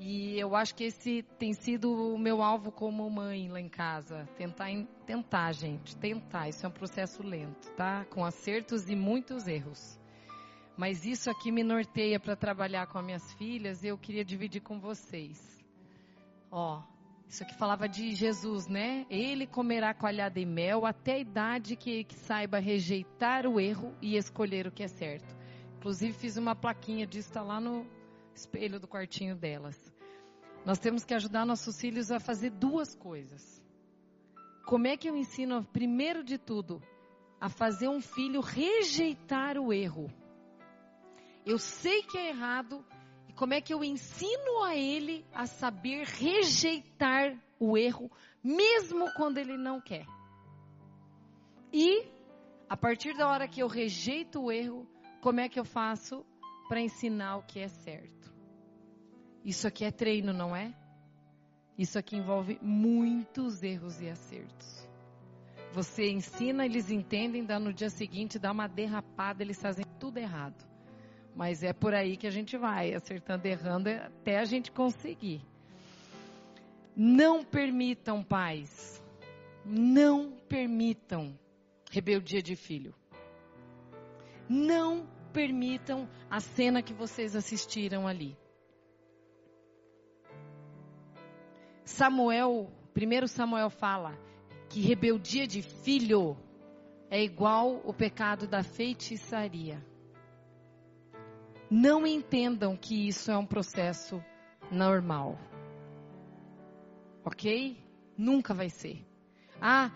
e 0.02 0.40
eu 0.40 0.56
acho 0.56 0.74
que 0.74 0.84
esse 0.84 1.22
tem 1.38 1.52
sido 1.52 1.92
o 1.92 2.18
meu 2.18 2.40
alvo 2.40 2.72
como 2.72 3.08
mãe 3.10 3.50
lá 3.50 3.60
em 3.60 3.68
casa. 3.68 4.26
Tentar, 4.34 4.68
tentar, 5.04 5.52
gente, 5.52 5.94
tentar. 5.94 6.48
Isso 6.48 6.64
é 6.64 6.68
um 6.70 6.72
processo 6.72 7.22
lento, 7.22 7.70
tá? 7.72 8.06
Com 8.06 8.24
acertos 8.24 8.88
e 8.88 8.96
muitos 8.96 9.46
erros. 9.46 10.00
Mas 10.74 11.04
isso 11.04 11.30
aqui 11.30 11.52
me 11.52 11.62
norteia 11.62 12.18
para 12.18 12.34
trabalhar 12.34 12.86
com 12.86 12.96
as 12.96 13.04
minhas 13.04 13.32
filhas 13.34 13.84
e 13.84 13.88
eu 13.88 13.98
queria 13.98 14.24
dividir 14.24 14.62
com 14.62 14.80
vocês. 14.80 15.59
Ó, 16.50 16.82
isso 17.28 17.44
aqui 17.44 17.54
falava 17.54 17.88
de 17.88 18.14
Jesus, 18.14 18.66
né? 18.66 19.06
Ele 19.08 19.46
comerá 19.46 19.94
coalhada 19.94 20.40
e 20.40 20.44
mel 20.44 20.84
até 20.84 21.14
a 21.14 21.18
idade 21.18 21.76
que, 21.76 22.02
que 22.02 22.14
saiba 22.14 22.58
rejeitar 22.58 23.46
o 23.46 23.60
erro 23.60 23.94
e 24.02 24.16
escolher 24.16 24.66
o 24.66 24.72
que 24.72 24.82
é 24.82 24.88
certo. 24.88 25.36
Inclusive 25.78 26.12
fiz 26.12 26.36
uma 26.36 26.56
plaquinha 26.56 27.06
disso, 27.06 27.28
está 27.28 27.40
lá 27.40 27.60
no 27.60 27.86
espelho 28.34 28.80
do 28.80 28.88
quartinho 28.88 29.36
delas. 29.36 29.78
Nós 30.64 30.78
temos 30.78 31.04
que 31.04 31.14
ajudar 31.14 31.46
nossos 31.46 31.80
filhos 31.80 32.10
a 32.10 32.18
fazer 32.18 32.50
duas 32.50 32.94
coisas. 32.94 33.62
Como 34.66 34.86
é 34.86 34.96
que 34.96 35.08
eu 35.08 35.16
ensino, 35.16 35.64
primeiro 35.72 36.22
de 36.22 36.36
tudo, 36.36 36.82
a 37.40 37.48
fazer 37.48 37.88
um 37.88 38.00
filho 38.00 38.40
rejeitar 38.40 39.56
o 39.56 39.72
erro? 39.72 40.10
Eu 41.46 41.58
sei 41.58 42.02
que 42.02 42.18
é 42.18 42.28
errado. 42.28 42.84
Como 43.40 43.54
é 43.54 43.60
que 43.62 43.72
eu 43.72 43.82
ensino 43.82 44.62
a 44.62 44.76
ele 44.76 45.24
a 45.32 45.46
saber 45.46 46.04
rejeitar 46.04 47.34
o 47.58 47.74
erro, 47.74 48.10
mesmo 48.44 49.10
quando 49.14 49.38
ele 49.38 49.56
não 49.56 49.80
quer? 49.80 50.04
E, 51.72 52.06
a 52.68 52.76
partir 52.76 53.16
da 53.16 53.26
hora 53.26 53.48
que 53.48 53.62
eu 53.62 53.66
rejeito 53.66 54.42
o 54.42 54.52
erro, 54.52 54.86
como 55.22 55.40
é 55.40 55.48
que 55.48 55.58
eu 55.58 55.64
faço 55.64 56.22
para 56.68 56.82
ensinar 56.82 57.38
o 57.38 57.42
que 57.42 57.60
é 57.60 57.68
certo? 57.68 58.30
Isso 59.42 59.66
aqui 59.66 59.86
é 59.86 59.90
treino, 59.90 60.34
não 60.34 60.54
é? 60.54 60.74
Isso 61.78 61.98
aqui 61.98 62.18
envolve 62.18 62.58
muitos 62.60 63.62
erros 63.62 64.02
e 64.02 64.10
acertos. 64.10 64.86
Você 65.72 66.10
ensina, 66.10 66.66
eles 66.66 66.90
entendem, 66.90 67.42
dá 67.42 67.58
no 67.58 67.72
dia 67.72 67.88
seguinte, 67.88 68.38
dá 68.38 68.52
uma 68.52 68.68
derrapada, 68.68 69.42
eles 69.42 69.58
fazem 69.58 69.86
tudo 69.98 70.18
errado. 70.18 70.69
Mas 71.40 71.62
é 71.62 71.72
por 71.72 71.94
aí 71.94 72.18
que 72.18 72.26
a 72.26 72.30
gente 72.30 72.54
vai, 72.58 72.92
acertando, 72.92 73.48
errando, 73.48 73.88
até 73.88 74.38
a 74.38 74.44
gente 74.44 74.70
conseguir. 74.70 75.40
Não 76.94 77.42
permitam, 77.42 78.22
pais, 78.22 79.02
não 79.64 80.32
permitam 80.50 81.34
rebeldia 81.90 82.42
de 82.42 82.54
filho. 82.54 82.94
Não 84.50 85.08
permitam 85.32 86.06
a 86.28 86.40
cena 86.40 86.82
que 86.82 86.92
vocês 86.92 87.34
assistiram 87.34 88.06
ali. 88.06 88.36
Samuel, 91.86 92.70
primeiro 92.92 93.26
Samuel 93.26 93.70
fala 93.70 94.14
que 94.68 94.82
rebeldia 94.82 95.46
de 95.46 95.62
filho 95.62 96.36
é 97.08 97.24
igual 97.24 97.80
o 97.82 97.94
pecado 97.94 98.46
da 98.46 98.62
feitiçaria 98.62 99.88
não 101.70 102.06
entendam 102.06 102.76
que 102.76 103.06
isso 103.08 103.30
é 103.30 103.38
um 103.38 103.46
processo 103.46 104.22
normal. 104.70 105.38
Ok? 107.24 107.78
Nunca 108.18 108.52
vai 108.52 108.68
ser. 108.68 109.06
Ah, 109.60 109.90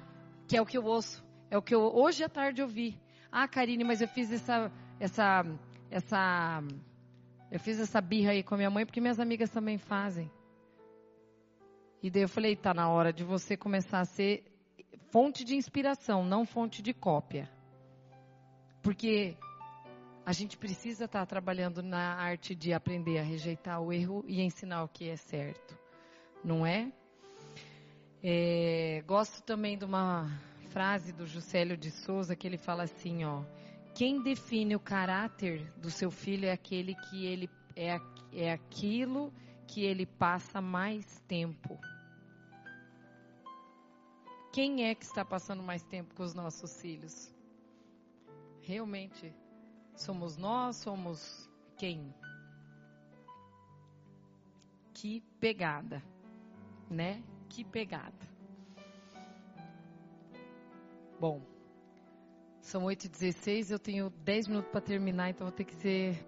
que 0.47 0.57
é 0.57 0.63
o 0.63 0.67
que 0.67 0.79
eu 0.79 0.85
ouço. 0.85 1.25
É 1.51 1.59
o 1.59 1.63
que 1.63 1.75
eu 1.75 1.81
hoje 1.83 2.23
à 2.23 2.29
tarde 2.29 2.63
ouvi. 2.63 3.01
Ah, 3.31 3.49
Karine, 3.49 3.83
mas 3.83 4.01
eu 4.01 4.09
fiz 4.09 4.31
essa 4.31 4.71
essa 5.01 5.45
essa 5.91 6.63
eu 7.51 7.59
fiz 7.59 7.81
essa 7.81 8.01
birra 8.01 8.31
aí 8.31 8.43
com 8.43 8.55
a 8.55 8.59
minha 8.59 8.71
mãe 8.71 8.87
porque 8.87 9.01
minhas 9.01 9.19
amigas 9.19 9.51
também 9.51 9.79
fazem. 9.79 10.31
E 12.03 12.11
daí 12.11 12.23
eu 12.23 12.29
falei, 12.29 12.55
tá 12.55 12.75
na 12.75 12.89
hora 12.89 13.13
de 13.13 13.25
você 13.25 13.57
começar 13.57 14.01
a 14.01 14.05
ser 14.05 14.45
fonte 15.11 15.45
de 15.45 15.57
inspiração, 15.57 16.25
não 16.25 16.45
fonte 16.45 16.83
de 16.83 16.93
cópia. 16.93 17.51
Porque 18.83 19.37
a 20.27 20.33
gente 20.33 20.57
precisa 20.57 21.05
estar 21.05 21.21
tá 21.21 21.27
trabalhando 21.27 21.83
na 21.83 22.15
arte 22.15 22.55
de 22.55 22.73
aprender 22.73 23.19
a 23.19 23.23
rejeitar 23.23 23.81
o 23.81 23.93
erro 23.93 24.25
e 24.27 24.41
ensinar 24.41 24.83
o 24.83 24.89
que 24.89 25.09
é 25.09 25.17
certo, 25.17 25.79
não 26.43 26.65
é? 26.65 26.91
é 28.23 29.03
gosto 29.07 29.43
também 29.43 29.77
de 29.77 29.85
uma 29.85 30.31
frase 30.71 31.13
do 31.13 31.27
Juscelio 31.27 31.77
de 31.77 31.91
Souza 31.91 32.35
que 32.35 32.47
ele 32.47 32.57
fala 32.57 32.85
assim, 32.85 33.25
ó: 33.25 33.43
quem 33.95 34.23
define 34.23 34.75
o 34.75 34.81
caráter 34.81 35.71
do 35.77 35.91
seu 35.91 36.11
filho 36.11 36.47
é 36.47 36.53
aquele 36.53 36.95
que 36.95 37.27
ele 37.27 37.51
é, 37.77 38.01
é 38.33 38.53
aquilo 38.53 39.33
que 39.67 39.83
ele 39.85 40.07
passa 40.07 40.61
mais 40.61 41.21
tempo. 41.29 41.79
Quem 44.53 44.85
é 44.87 44.95
que 44.95 45.05
está 45.05 45.25
passando 45.25 45.63
mais 45.63 45.83
tempo 45.83 46.15
com 46.15 46.23
os 46.23 46.33
nossos 46.33 46.81
filhos? 46.81 47.35
Realmente 48.63 49.35
Somos 49.95 50.37
nós, 50.37 50.77
somos 50.77 51.49
quem? 51.77 52.13
Que 54.93 55.21
pegada, 55.39 56.03
né? 56.91 57.23
Que 57.49 57.65
pegada. 57.65 58.35
Bom, 61.21 61.41
são 62.61 62.85
8h16, 62.85 63.71
eu 63.71 63.79
tenho 63.79 64.11
10 64.25 64.49
minutos 64.49 64.71
para 64.71 64.81
terminar, 64.81 65.31
então 65.31 65.47
vou 65.47 65.57
ter 65.57 65.65
que 65.65 65.75
ser, 65.77 66.27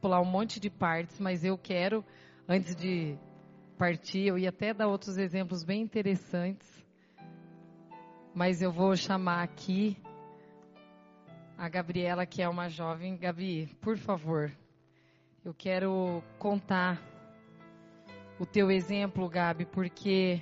pular 0.00 0.20
um 0.20 0.24
monte 0.24 0.60
de 0.60 0.70
partes, 0.70 1.18
mas 1.18 1.44
eu 1.44 1.58
quero, 1.58 2.04
antes 2.48 2.76
de 2.76 3.18
partir, 3.76 4.26
eu 4.26 4.38
ia 4.38 4.50
até 4.50 4.72
dar 4.72 4.86
outros 4.86 5.18
exemplos 5.18 5.64
bem 5.64 5.82
interessantes, 5.82 6.68
mas 8.34 8.62
eu 8.62 8.70
vou 8.70 8.94
chamar 8.94 9.42
aqui 9.42 9.96
a 11.58 11.68
Gabriela, 11.68 12.24
que 12.24 12.40
é 12.40 12.48
uma 12.48 12.68
jovem. 12.68 13.16
Gabi, 13.16 13.66
por 13.80 13.98
favor, 13.98 14.52
eu 15.44 15.52
quero 15.52 16.22
contar 16.38 17.02
o 18.38 18.46
teu 18.46 18.70
exemplo, 18.70 19.28
Gabi, 19.28 19.66
porque 19.66 20.40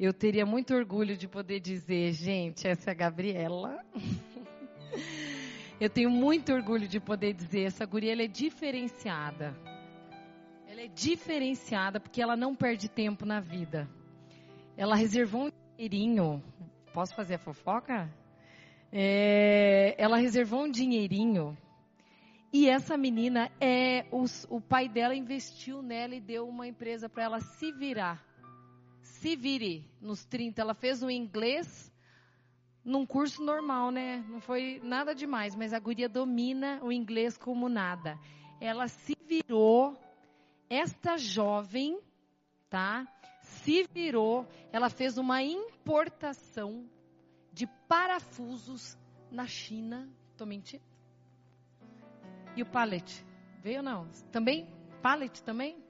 eu 0.00 0.12
teria 0.12 0.44
muito 0.44 0.74
orgulho 0.74 1.16
de 1.16 1.28
poder 1.28 1.60
dizer, 1.60 2.12
gente, 2.12 2.66
essa 2.66 2.90
é 2.90 2.92
a 2.92 2.94
Gabriela. 2.94 3.78
Eu 5.80 5.90
tenho 5.90 6.10
muito 6.10 6.52
orgulho 6.52 6.86
de 6.86 7.00
poder 7.00 7.32
dizer, 7.32 7.62
essa 7.62 7.84
guria 7.84 8.12
é 8.12 8.28
diferenciada. 8.28 9.52
Ela 10.64 10.82
é 10.82 10.86
diferenciada 10.86 11.98
porque 11.98 12.22
ela 12.22 12.36
não 12.36 12.54
perde 12.54 12.88
tempo 12.88 13.26
na 13.26 13.40
vida. 13.40 13.90
Ela 14.76 14.94
reservou 14.94 15.46
um 15.46 15.50
dinheirinho. 15.74 16.40
Posso 16.92 17.12
fazer 17.16 17.34
a 17.34 17.38
fofoca? 17.38 18.08
É, 18.94 19.94
ela 19.96 20.18
reservou 20.18 20.64
um 20.64 20.70
dinheirinho. 20.70 21.56
E 22.52 22.68
essa 22.68 22.98
menina, 22.98 23.50
é 23.58 24.04
os, 24.12 24.46
o 24.50 24.60
pai 24.60 24.86
dela 24.86 25.14
investiu 25.14 25.80
nela 25.80 26.14
e 26.14 26.20
deu 26.20 26.46
uma 26.46 26.66
empresa 26.66 27.08
para 27.08 27.22
ela 27.22 27.40
se 27.40 27.72
virar. 27.72 28.22
Se 29.00 29.34
vire 29.34 29.90
nos 29.98 30.26
30. 30.26 30.60
Ela 30.60 30.74
fez 30.74 31.02
o 31.02 31.10
inglês 31.10 31.90
num 32.84 33.06
curso 33.06 33.42
normal, 33.42 33.90
né? 33.90 34.22
Não 34.28 34.40
foi 34.40 34.80
nada 34.84 35.14
demais, 35.14 35.56
mas 35.56 35.72
a 35.72 35.78
guria 35.78 36.08
domina 36.08 36.78
o 36.82 36.92
inglês 36.92 37.38
como 37.38 37.70
nada. 37.70 38.18
Ela 38.60 38.88
se 38.88 39.16
virou, 39.26 39.96
esta 40.68 41.16
jovem, 41.16 41.98
tá? 42.68 43.06
Se 43.40 43.88
virou, 43.94 44.46
ela 44.70 44.90
fez 44.90 45.16
uma 45.16 45.42
importação 45.42 46.86
de 47.52 47.66
parafusos 47.88 48.96
na 49.30 49.46
China. 49.46 50.08
Tô 50.36 50.46
mentindo? 50.46 50.82
E 52.56 52.62
o 52.62 52.66
pallet? 52.66 53.24
Veio 53.62 53.78
ou 53.78 53.82
não? 53.82 54.08
Também? 54.30 54.66
Pallet 55.02 55.42
também? 55.42 55.82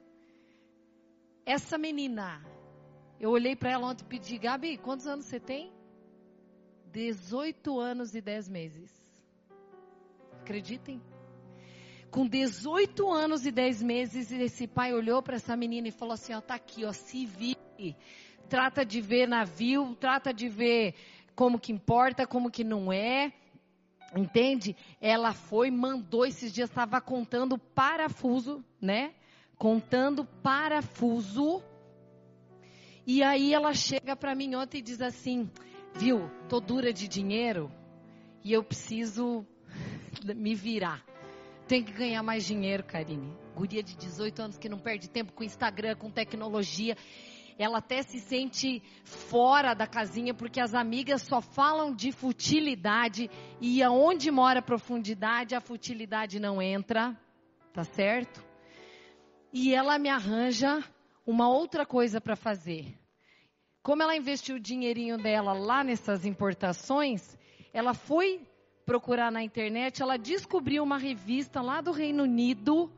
Essa 1.45 1.77
menina, 1.77 2.45
eu 3.19 3.31
olhei 3.31 3.57
para 3.57 3.71
ela 3.71 3.89
ontem 3.89 4.05
e 4.05 4.09
pedi, 4.09 4.39
Gabi, 4.39 4.77
quantos 4.77 5.07
anos 5.07 5.27
você 5.27 5.41
tem? 5.41 5.73
18 6.93 7.81
anos 7.81 8.15
e 8.15 8.21
10 8.21 8.49
meses. 8.49 8.91
Acreditem? 10.41 11.01
Com 12.11 12.27
18 12.27 13.11
anos 13.11 13.47
e 13.47 13.51
10 13.51 13.83
meses, 13.83 14.31
esse 14.31 14.67
pai 14.67 14.93
olhou 14.93 15.23
para 15.23 15.37
essa 15.37 15.57
menina 15.57 15.89
e 15.89 15.91
falou 15.91 16.13
assim: 16.13 16.35
ó, 16.35 16.41
tá 16.41 16.55
aqui, 16.55 16.85
ó, 16.85 16.93
se 16.93 17.25
vire. 17.25 17.97
Trata 18.51 18.85
de 18.85 19.01
ver 19.01 19.27
navio, 19.27 19.97
trata 19.97 20.33
de 20.33 20.47
ver 20.47 20.95
como 21.35 21.59
que 21.59 21.73
importa, 21.73 22.27
como 22.27 22.51
que 22.51 22.65
não 22.65 22.93
é. 22.93 23.33
Entende? 24.15 24.77
Ela 25.01 25.33
foi, 25.33 25.71
mandou 25.71 26.27
esses 26.27 26.53
dias, 26.53 26.69
estava 26.69 27.01
contando 27.01 27.57
parafuso, 27.57 28.63
né? 28.81 29.15
Contando 29.57 30.25
parafuso. 30.43 31.63
E 33.07 33.23
aí 33.23 33.55
ela 33.55 33.73
chega 33.73 34.15
para 34.15 34.35
mim 34.35 34.55
ontem 34.55 34.79
e 34.79 34.83
diz 34.83 35.01
assim: 35.01 35.51
viu, 35.95 36.31
tô 36.49 36.61
dura 36.61 36.93
de 36.93 37.09
dinheiro 37.09 37.71
e 38.45 38.53
eu 38.53 38.63
preciso 38.63 39.47
me 40.37 40.55
virar. 40.55 41.03
Tem 41.67 41.83
que 41.83 41.93
ganhar 41.93 42.23
mais 42.23 42.45
dinheiro, 42.45 42.85
Karine. 42.85 43.33
Guria 43.55 43.83
de 43.83 43.97
18 43.97 44.43
anos 44.43 44.59
que 44.59 44.69
não 44.69 44.79
perde 44.79 45.09
tempo 45.09 45.33
com 45.33 45.43
Instagram, 45.43 45.97
com 45.97 46.11
tecnologia. 46.11 46.97
Ela 47.63 47.79
até 47.79 48.03
se 48.03 48.19
sente 48.19 48.83
fora 49.05 49.73
da 49.75 49.87
casinha 49.87 50.35
porque 50.35 50.61
as 50.61 50.75
amigas 50.75 51.23
só 51.23 51.41
falam 51.41 51.95
de 51.95 52.11
futilidade 52.11 53.31
e 53.61 53.83
aonde 53.83 54.31
mora 54.31 54.59
a 54.59 54.63
profundidade, 54.63 55.55
a 55.55 55.61
futilidade 55.61 56.41
não 56.41 56.61
entra, 56.61 57.17
tá 57.73 57.85
certo? 57.85 58.45
E 59.53 59.75
ela 59.75 59.99
me 59.99 60.09
arranja 60.09 60.83
uma 61.27 61.49
outra 61.49 61.87
coisa 61.87 62.21
para 62.21 62.35
fazer. 62.35 62.99
Como 63.83 64.03
ela 64.03 64.17
investiu 64.17 64.57
o 64.57 64.61
dinheirinho 64.61 65.17
dela 65.17 65.53
lá 65.53 65.85
nessas 65.85 66.25
importações, 66.25 67.39
ela 67.73 67.95
foi 67.95 68.41
procurar 68.85 69.31
na 69.31 69.43
internet, 69.43 70.03
ela 70.03 70.17
descobriu 70.17 70.83
uma 70.83 70.99
revista 70.99 71.61
lá 71.61 71.81
do 71.81 71.93
Reino 71.93 72.25
Unido 72.25 72.91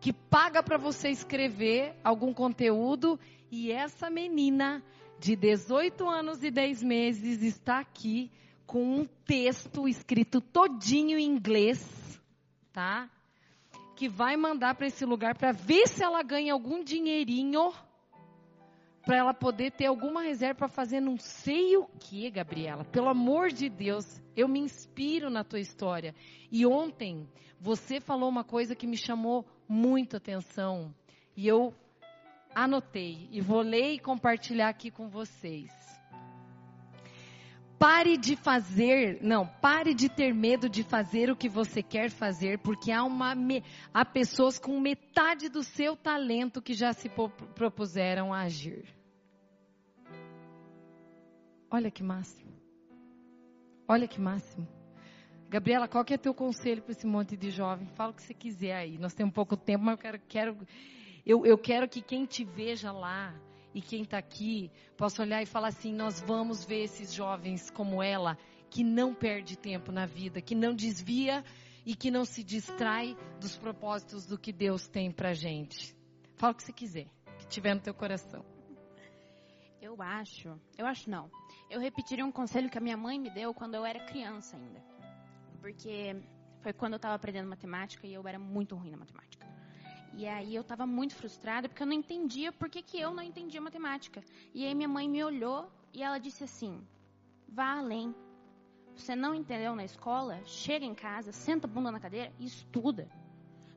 que 0.00 0.12
paga 0.12 0.62
para 0.62 0.78
você 0.78 1.08
escrever 1.08 1.94
algum 2.04 2.32
conteúdo 2.32 3.18
e 3.50 3.72
essa 3.72 4.10
menina 4.10 4.82
de 5.18 5.34
18 5.34 6.08
anos 6.08 6.42
e 6.42 6.50
10 6.50 6.82
meses 6.82 7.42
está 7.42 7.80
aqui 7.80 8.30
com 8.66 9.00
um 9.00 9.06
texto 9.24 9.88
escrito 9.88 10.40
todinho 10.40 11.18
em 11.18 11.26
inglês, 11.26 12.20
tá? 12.72 13.10
Que 13.96 14.08
vai 14.08 14.36
mandar 14.36 14.74
para 14.74 14.86
esse 14.86 15.04
lugar 15.04 15.36
para 15.36 15.52
ver 15.52 15.88
se 15.88 16.04
ela 16.04 16.22
ganha 16.22 16.52
algum 16.52 16.84
dinheirinho 16.84 17.72
para 19.08 19.16
ela 19.16 19.32
poder 19.32 19.72
ter 19.72 19.86
alguma 19.86 20.20
reserva 20.20 20.58
para 20.58 20.68
fazer 20.68 21.00
não 21.00 21.16
sei 21.16 21.78
o 21.78 21.86
que, 21.98 22.30
Gabriela. 22.30 22.84
Pelo 22.84 23.08
amor 23.08 23.48
de 23.48 23.70
Deus, 23.70 24.04
eu 24.36 24.46
me 24.46 24.60
inspiro 24.60 25.30
na 25.30 25.42
tua 25.42 25.58
história. 25.58 26.14
E 26.52 26.66
ontem 26.66 27.26
você 27.58 28.00
falou 28.00 28.28
uma 28.28 28.44
coisa 28.44 28.76
que 28.76 28.86
me 28.86 28.98
chamou 28.98 29.46
muito 29.66 30.14
atenção 30.14 30.94
e 31.34 31.48
eu 31.48 31.72
anotei 32.64 33.28
e 33.30 33.40
vou 33.40 33.60
ler 33.60 33.94
e 33.94 33.98
compartilhar 33.98 34.68
aqui 34.68 34.90
com 34.90 35.08
vocês. 35.08 35.70
Pare 37.78 38.16
de 38.16 38.34
fazer, 38.34 39.22
não, 39.22 39.46
pare 39.46 39.94
de 39.94 40.08
ter 40.08 40.34
medo 40.34 40.68
de 40.68 40.82
fazer 40.82 41.30
o 41.30 41.36
que 41.36 41.48
você 41.48 41.80
quer 41.80 42.10
fazer, 42.10 42.58
porque 42.58 42.90
há, 42.90 43.04
uma, 43.04 43.34
há 43.94 44.04
pessoas 44.04 44.58
com 44.58 44.80
metade 44.80 45.48
do 45.48 45.62
seu 45.62 45.96
talento 45.96 46.60
que 46.60 46.74
já 46.74 46.92
se 46.92 47.08
propuseram 47.54 48.34
a 48.34 48.40
agir. 48.40 48.84
Olha 51.70 51.90
que 51.90 52.02
máximo. 52.02 52.52
Olha 53.86 54.08
que 54.08 54.20
máximo. 54.20 54.66
Gabriela, 55.48 55.86
qual 55.86 56.04
que 56.04 56.14
é 56.14 56.18
teu 56.18 56.34
conselho 56.34 56.82
para 56.82 56.92
esse 56.92 57.06
monte 57.06 57.36
de 57.36 57.50
jovem? 57.50 57.86
Fala 57.94 58.10
o 58.10 58.14
que 58.14 58.22
você 58.22 58.34
quiser 58.34 58.74
aí. 58.74 58.98
Nós 58.98 59.14
temos 59.14 59.32
pouco 59.32 59.56
tempo, 59.56 59.84
mas 59.84 59.92
eu 59.92 59.98
quero, 59.98 60.20
quero 60.28 60.58
eu, 61.28 61.44
eu 61.44 61.58
quero 61.58 61.86
que 61.86 62.00
quem 62.00 62.24
te 62.24 62.42
veja 62.42 62.90
lá 62.90 63.38
e 63.74 63.82
quem 63.82 64.02
está 64.02 64.16
aqui 64.16 64.72
possa 64.96 65.20
olhar 65.20 65.42
e 65.42 65.46
falar 65.46 65.68
assim: 65.68 65.92
nós 65.92 66.22
vamos 66.22 66.64
ver 66.64 66.84
esses 66.84 67.12
jovens 67.12 67.70
como 67.70 68.02
ela, 68.02 68.38
que 68.70 68.82
não 68.82 69.14
perde 69.14 69.54
tempo 69.54 69.92
na 69.92 70.06
vida, 70.06 70.40
que 70.40 70.54
não 70.54 70.74
desvia 70.74 71.44
e 71.84 71.94
que 71.94 72.10
não 72.10 72.24
se 72.24 72.42
distrai 72.42 73.14
dos 73.38 73.58
propósitos 73.58 74.24
do 74.24 74.38
que 74.38 74.50
Deus 74.50 74.88
tem 74.88 75.12
para 75.12 75.34
gente. 75.34 75.94
Fala 76.36 76.54
o 76.54 76.56
que 76.56 76.62
você 76.62 76.72
quiser, 76.72 77.08
que 77.38 77.46
tiver 77.46 77.74
no 77.74 77.80
teu 77.82 77.92
coração. 77.92 78.42
Eu 79.82 80.00
acho, 80.00 80.58
eu 80.78 80.86
acho 80.86 81.10
não. 81.10 81.30
Eu 81.68 81.78
repetiria 81.78 82.24
um 82.24 82.32
conselho 82.32 82.70
que 82.70 82.78
a 82.78 82.80
minha 82.80 82.96
mãe 82.96 83.18
me 83.18 83.28
deu 83.28 83.52
quando 83.52 83.74
eu 83.74 83.84
era 83.84 84.00
criança 84.00 84.56
ainda. 84.56 84.82
Porque 85.60 86.16
foi 86.62 86.72
quando 86.72 86.94
eu 86.94 86.96
estava 86.96 87.14
aprendendo 87.14 87.48
matemática 87.48 88.06
e 88.06 88.14
eu 88.14 88.26
era 88.26 88.38
muito 88.38 88.74
ruim 88.74 88.90
na 88.90 88.96
matemática. 88.96 89.57
E 90.14 90.26
aí 90.26 90.54
eu 90.54 90.62
estava 90.62 90.86
muito 90.86 91.14
frustrada 91.14 91.68
porque 91.68 91.82
eu 91.82 91.86
não 91.86 91.92
entendia 91.92 92.52
por 92.52 92.68
que, 92.68 92.82
que 92.82 92.98
eu 92.98 93.12
não 93.12 93.22
entendia 93.22 93.60
matemática. 93.60 94.22
E 94.54 94.66
aí 94.66 94.74
minha 94.74 94.88
mãe 94.88 95.08
me 95.08 95.22
olhou 95.22 95.70
e 95.92 96.02
ela 96.02 96.18
disse 96.18 96.44
assim: 96.44 96.86
vá 97.48 97.78
além. 97.78 98.14
Você 98.96 99.14
não 99.14 99.34
entendeu 99.34 99.76
na 99.76 99.84
escola? 99.84 100.40
Chega 100.44 100.84
em 100.84 100.94
casa, 100.94 101.30
senta 101.30 101.66
a 101.66 101.70
bunda 101.70 101.90
na 101.92 102.00
cadeira 102.00 102.32
e 102.38 102.46
estuda. 102.46 103.08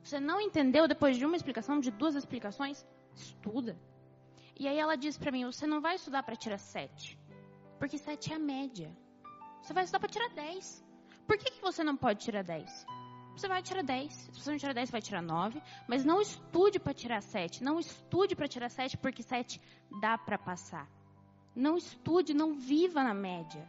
Você 0.02 0.18
não 0.18 0.40
entendeu 0.40 0.88
depois 0.88 1.16
de 1.16 1.24
uma 1.24 1.36
explicação, 1.36 1.78
de 1.78 1.92
duas 1.92 2.16
explicações? 2.16 2.84
Estuda. 3.14 3.78
E 4.58 4.66
aí 4.66 4.78
ela 4.78 4.96
disse 4.96 5.18
para 5.18 5.30
mim: 5.30 5.44
você 5.44 5.66
não 5.66 5.80
vai 5.80 5.94
estudar 5.94 6.22
para 6.22 6.36
tirar 6.36 6.58
sete, 6.58 7.18
porque 7.78 7.98
sete 7.98 8.32
é 8.32 8.36
a 8.36 8.38
média. 8.38 8.90
Você 9.62 9.72
vai 9.72 9.84
estudar 9.84 10.00
para 10.00 10.08
tirar 10.08 10.28
dez. 10.30 10.84
Por 11.26 11.38
que, 11.38 11.52
que 11.52 11.60
você 11.60 11.84
não 11.84 11.96
pode 11.96 12.24
tirar 12.24 12.42
dez? 12.42 12.84
Você 13.36 13.48
vai 13.48 13.62
tirar 13.62 13.82
10. 13.82 14.12
Se 14.12 14.40
você 14.40 14.50
não 14.50 14.58
tirar 14.58 14.74
10, 14.74 14.88
você 14.88 14.92
vai 14.92 15.02
tirar 15.02 15.22
9. 15.22 15.62
Mas 15.88 16.04
não 16.04 16.20
estude 16.20 16.78
para 16.78 16.94
tirar 16.94 17.22
7. 17.22 17.64
Não 17.64 17.78
estude 17.78 18.36
para 18.36 18.48
tirar 18.48 18.68
7, 18.68 18.96
porque 18.98 19.22
7 19.22 19.60
dá 20.00 20.18
para 20.18 20.38
passar. 20.38 20.88
Não 21.54 21.76
estude, 21.76 22.34
não 22.34 22.54
viva 22.54 23.02
na 23.02 23.14
média. 23.14 23.66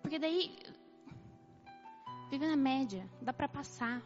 Porque 0.00 0.18
daí. 0.18 0.56
Vive 2.30 2.46
na 2.46 2.56
média, 2.56 3.08
dá 3.20 3.32
para 3.32 3.48
passar. 3.48 4.02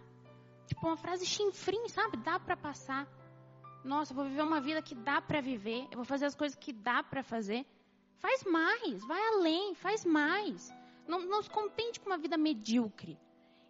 Tipo 0.66 0.86
uma 0.86 0.96
frase 0.96 1.24
chinfrim, 1.24 1.88
sabe? 1.88 2.16
Dá 2.16 2.38
para 2.40 2.56
passar. 2.56 3.08
Nossa, 3.84 4.12
eu 4.12 4.16
vou 4.16 4.24
viver 4.24 4.42
uma 4.42 4.60
vida 4.60 4.82
que 4.82 4.96
dá 4.96 5.20
para 5.22 5.40
viver. 5.40 5.86
Eu 5.92 5.96
vou 5.96 6.04
fazer 6.04 6.26
as 6.26 6.34
coisas 6.34 6.58
que 6.58 6.72
dá 6.72 7.04
para 7.04 7.22
fazer. 7.22 7.64
Faz 8.18 8.42
mais, 8.42 9.04
vai 9.06 9.20
além, 9.28 9.74
faz 9.74 10.04
mais. 10.04 10.72
Não, 11.06 11.20
não 11.20 11.40
se 11.40 11.50
contente 11.50 12.00
com 12.00 12.06
uma 12.06 12.18
vida 12.18 12.36
medíocre. 12.36 13.16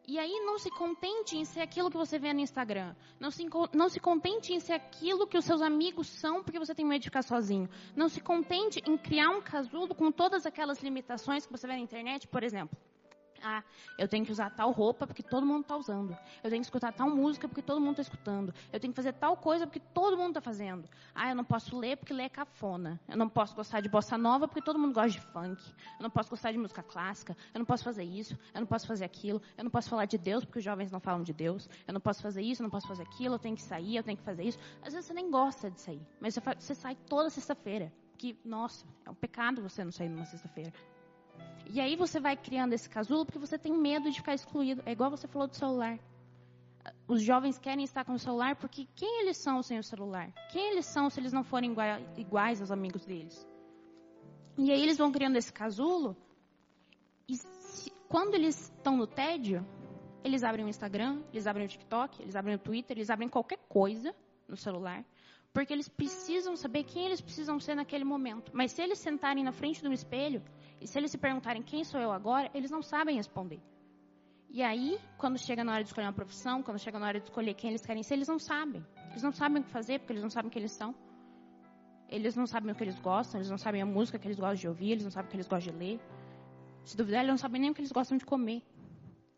E 0.09 0.21
aí 0.21 0.41
não 0.45 0.57
se 0.57 0.71
contente 0.71 1.37
em 1.37 1.45
ser 1.45 1.61
aquilo 1.61 1.91
que 1.91 1.97
você 1.97 2.17
vê 2.17 2.33
no 2.33 2.41
Instagram. 2.41 2.95
Não 3.19 3.31
se, 3.31 3.45
não 3.73 3.89
se 3.89 3.99
contente 3.99 4.53
em 4.53 4.61
ser 4.61 4.75
aquilo 4.75 5.27
que 5.27 5.37
os 5.37 5.45
seus 5.45 5.61
amigos 5.61 6.07
são 6.07 6.45
porque 6.45 6.61
você 6.61 6.75
tem 6.75 6.87
medo 6.87 7.03
de 7.03 7.09
ficar 7.09 7.23
sozinho. 7.23 7.69
Não 7.97 8.09
se 8.09 8.21
contente 8.21 8.81
em 8.87 8.97
criar 8.97 9.31
um 9.31 9.43
casulo 9.43 9.95
com 9.95 10.13
todas 10.13 10.47
aquelas 10.47 10.81
limitações 10.81 11.45
que 11.45 11.51
você 11.51 11.67
vê 11.67 11.73
na 11.73 11.81
internet, 11.81 12.29
por 12.29 12.45
exemplo. 12.45 12.79
Ah, 13.49 13.63
eu 13.97 14.09
tenho 14.09 14.27
que 14.27 14.33
usar 14.33 14.51
tal 14.51 14.73
roupa 14.73 15.07
porque 15.07 15.23
todo 15.23 15.47
mundo 15.47 15.61
está 15.61 15.77
usando. 15.77 16.19
Eu 16.43 16.51
tenho 16.51 16.61
que 16.61 16.67
escutar 16.67 16.93
tal 16.93 17.09
música 17.09 17.47
porque 17.47 17.63
todo 17.63 17.81
mundo 17.81 18.01
está 18.01 18.03
escutando. 18.03 18.53
Eu 18.73 18.81
tenho 18.81 18.93
que 18.93 18.97
fazer 18.97 19.13
tal 19.13 19.37
coisa 19.37 19.69
porque 19.69 19.79
todo 19.79 20.17
mundo 20.17 20.31
está 20.31 20.41
fazendo. 20.41 20.89
Ah, 21.15 21.29
eu 21.31 21.37
não 21.37 21.45
posso 21.45 21.79
ler 21.79 21.97
porque 21.97 22.13
ler 22.13 22.25
é 22.25 22.29
cafona. 22.29 23.01
Eu 23.09 23.17
não 23.17 23.29
posso 23.29 23.55
gostar 23.55 23.81
de 23.81 23.89
bossa 23.89 24.19
nova 24.19 24.49
porque 24.49 24.61
todo 24.61 24.81
mundo 24.81 24.93
gosta 24.93 25.11
de 25.13 25.21
funk. 25.21 25.63
Eu 25.97 26.03
não 26.03 26.11
posso 26.11 26.29
gostar 26.29 26.51
de 26.51 26.59
música 26.59 26.83
clássica. 26.83 27.37
Eu 27.55 27.61
não 27.61 27.65
posso 27.65 27.85
fazer 27.85 28.03
isso. 28.03 28.37
Eu 28.53 28.63
não 28.63 28.67
posso 28.67 28.85
fazer 28.85 29.05
aquilo. 29.05 29.41
Eu 29.57 29.63
não 29.63 29.71
posso 29.71 29.89
falar 29.89 30.07
de 30.07 30.19
Deus 30.19 30.45
porque 30.45 30.59
os 30.59 30.65
jovens 30.65 30.91
não 30.91 30.99
falam 30.99 31.23
de 31.23 31.33
Deus. 31.33 31.71
Eu 31.87 31.95
não 31.95 32.01
posso 32.01 32.21
fazer 32.21 32.43
isso, 32.43 32.63
eu 32.63 32.65
não 32.65 32.71
posso 32.71 32.89
fazer 32.89 33.05
aquilo. 33.05 33.37
Eu 33.37 33.39
tenho 33.39 33.55
que 33.55 33.63
sair, 33.63 33.95
eu 33.95 34.03
tenho 34.03 34.19
que 34.19 34.25
fazer 34.25 34.43
isso. 34.43 34.59
Às 34.83 34.93
vezes 34.93 35.07
você 35.07 35.15
nem 35.15 35.31
gosta 35.31 35.71
de 35.71 35.81
sair, 35.81 36.05
mas 36.21 36.35
você, 36.59 36.75
sai 36.75 36.97
toda 37.09 37.31
sexta-feira. 37.31 37.93
Que, 38.19 38.37
nossa, 38.45 38.85
é 39.05 39.11
um 39.11 39.15
pecado 39.15 39.63
você 39.63 39.85
não 39.85 39.93
sair 39.93 40.09
numa 40.09 40.25
sexta-feira. 40.25 40.73
E 41.69 41.81
aí 41.81 41.97
você 41.97 42.21
vai 42.21 42.37
criando 42.37 42.73
esse 42.73 42.89
casulo 42.89 43.25
porque 43.25 43.39
você 43.39 43.59
tem 43.59 43.73
medo 43.77 44.11
de 44.11 44.17
ficar 44.19 44.35
excluído. 44.35 44.83
É 44.87 44.93
igual 44.93 45.11
você 45.11 45.27
falou 45.27 45.49
do 45.49 45.57
celular. 45.57 45.99
Os 47.09 47.23
jovens 47.23 47.59
querem 47.59 47.85
estar 47.85 48.05
com 48.05 48.13
o 48.13 48.19
celular 48.19 48.55
porque 48.57 48.87
quem 48.95 49.23
eles 49.23 49.37
são 49.37 49.63
sem 49.63 49.79
o 49.79 49.83
celular? 49.83 50.33
Quem 50.53 50.73
eles 50.73 50.87
são 50.87 51.11
se 51.11 51.19
eles 51.19 51.33
não 51.33 51.43
forem 51.43 51.73
igua- 51.73 52.01
iguais 52.17 52.61
aos 52.61 52.71
amigos 52.71 53.05
deles? 53.05 53.47
E 54.57 54.71
aí 54.71 54.81
eles 54.81 54.97
vão 54.97 55.11
criando 55.11 55.37
esse 55.37 55.53
casulo. 55.53 56.17
E 57.29 57.37
se- 57.37 57.91
quando 58.09 58.35
eles 58.35 58.71
estão 58.71 58.97
no 58.97 59.07
tédio, 59.07 59.67
eles 60.23 60.45
abrem 60.45 60.65
o 60.65 60.69
Instagram, 60.69 61.23
eles 61.33 61.47
abrem 61.47 61.67
o 61.67 61.69
TikTok, 61.69 62.23
eles 62.23 62.37
abrem 62.37 62.55
o 62.55 62.59
Twitter, 62.59 62.97
eles 62.97 63.11
abrem 63.11 63.29
qualquer 63.29 63.59
coisa 63.69 64.15
no 64.49 64.57
celular. 64.57 65.05
Porque 65.53 65.73
eles 65.73 65.89
precisam 65.89 66.55
saber 66.57 66.85
quem 66.85 67.07
eles 67.07 67.21
precisam 67.21 67.59
ser 67.59 67.75
naquele 67.75 68.05
momento. 68.05 68.53
Mas 68.55 68.73
se 68.73 68.83
eles 68.83 68.99
sentarem 68.99 69.43
na 69.43 69.53
frente 69.53 69.81
de 69.83 69.89
um 69.89 69.93
espelho 69.93 70.41
e 70.81 70.87
se 70.87 70.99
eles 70.99 71.11
se 71.11 71.19
perguntarem 71.19 71.63
quem 71.63 71.85
sou 71.85 72.01
eu 72.01 72.13
agora, 72.13 72.51
eles 72.55 72.71
não 72.71 72.83
sabem 72.83 73.17
responder. 73.17 73.61
E 74.49 74.63
aí, 74.63 74.99
quando 75.19 75.39
chega 75.39 75.65
na 75.65 75.73
hora 75.73 75.83
de 75.83 75.89
escolher 75.89 76.07
uma 76.07 76.13
profissão, 76.13 76.63
quando 76.63 76.79
chega 76.79 76.99
na 76.99 77.07
hora 77.07 77.19
de 77.19 77.27
escolher 77.27 77.55
quem 77.55 77.71
eles 77.71 77.85
querem 77.85 78.03
ser, 78.03 78.15
eles 78.15 78.29
não 78.29 78.39
sabem. 78.39 78.85
Eles 79.11 79.23
não 79.23 79.33
sabem 79.33 79.61
o 79.61 79.65
que 79.65 79.71
fazer, 79.71 79.99
porque 79.99 80.13
eles 80.13 80.23
não 80.23 80.31
sabem 80.31 80.51
quem 80.51 80.61
eles 80.61 80.73
são. 80.73 80.95
Eles 82.09 82.37
não 82.37 82.47
sabem 82.47 82.73
o 82.73 82.75
que 82.75 82.85
eles 82.85 82.99
gostam, 83.01 83.39
eles 83.41 83.51
não 83.51 83.59
sabem 83.59 83.83
a 83.83 83.87
música 83.87 84.19
que 84.19 84.27
eles 84.27 84.39
gostam 84.39 84.55
de 84.55 84.69
ouvir, 84.69 84.93
eles 84.93 85.05
não 85.05 85.11
sabem 85.11 85.27
o 85.27 85.31
que 85.31 85.37
eles 85.37 85.49
gostam 85.49 85.73
de 85.73 85.79
ler. 85.79 86.01
Se 86.85 86.97
duvidar, 86.97 87.21
eles 87.21 87.31
não 87.31 87.39
sabem 87.39 87.61
nem 87.61 87.71
o 87.71 87.75
que 87.75 87.81
eles 87.81 87.91
gostam 87.91 88.17
de 88.17 88.25
comer. 88.25 88.63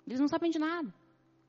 Eles 0.07 0.21
não 0.21 0.29
sabem 0.29 0.51
de 0.51 0.59
nada. 0.59 0.93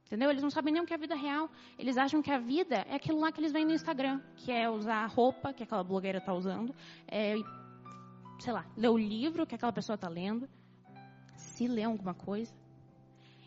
Entendeu? 0.06 0.30
Eles 0.32 0.42
não 0.42 0.50
sabem 0.50 0.74
nem 0.74 0.82
o 0.82 0.86
que 0.86 0.94
é 0.94 0.96
a 0.96 1.00
vida 1.00 1.16
real. 1.16 1.52
Eles 1.78 1.98
acham 1.98 2.22
que 2.22 2.32
a 2.32 2.40
vida 2.40 2.78
é 2.88 2.96
aquilo 2.96 3.20
lá 3.20 3.32
que 3.32 3.40
eles 3.40 3.52
veem 3.52 3.66
no 3.66 3.74
Instagram, 3.74 4.22
que 4.36 4.52
é 4.52 4.68
usar 4.70 5.04
a 5.04 5.06
roupa 5.06 5.54
que 5.54 5.62
aquela 5.62 5.84
blogueira 5.84 6.18
está 6.18 6.34
usando, 6.34 6.74
é, 7.08 7.36
sei 8.40 8.54
lá, 8.54 8.66
ler 8.76 8.90
o 8.90 8.98
livro 8.98 9.46
que 9.46 9.56
aquela 9.56 9.74
pessoa 9.74 9.96
está 9.96 10.08
lendo, 10.08 10.50
se 11.36 11.68
lê 11.68 11.84
alguma 11.84 12.14
coisa. 12.14 12.54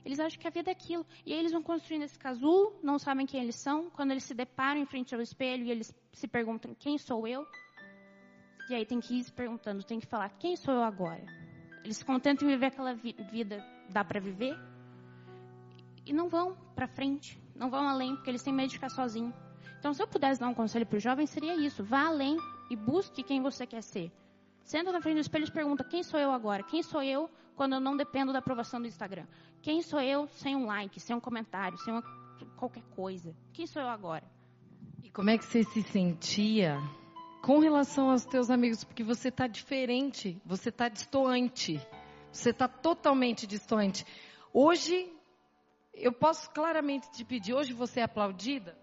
Eles 0.04 0.18
acham 0.18 0.38
que 0.38 0.46
a 0.48 0.50
vida 0.50 0.70
é 0.70 0.72
aquilo. 0.72 1.06
E 1.24 1.32
aí 1.32 1.38
eles 1.38 1.52
vão 1.52 1.62
construindo 1.62 2.02
esse 2.02 2.18
casulo, 2.18 2.74
não 2.82 2.98
sabem 2.98 3.24
quem 3.24 3.40
eles 3.40 3.56
são. 3.56 3.88
Quando 3.90 4.10
eles 4.10 4.24
se 4.24 4.34
deparam 4.34 4.80
em 4.80 4.86
frente 4.86 5.14
ao 5.14 5.20
espelho 5.20 5.64
e 5.64 5.70
eles 5.70 5.94
se 6.12 6.26
perguntam 6.26 6.74
quem 6.74 6.98
sou 6.98 7.26
eu, 7.26 7.46
e 8.68 8.74
aí 8.74 8.84
tem 8.84 9.00
que 9.00 9.18
ir 9.18 9.24
se 9.24 9.32
perguntando, 9.32 9.82
tem 9.84 10.00
que 10.00 10.06
falar 10.06 10.28
quem 10.30 10.56
sou 10.56 10.74
eu 10.74 10.82
agora. 10.82 11.24
Eles 11.84 11.96
se 11.96 12.04
contentam 12.04 12.48
em 12.48 12.50
viver 12.52 12.66
aquela 12.66 12.94
vi- 12.94 13.16
vida, 13.30 13.64
dá 13.90 14.04
para 14.04 14.20
viver, 14.20 14.56
e 16.04 16.12
não 16.12 16.28
vão 16.28 16.56
para 16.74 16.86
frente, 16.88 17.40
não 17.54 17.70
vão 17.70 17.88
além, 17.88 18.14
porque 18.16 18.30
eles 18.30 18.42
têm 18.42 18.52
medo 18.52 18.68
de 18.68 18.74
ficar 18.74 18.88
sozinhos. 18.88 19.34
Então, 19.78 19.92
se 19.92 20.02
eu 20.02 20.06
pudesse 20.06 20.40
dar 20.40 20.48
um 20.48 20.54
conselho 20.54 20.86
para 20.86 20.96
o 20.96 21.00
jovem, 21.00 21.26
seria 21.26 21.56
isso: 21.56 21.82
vá 21.82 22.06
além 22.06 22.36
e 22.70 22.76
busque 22.76 23.22
quem 23.22 23.42
você 23.42 23.66
quer 23.66 23.82
ser. 23.82 24.12
Senta 24.64 24.92
na 24.92 25.00
frente 25.00 25.16
do 25.16 25.20
espelho 25.20 25.46
e 25.46 25.50
pergunta: 25.50 25.84
quem 25.84 26.02
sou 26.02 26.18
eu 26.18 26.30
agora? 26.30 26.62
Quem 26.62 26.82
sou 26.82 27.02
eu 27.02 27.28
quando 27.56 27.74
eu 27.74 27.80
não 27.80 27.96
dependo 27.96 28.32
da 28.32 28.38
aprovação 28.38 28.80
do 28.80 28.86
Instagram? 28.86 29.26
Quem 29.60 29.82
sou 29.82 30.00
eu 30.00 30.26
sem 30.28 30.56
um 30.56 30.66
like, 30.66 30.98
sem 31.00 31.14
um 31.14 31.20
comentário, 31.20 31.78
sem 31.78 31.92
uma, 31.92 32.02
qualquer 32.56 32.82
coisa? 32.94 33.34
Quem 33.52 33.66
sou 33.66 33.82
eu 33.82 33.88
agora? 33.88 34.24
E 35.02 35.10
como 35.10 35.30
é 35.30 35.38
que 35.38 35.44
você 35.44 35.64
se 35.64 35.82
sentia 35.82 36.78
com 37.42 37.58
relação 37.58 38.10
aos 38.10 38.24
teus 38.24 38.50
amigos? 38.50 38.84
Porque 38.84 39.02
você 39.02 39.28
está 39.28 39.46
diferente, 39.46 40.40
você 40.44 40.68
está 40.68 40.88
distoante, 40.88 41.80
você 42.30 42.50
está 42.50 42.68
totalmente 42.68 43.46
distante. 43.46 44.06
Hoje, 44.52 45.12
eu 45.92 46.12
posso 46.12 46.50
claramente 46.50 47.10
te 47.10 47.24
pedir, 47.24 47.54
hoje 47.54 47.72
você 47.72 48.00
é 48.00 48.04
aplaudida? 48.04 48.76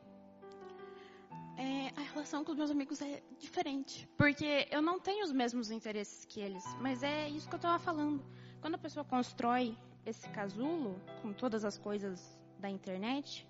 É, 1.59 1.91
a 1.97 2.13
relação 2.13 2.45
com 2.45 2.53
os 2.53 2.57
meus 2.57 2.71
amigos 2.71 3.01
é 3.01 3.21
diferente. 3.37 4.07
Porque 4.17 4.65
eu 4.71 4.81
não 4.81 4.97
tenho 4.97 5.25
os 5.25 5.31
mesmos 5.33 5.69
interesses 5.69 6.23
que 6.23 6.39
eles. 6.39 6.63
Mas 6.79 7.03
é 7.03 7.27
isso 7.27 7.49
que 7.49 7.55
eu 7.55 7.57
estava 7.57 7.77
falando. 7.77 8.23
Quando 8.61 8.75
a 8.75 8.77
pessoa 8.77 9.03
constrói 9.03 9.77
esse 10.05 10.29
casulo, 10.29 10.95
com 11.21 11.33
todas 11.33 11.65
as 11.65 11.77
coisas 11.77 12.39
da 12.57 12.69
internet, 12.69 13.45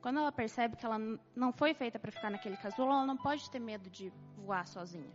quando 0.00 0.20
ela 0.20 0.30
percebe 0.30 0.76
que 0.76 0.86
ela 0.86 0.98
não 1.34 1.52
foi 1.52 1.74
feita 1.74 1.98
para 1.98 2.12
ficar 2.12 2.30
naquele 2.30 2.56
casulo, 2.56 2.92
ela 2.92 3.04
não 3.04 3.16
pode 3.16 3.50
ter 3.50 3.58
medo 3.58 3.90
de 3.90 4.12
voar 4.36 4.64
sozinha. 4.68 5.12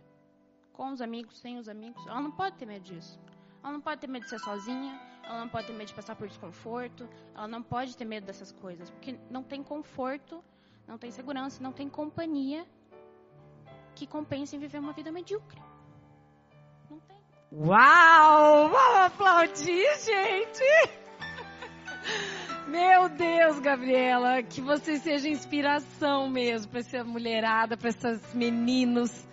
Com 0.74 0.92
os 0.92 1.00
amigos, 1.00 1.38
sem 1.38 1.58
os 1.58 1.70
amigos, 1.70 2.06
ela 2.06 2.20
não 2.20 2.30
pode 2.30 2.56
ter 2.56 2.66
medo 2.66 2.82
disso. 2.82 3.18
Ela 3.62 3.72
não 3.72 3.80
pode 3.80 4.02
ter 4.02 4.08
medo 4.08 4.24
de 4.24 4.28
ser 4.28 4.40
sozinha, 4.40 5.00
ela 5.24 5.40
não 5.40 5.48
pode 5.48 5.68
ter 5.68 5.72
medo 5.72 5.88
de 5.88 5.94
passar 5.94 6.14
por 6.14 6.28
desconforto, 6.28 7.08
ela 7.34 7.48
não 7.48 7.62
pode 7.62 7.96
ter 7.96 8.04
medo 8.04 8.26
dessas 8.26 8.52
coisas, 8.52 8.90
porque 8.90 9.18
não 9.30 9.42
tem 9.42 9.62
conforto 9.62 10.44
não 10.86 10.98
tem 10.98 11.10
segurança, 11.10 11.62
não 11.62 11.72
tem 11.72 11.88
companhia 11.88 12.66
que 13.94 14.06
compense 14.06 14.54
em 14.54 14.58
viver 14.58 14.78
uma 14.78 14.92
vida 14.92 15.10
medíocre. 15.10 15.60
Não 16.90 16.98
tem. 17.00 17.16
Uau! 17.52 18.68
Vamos 18.68 18.96
aplaudir, 18.98 19.98
gente! 19.98 20.64
Meu 22.68 23.08
Deus, 23.08 23.58
Gabriela, 23.60 24.42
que 24.42 24.60
você 24.60 24.98
seja 24.98 25.28
inspiração 25.28 26.28
mesmo 26.28 26.70
para 26.70 26.80
essa 26.80 27.04
mulherada, 27.04 27.76
para 27.76 27.88
esses 27.88 28.34
meninos. 28.34 29.26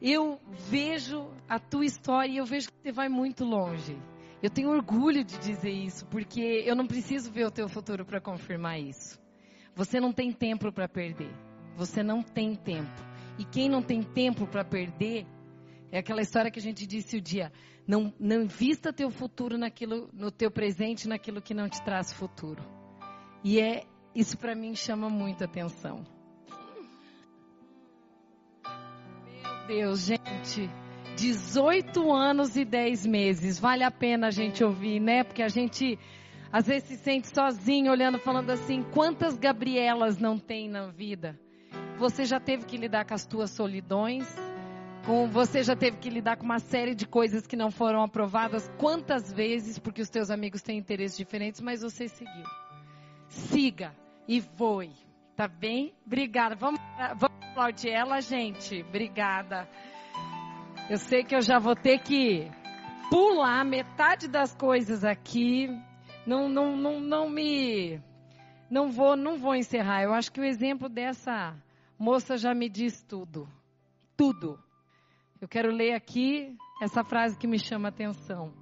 Eu 0.00 0.40
vejo 0.68 1.28
a 1.48 1.58
tua 1.58 1.84
história 1.84 2.30
e 2.30 2.36
eu 2.36 2.44
vejo 2.44 2.68
que 2.68 2.76
você 2.82 2.92
vai 2.92 3.08
muito 3.08 3.44
longe. 3.44 3.98
Eu 4.40 4.48
tenho 4.48 4.70
orgulho 4.70 5.24
de 5.24 5.36
dizer 5.38 5.70
isso, 5.70 6.06
porque 6.06 6.62
eu 6.64 6.76
não 6.76 6.86
preciso 6.86 7.32
ver 7.32 7.46
o 7.46 7.50
teu 7.50 7.68
futuro 7.68 8.04
para 8.04 8.20
confirmar 8.20 8.78
isso. 8.78 9.18
Você 9.78 10.00
não 10.00 10.12
tem 10.12 10.32
tempo 10.32 10.72
para 10.72 10.88
perder. 10.88 11.30
Você 11.76 12.02
não 12.02 12.20
tem 12.20 12.56
tempo. 12.56 13.00
E 13.38 13.44
quem 13.44 13.68
não 13.68 13.80
tem 13.80 14.02
tempo 14.02 14.44
para 14.44 14.64
perder, 14.64 15.24
é 15.92 15.98
aquela 16.00 16.20
história 16.20 16.50
que 16.50 16.58
a 16.58 16.62
gente 16.62 16.84
disse 16.84 17.16
o 17.16 17.20
dia. 17.20 17.52
Não, 17.86 18.12
não 18.18 18.42
invista 18.42 18.92
teu 18.92 19.08
futuro 19.08 19.56
naquilo, 19.56 20.10
no 20.12 20.32
teu 20.32 20.50
presente, 20.50 21.06
naquilo 21.06 21.40
que 21.40 21.54
não 21.54 21.68
te 21.68 21.80
traz 21.84 22.12
futuro. 22.12 22.60
E 23.44 23.60
é 23.60 23.84
isso 24.12 24.36
para 24.36 24.52
mim 24.52 24.74
chama 24.74 25.08
muita 25.08 25.44
atenção. 25.44 26.04
Meu 29.44 29.66
Deus, 29.68 30.00
gente. 30.00 30.68
18 31.16 32.12
anos 32.12 32.56
e 32.56 32.64
10 32.64 33.06
meses. 33.06 33.60
Vale 33.60 33.84
a 33.84 33.92
pena 33.92 34.26
a 34.26 34.32
gente 34.32 34.64
ouvir, 34.64 34.98
né? 34.98 35.22
Porque 35.22 35.42
a 35.42 35.48
gente 35.48 35.96
às 36.52 36.66
vezes 36.66 36.88
se 36.88 36.96
sente 36.96 37.28
sozinho, 37.28 37.90
olhando, 37.90 38.18
falando 38.18 38.50
assim: 38.50 38.82
quantas 38.82 39.36
Gabrielas 39.36 40.18
não 40.18 40.38
tem 40.38 40.68
na 40.68 40.86
vida? 40.86 41.38
Você 41.98 42.24
já 42.24 42.38
teve 42.38 42.64
que 42.64 42.76
lidar 42.76 43.04
com 43.04 43.14
as 43.14 43.26
tuas 43.26 43.50
solidões, 43.50 44.26
com 45.04 45.28
você 45.28 45.62
já 45.62 45.74
teve 45.74 45.98
que 45.98 46.08
lidar 46.08 46.36
com 46.36 46.44
uma 46.44 46.58
série 46.58 46.94
de 46.94 47.06
coisas 47.06 47.46
que 47.46 47.56
não 47.56 47.70
foram 47.70 48.02
aprovadas 48.02 48.70
quantas 48.78 49.32
vezes, 49.32 49.78
porque 49.78 50.00
os 50.00 50.08
teus 50.08 50.30
amigos 50.30 50.62
têm 50.62 50.78
interesses 50.78 51.16
diferentes, 51.16 51.60
mas 51.60 51.82
você 51.82 52.08
seguiu. 52.08 52.44
Siga 53.28 53.92
e 54.26 54.40
voe. 54.40 54.92
Tá 55.36 55.46
bem? 55.46 55.94
Obrigada. 56.04 56.54
Vamos, 56.56 56.80
vamos 57.16 57.38
aplaudir 57.50 57.90
ela, 57.90 58.20
gente. 58.20 58.82
Obrigada. 58.82 59.68
Eu 60.88 60.96
sei 60.96 61.22
que 61.22 61.34
eu 61.34 61.42
já 61.42 61.58
vou 61.58 61.76
ter 61.76 61.98
que 61.98 62.50
pular 63.10 63.64
metade 63.64 64.28
das 64.28 64.54
coisas 64.54 65.04
aqui. 65.04 65.68
Não, 66.28 66.46
não, 66.46 66.76
não, 66.76 67.00
não 67.00 67.30
me. 67.30 67.98
Não 68.70 68.90
vou, 68.90 69.16
não 69.16 69.38
vou 69.38 69.54
encerrar. 69.54 70.02
Eu 70.02 70.12
acho 70.12 70.30
que 70.30 70.38
o 70.38 70.44
exemplo 70.44 70.86
dessa 70.86 71.56
moça 71.98 72.36
já 72.36 72.52
me 72.52 72.68
diz 72.68 73.02
tudo. 73.02 73.48
Tudo. 74.14 74.62
Eu 75.40 75.48
quero 75.48 75.72
ler 75.72 75.94
aqui 75.94 76.54
essa 76.82 77.02
frase 77.02 77.38
que 77.38 77.46
me 77.46 77.58
chama 77.58 77.88
a 77.88 77.88
atenção. 77.88 78.52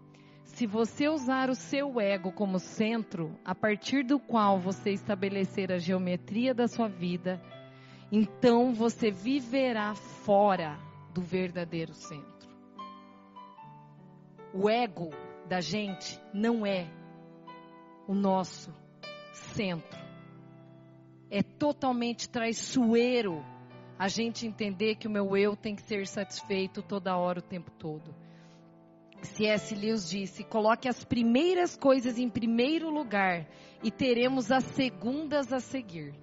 Se 0.44 0.64
você 0.64 1.08
usar 1.08 1.50
o 1.50 1.56
seu 1.56 2.00
ego 2.00 2.30
como 2.30 2.60
centro, 2.60 3.36
a 3.44 3.52
partir 3.52 4.04
do 4.04 4.20
qual 4.20 4.60
você 4.60 4.90
estabelecer 4.90 5.72
a 5.72 5.78
geometria 5.78 6.54
da 6.54 6.68
sua 6.68 6.86
vida, 6.86 7.42
então 8.12 8.72
você 8.72 9.10
viverá 9.10 9.92
fora 9.96 10.78
do 11.12 11.20
verdadeiro 11.20 11.94
centro. 11.94 12.48
O 14.54 14.70
ego 14.70 15.10
da 15.48 15.60
gente 15.60 16.20
não 16.32 16.64
é 16.64 16.88
o 18.06 18.14
nosso 18.14 18.74
centro. 19.32 19.98
É 21.30 21.42
totalmente 21.42 22.28
traiçoeiro 22.28 23.44
a 23.98 24.08
gente 24.08 24.46
entender 24.46 24.96
que 24.96 25.08
o 25.08 25.10
meu 25.10 25.36
eu 25.36 25.56
tem 25.56 25.74
que 25.74 25.82
ser 25.82 26.06
satisfeito 26.06 26.82
toda 26.82 27.16
hora, 27.16 27.40
o 27.40 27.42
tempo 27.42 27.70
todo. 27.72 28.14
C.S. 29.22 29.74
Lewis 29.74 30.08
disse: 30.08 30.44
coloque 30.44 30.88
as 30.88 31.04
primeiras 31.04 31.76
coisas 31.76 32.18
em 32.18 32.28
primeiro 32.28 32.90
lugar 32.90 33.46
e 33.82 33.90
teremos 33.90 34.52
as 34.52 34.64
segundas 34.64 35.52
a 35.52 35.60
seguir. 35.60 36.14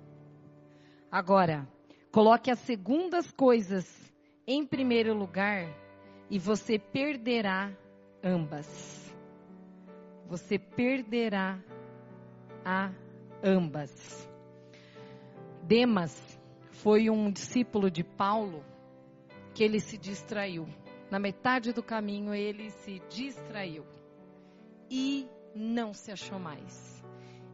Agora, 1.12 1.68
coloque 2.12 2.50
as 2.50 2.60
segundas 2.60 3.32
coisas 3.32 3.86
em 4.48 4.66
primeiro 4.66 5.14
lugar 5.14 5.68
e 6.30 6.40
você 6.40 6.80
perderá 6.80 7.72
ambas. 8.24 9.14
Você 10.28 10.58
perderá 10.58 11.60
a 12.66 12.91
ambas. 13.43 14.30
Demas 15.64 16.39
foi 16.72 17.09
um 17.09 17.32
discípulo 17.32 17.89
de 17.89 18.03
Paulo 18.03 18.64
que 19.53 19.64
ele 19.64 19.80
se 19.80 19.97
distraiu. 19.97 20.68
Na 21.09 21.20
metade 21.20 21.72
do 21.72 21.84
caminho 21.84 22.34
ele 22.34 22.70
se 22.72 23.01
distraiu 23.09 23.86
e 24.89 25.28
não 25.55 25.93
se 25.93 26.11
achou 26.11 26.39
mais. 26.39 27.03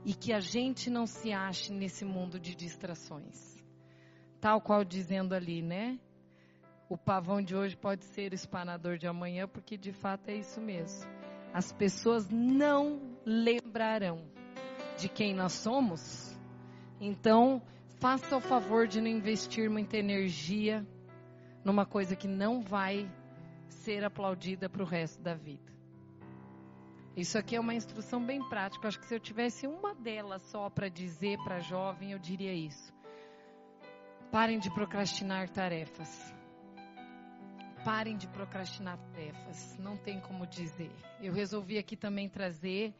E 0.06 0.14
que 0.14 0.32
a 0.32 0.40
gente 0.40 0.90
não 0.90 1.06
se 1.06 1.34
ache 1.34 1.74
nesse 1.74 2.06
mundo 2.06 2.40
de 2.40 2.56
distrações. 2.56 3.58
Tal 4.40 4.62
qual 4.62 4.86
dizendo 4.86 5.36
ali, 5.36 5.62
né? 5.62 6.00
O 6.90 6.98
pavão 6.98 7.42
de 7.42 7.56
hoje 7.56 7.76
pode 7.76 8.06
ser 8.06 8.32
o 8.32 8.36
espanador 8.36 8.98
de 8.98 9.06
amanhã, 9.06 9.48
porque 9.48 9.78
de 9.78 9.92
fato 9.92 10.30
é 10.30 10.36
isso 10.36 10.62
mesmo. 10.62 11.08
As 11.54 11.72
pessoas 11.74 12.30
não 12.30 13.18
lembrarão 13.26 14.39
de 15.00 15.10
quem 15.10 15.34
nós 15.34 15.54
somos. 15.54 16.38
Então, 17.00 17.62
faça 18.00 18.36
o 18.36 18.42
favor 18.42 18.88
de 18.88 19.00
não 19.00 19.08
investir 19.08 19.70
muita 19.70 19.98
energia 19.98 20.86
numa 21.64 21.86
coisa 21.86 22.16
que 22.16 22.28
não 22.28 22.62
vai 22.62 23.10
ser 23.68 24.04
aplaudida 24.04 24.70
para 24.70 24.84
o 24.84 24.86
resto 24.86 25.22
da 25.22 25.34
vida. 25.34 25.70
Isso 27.16 27.38
aqui 27.38 27.56
é 27.56 27.60
uma 27.60 27.74
instrução 27.74 28.24
bem 28.24 28.42
prática. 28.48 28.88
Acho 28.88 29.00
que 29.00 29.06
se 29.06 29.16
eu 29.16 29.20
tivesse 29.20 29.68
uma 29.68 29.94
delas 29.96 30.42
só 30.44 30.70
para 30.70 30.90
dizer 30.90 31.38
para 31.44 31.60
jovem, 31.60 32.12
eu 32.12 32.20
diria 32.20 32.54
isso. 32.54 32.94
Parem 34.32 34.60
de 34.60 34.70
procrastinar 34.74 35.50
tarefas. 35.50 36.34
Parem 37.84 38.16
de 38.16 38.28
procrastinar 38.28 38.98
tarefas. 38.98 39.78
Não 39.80 39.98
tem 39.98 40.20
como 40.22 40.46
dizer. 40.46 40.92
Eu 41.22 41.34
resolvi 41.34 41.78
aqui 41.78 41.96
também 41.96 42.30
trazer 42.30 42.94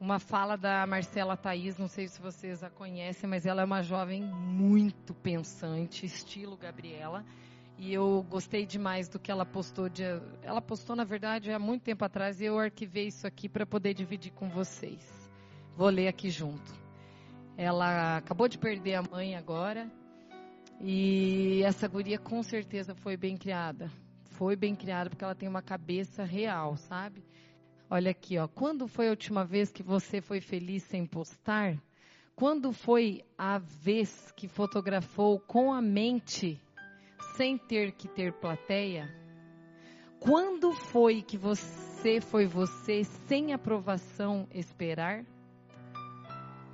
uma 0.00 0.18
fala 0.18 0.56
da 0.56 0.86
Marcela 0.86 1.36
Thaís, 1.36 1.76
não 1.76 1.88
sei 1.88 2.06
se 2.06 2.20
vocês 2.20 2.62
a 2.62 2.70
conhecem, 2.70 3.28
mas 3.28 3.44
ela 3.44 3.62
é 3.62 3.64
uma 3.64 3.82
jovem 3.82 4.22
muito 4.22 5.12
pensante, 5.12 6.06
estilo 6.06 6.56
Gabriela. 6.56 7.24
E 7.76 7.92
eu 7.92 8.24
gostei 8.28 8.66
demais 8.66 9.08
do 9.08 9.18
que 9.18 9.30
ela 9.30 9.44
postou. 9.44 9.88
De, 9.88 10.02
ela 10.42 10.60
postou, 10.60 10.96
na 10.96 11.04
verdade, 11.04 11.52
há 11.52 11.58
muito 11.58 11.82
tempo 11.82 12.04
atrás 12.04 12.40
e 12.40 12.44
eu 12.44 12.58
arquivei 12.58 13.06
isso 13.06 13.26
aqui 13.26 13.48
para 13.48 13.64
poder 13.64 13.94
dividir 13.94 14.32
com 14.32 14.48
vocês. 14.48 15.30
Vou 15.76 15.88
ler 15.88 16.08
aqui 16.08 16.28
junto. 16.28 16.74
Ela 17.56 18.16
acabou 18.16 18.48
de 18.48 18.58
perder 18.58 18.94
a 18.94 19.02
mãe 19.02 19.36
agora. 19.36 19.88
E 20.80 21.62
essa 21.64 21.86
guria 21.88 22.18
com 22.18 22.42
certeza 22.42 22.94
foi 22.94 23.16
bem 23.16 23.36
criada. 23.36 23.90
Foi 24.30 24.54
bem 24.54 24.74
criada 24.74 25.10
porque 25.10 25.24
ela 25.24 25.34
tem 25.34 25.48
uma 25.48 25.62
cabeça 25.62 26.24
real, 26.24 26.76
sabe? 26.76 27.24
Olha 27.90 28.10
aqui, 28.10 28.36
ó. 28.36 28.46
Quando 28.46 28.86
foi 28.86 29.06
a 29.06 29.10
última 29.10 29.46
vez 29.46 29.72
que 29.72 29.82
você 29.82 30.20
foi 30.20 30.42
feliz 30.42 30.82
sem 30.82 31.06
postar? 31.06 31.74
Quando 32.36 32.70
foi 32.70 33.24
a 33.36 33.58
vez 33.58 34.30
que 34.36 34.46
fotografou 34.46 35.40
com 35.40 35.72
a 35.72 35.80
mente 35.80 36.60
sem 37.34 37.56
ter 37.56 37.92
que 37.92 38.06
ter 38.06 38.34
plateia? 38.34 39.08
Quando 40.20 40.72
foi 40.72 41.22
que 41.22 41.38
você 41.38 42.20
foi 42.20 42.46
você 42.46 43.04
sem 43.04 43.54
aprovação 43.54 44.46
esperar? 44.52 45.24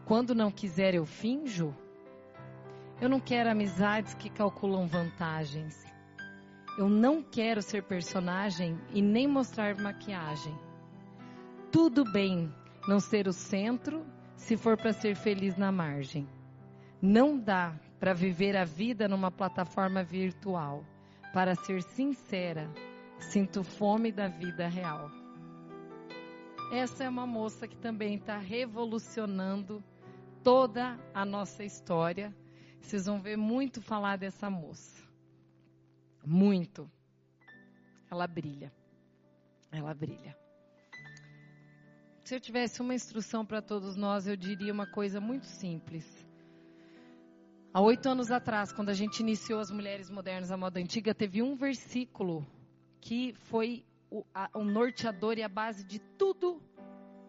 Quando 0.05 0.35
não 0.35 0.51
quiser 0.51 0.95
eu 0.95 1.07
finjo? 1.07 1.73
Eu 3.01 3.09
não 3.09 3.21
quero 3.21 3.51
amizades 3.51 4.15
que 4.15 4.29
calculam 4.29 4.89
vantagens. 4.89 5.85
Eu 6.77 6.89
não 6.89 7.23
quero 7.23 7.63
ser 7.63 7.85
personagem 7.85 8.77
e 8.93 9.01
nem 9.01 9.29
mostrar 9.29 9.81
maquiagem. 9.81 10.74
Tudo 11.75 12.05
bem 12.05 12.55
não 12.87 13.01
ser 13.01 13.27
o 13.27 13.33
centro 13.33 14.07
se 14.37 14.57
for 14.57 14.77
para 14.77 14.93
ser 14.93 15.17
feliz 15.17 15.57
na 15.57 15.73
margem. 15.73 16.25
Não 17.03 17.37
dá 17.37 17.77
para 17.99 18.15
viver 18.15 18.57
a 18.57 18.65
vida 18.65 19.09
numa 19.09 19.29
plataforma 19.29 20.05
virtual. 20.05 20.85
Para 21.33 21.57
ser 21.57 21.83
sincera, 21.83 22.71
sinto 23.19 23.65
fome 23.65 24.13
da 24.13 24.29
vida 24.29 24.69
real. 24.69 25.11
Essa 26.71 27.03
é 27.03 27.09
uma 27.09 27.27
moça 27.27 27.67
que 27.67 27.77
também 27.77 28.15
está 28.15 28.39
revolucionando 28.39 29.83
toda 30.45 30.97
a 31.13 31.25
nossa 31.25 31.65
história. 31.65 32.33
Vocês 32.81 33.07
vão 33.07 33.21
ver 33.21 33.37
muito 33.37 33.83
falar 33.83 34.17
dessa 34.17 34.49
moça. 34.49 35.03
Muito. 36.25 36.89
Ela 38.09 38.29
brilha. 38.29 38.73
Ela 39.73 39.93
brilha. 39.93 40.44
Se 42.25 42.35
eu 42.35 42.41
tivesse 42.41 42.81
uma 42.81 42.95
instrução 42.95 43.45
para 43.45 43.61
todos 43.61 43.97
nós, 43.97 44.27
eu 44.27 44.35
diria 44.35 44.73
uma 44.73 44.87
coisa 44.87 45.21
muito 45.21 45.45
simples. 45.45 46.07
Há 47.71 47.83
oito 47.83 48.09
anos 48.09 48.31
atrás, 48.31 48.73
quando 48.73 48.89
a 48.89 48.95
gente 48.95 49.21
iniciou 49.21 49.61
as 49.61 49.71
Mulheres 49.71 50.09
Modernas 50.09 50.51
à 50.51 50.57
Moda 50.57 50.81
Antiga, 50.81 51.15
teve 51.15 51.43
um 51.43 51.55
versículo 51.55 52.47
que 52.99 53.35
foi 53.35 53.85
o, 54.11 54.25
a, 54.35 54.49
o 54.55 54.65
norteador 54.65 55.37
e 55.37 55.43
a 55.43 55.49
base 55.51 55.85
de 55.85 55.99
tudo 55.99 56.63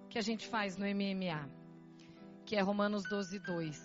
que 0.09 0.17
a 0.17 0.21
gente 0.21 0.47
faz 0.47 0.77
no 0.77 0.85
MMA, 0.85 1.49
que 2.45 2.55
é 2.55 2.61
Romanos 2.61 3.03
12, 3.09 3.37
2. 3.39 3.83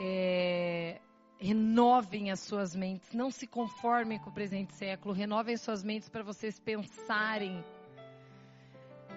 É, 0.00 1.00
renovem 1.36 2.30
as 2.30 2.38
suas 2.38 2.76
mentes, 2.76 3.12
não 3.12 3.32
se 3.32 3.44
conformem 3.44 4.20
com 4.20 4.30
o 4.30 4.32
presente 4.32 4.72
século, 4.74 5.12
renovem 5.12 5.56
suas 5.56 5.82
mentes 5.82 6.08
para 6.08 6.22
vocês 6.22 6.60
pensarem 6.60 7.64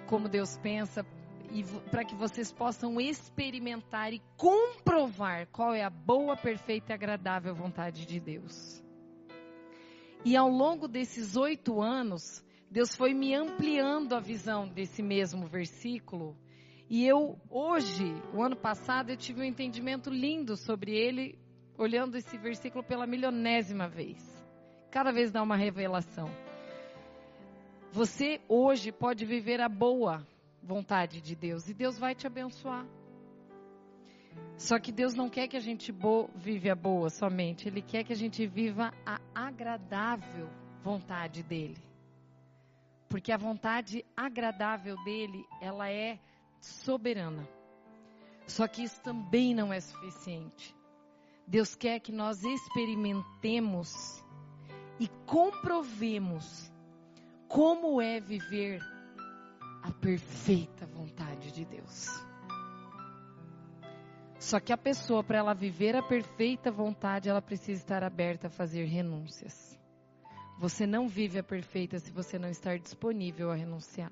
como 0.10 0.28
Deus 0.28 0.58
pensa, 0.58 1.06
e 1.52 1.64
para 1.92 2.04
que 2.04 2.16
vocês 2.16 2.52
possam 2.52 3.00
experimentar 3.00 4.12
e 4.12 4.20
comprovar 4.36 5.46
qual 5.52 5.72
é 5.72 5.84
a 5.84 5.90
boa, 5.90 6.36
perfeita 6.36 6.92
e 6.92 6.96
agradável 6.96 7.54
vontade 7.54 8.08
de 8.08 8.20
Deus. 8.20 8.84
E 10.26 10.36
ao 10.36 10.50
longo 10.50 10.88
desses 10.88 11.38
oito 11.38 11.80
anos, 11.80 12.44
Deus 12.72 12.96
foi 12.96 13.14
me 13.14 13.36
ampliando 13.36 14.14
a 14.16 14.20
visão 14.20 14.68
desse 14.68 15.04
mesmo 15.04 15.48
versículo. 15.48 16.36
E 16.90 17.06
eu, 17.06 17.40
hoje, 17.48 18.12
o 18.34 18.42
ano 18.42 18.56
passado, 18.56 19.12
eu 19.12 19.18
tive 19.18 19.42
um 19.42 19.46
entendimento 19.46 20.10
lindo 20.10 20.58
sobre 20.58 20.92
ele, 20.92 21.38
olhando 21.78 22.18
esse 22.18 22.36
versículo 22.36 22.84
pela 22.84 23.06
milionésima 23.06 23.88
vez. 23.88 24.18
Cada 24.90 25.12
vez 25.12 25.32
dá 25.32 25.44
uma 25.44 25.56
revelação. 25.56 26.49
Você 27.92 28.40
hoje 28.48 28.92
pode 28.92 29.26
viver 29.26 29.60
a 29.60 29.68
boa, 29.68 30.26
vontade 30.62 31.22
de 31.22 31.36
Deus 31.36 31.68
e 31.68 31.74
Deus 31.74 31.98
vai 31.98 32.14
te 32.14 32.28
abençoar. 32.28 32.86
Só 34.58 34.78
que 34.78 34.92
Deus 34.92 35.16
não 35.16 35.28
quer 35.28 35.48
que 35.48 35.58
a 35.58 35.62
gente 35.62 35.92
viva 36.36 36.72
a 36.72 36.76
boa 36.76 37.10
somente, 37.10 37.68
Ele 37.68 37.82
quer 37.82 38.04
que 38.04 38.14
a 38.14 38.16
gente 38.16 38.46
viva 38.46 38.94
a 39.06 39.20
agradável 39.34 40.48
vontade 40.84 41.42
dEle. 41.42 41.78
Porque 43.08 43.32
a 43.32 43.38
vontade 43.38 44.06
agradável 44.16 44.96
dEle, 45.04 45.44
ela 45.60 45.90
é 45.90 46.20
soberana. 46.62 47.48
Só 48.46 48.68
que 48.68 48.84
isso 48.84 49.02
também 49.02 49.56
não 49.56 49.74
é 49.74 49.80
suficiente. 49.80 50.76
Deus 51.48 51.74
quer 51.74 52.00
que 52.00 52.12
nós 52.12 52.44
experimentemos 52.44 54.24
e 55.00 55.08
comprovemos 55.26 56.72
como 57.50 58.00
é 58.00 58.20
viver 58.20 58.80
a 59.82 59.92
perfeita 59.92 60.86
vontade 60.86 61.52
de 61.52 61.66
Deus. 61.66 62.08
Só 64.40 64.60
que 64.60 64.72
a 64.72 64.78
pessoa, 64.78 65.24
para 65.24 65.40
ela 65.40 65.54
viver 65.54 65.96
a 65.96 66.04
perfeita 66.04 66.72
vontade, 66.72 67.28
ela 67.28 67.42
precisa 67.42 67.82
estar 67.82 68.04
aberta 68.04 68.48
a 68.48 68.50
fazer 68.50 68.86
renúncias. 68.86 69.78
Você 70.60 70.86
não 70.86 71.10
vive 71.10 71.40
a 71.40 71.44
perfeita 71.44 72.00
se 72.00 72.12
você 72.12 72.38
não 72.38 72.50
estar 72.50 72.78
disponível 72.78 73.52
a 73.52 73.56
renunciar. 73.56 74.12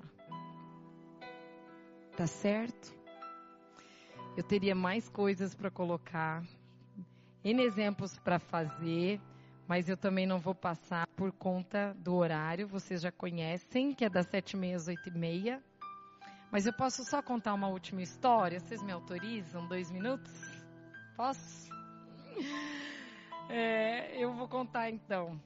Tá 2.16 2.26
certo? 2.26 2.92
Eu 4.36 4.42
teria 4.42 4.74
mais 4.74 5.08
coisas 5.08 5.54
para 5.54 5.70
colocar, 5.70 6.42
N 7.44 7.62
exemplos 7.62 8.18
para 8.18 8.38
fazer, 8.38 9.20
mas 9.68 9.86
eu 9.86 9.98
também 9.98 10.26
não 10.26 10.40
vou 10.40 10.54
passar 10.54 11.06
por 11.08 11.30
conta 11.30 11.94
do 11.98 12.14
horário. 12.14 12.66
Vocês 12.66 13.02
já 13.02 13.12
conhecem, 13.12 13.92
que 13.92 14.02
é 14.02 14.08
das 14.08 14.26
sete 14.26 14.54
e 14.54 14.56
meia 14.56 14.76
às 14.76 14.88
oito 14.88 15.10
e 15.10 15.12
meia. 15.12 15.62
Mas 16.50 16.64
eu 16.64 16.72
posso 16.72 17.04
só 17.04 17.20
contar 17.20 17.52
uma 17.52 17.68
última 17.68 18.00
história? 18.00 18.58
Vocês 18.58 18.82
me 18.82 18.90
autorizam? 18.90 19.68
Dois 19.68 19.90
minutos? 19.90 20.32
Posso? 21.14 21.68
É, 23.50 24.16
eu 24.16 24.32
vou 24.32 24.48
contar 24.48 24.88
então. 24.88 25.38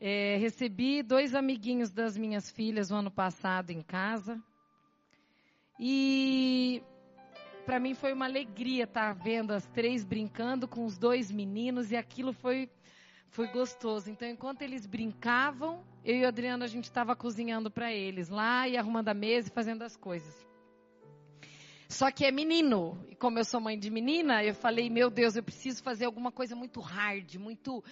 É, 0.00 0.38
recebi 0.38 1.02
dois 1.02 1.34
amiguinhos 1.34 1.90
das 1.90 2.16
minhas 2.16 2.50
filhas 2.50 2.90
o 2.90 2.94
ano 2.94 3.10
passado 3.10 3.70
em 3.70 3.82
casa. 3.82 4.42
E 5.78 6.82
para 7.66 7.78
mim 7.78 7.94
foi 7.94 8.14
uma 8.14 8.24
alegria 8.24 8.84
estar 8.84 9.12
vendo 9.12 9.52
as 9.52 9.66
três 9.66 10.04
brincando 10.04 10.66
com 10.66 10.86
os 10.86 10.96
dois 10.96 11.30
meninos 11.30 11.92
e 11.92 11.96
aquilo 11.96 12.32
foi 12.32 12.70
foi 13.32 13.48
gostoso. 13.48 14.10
Então, 14.10 14.28
enquanto 14.28 14.62
eles 14.62 14.86
brincavam, 14.86 15.82
eu 16.04 16.16
e 16.16 16.24
o 16.24 16.28
Adriano 16.28 16.64
a 16.64 16.66
gente 16.66 16.84
estava 16.84 17.16
cozinhando 17.16 17.70
para 17.70 17.92
eles 17.92 18.28
lá 18.28 18.68
e 18.68 18.76
arrumando 18.76 19.08
a 19.08 19.14
mesa 19.14 19.48
e 19.48 19.50
fazendo 19.50 19.82
as 19.82 19.96
coisas. 19.96 20.46
Só 21.88 22.10
que 22.10 22.24
é 22.24 22.30
menino. 22.30 23.04
E 23.08 23.16
como 23.16 23.38
eu 23.38 23.44
sou 23.44 23.60
mãe 23.60 23.78
de 23.78 23.90
menina, 23.90 24.44
eu 24.44 24.54
falei, 24.54 24.88
meu 24.88 25.10
Deus, 25.10 25.34
eu 25.34 25.42
preciso 25.42 25.82
fazer 25.82 26.04
alguma 26.04 26.30
coisa 26.30 26.54
muito 26.54 26.80
hard, 26.80 27.34
muito 27.36 27.82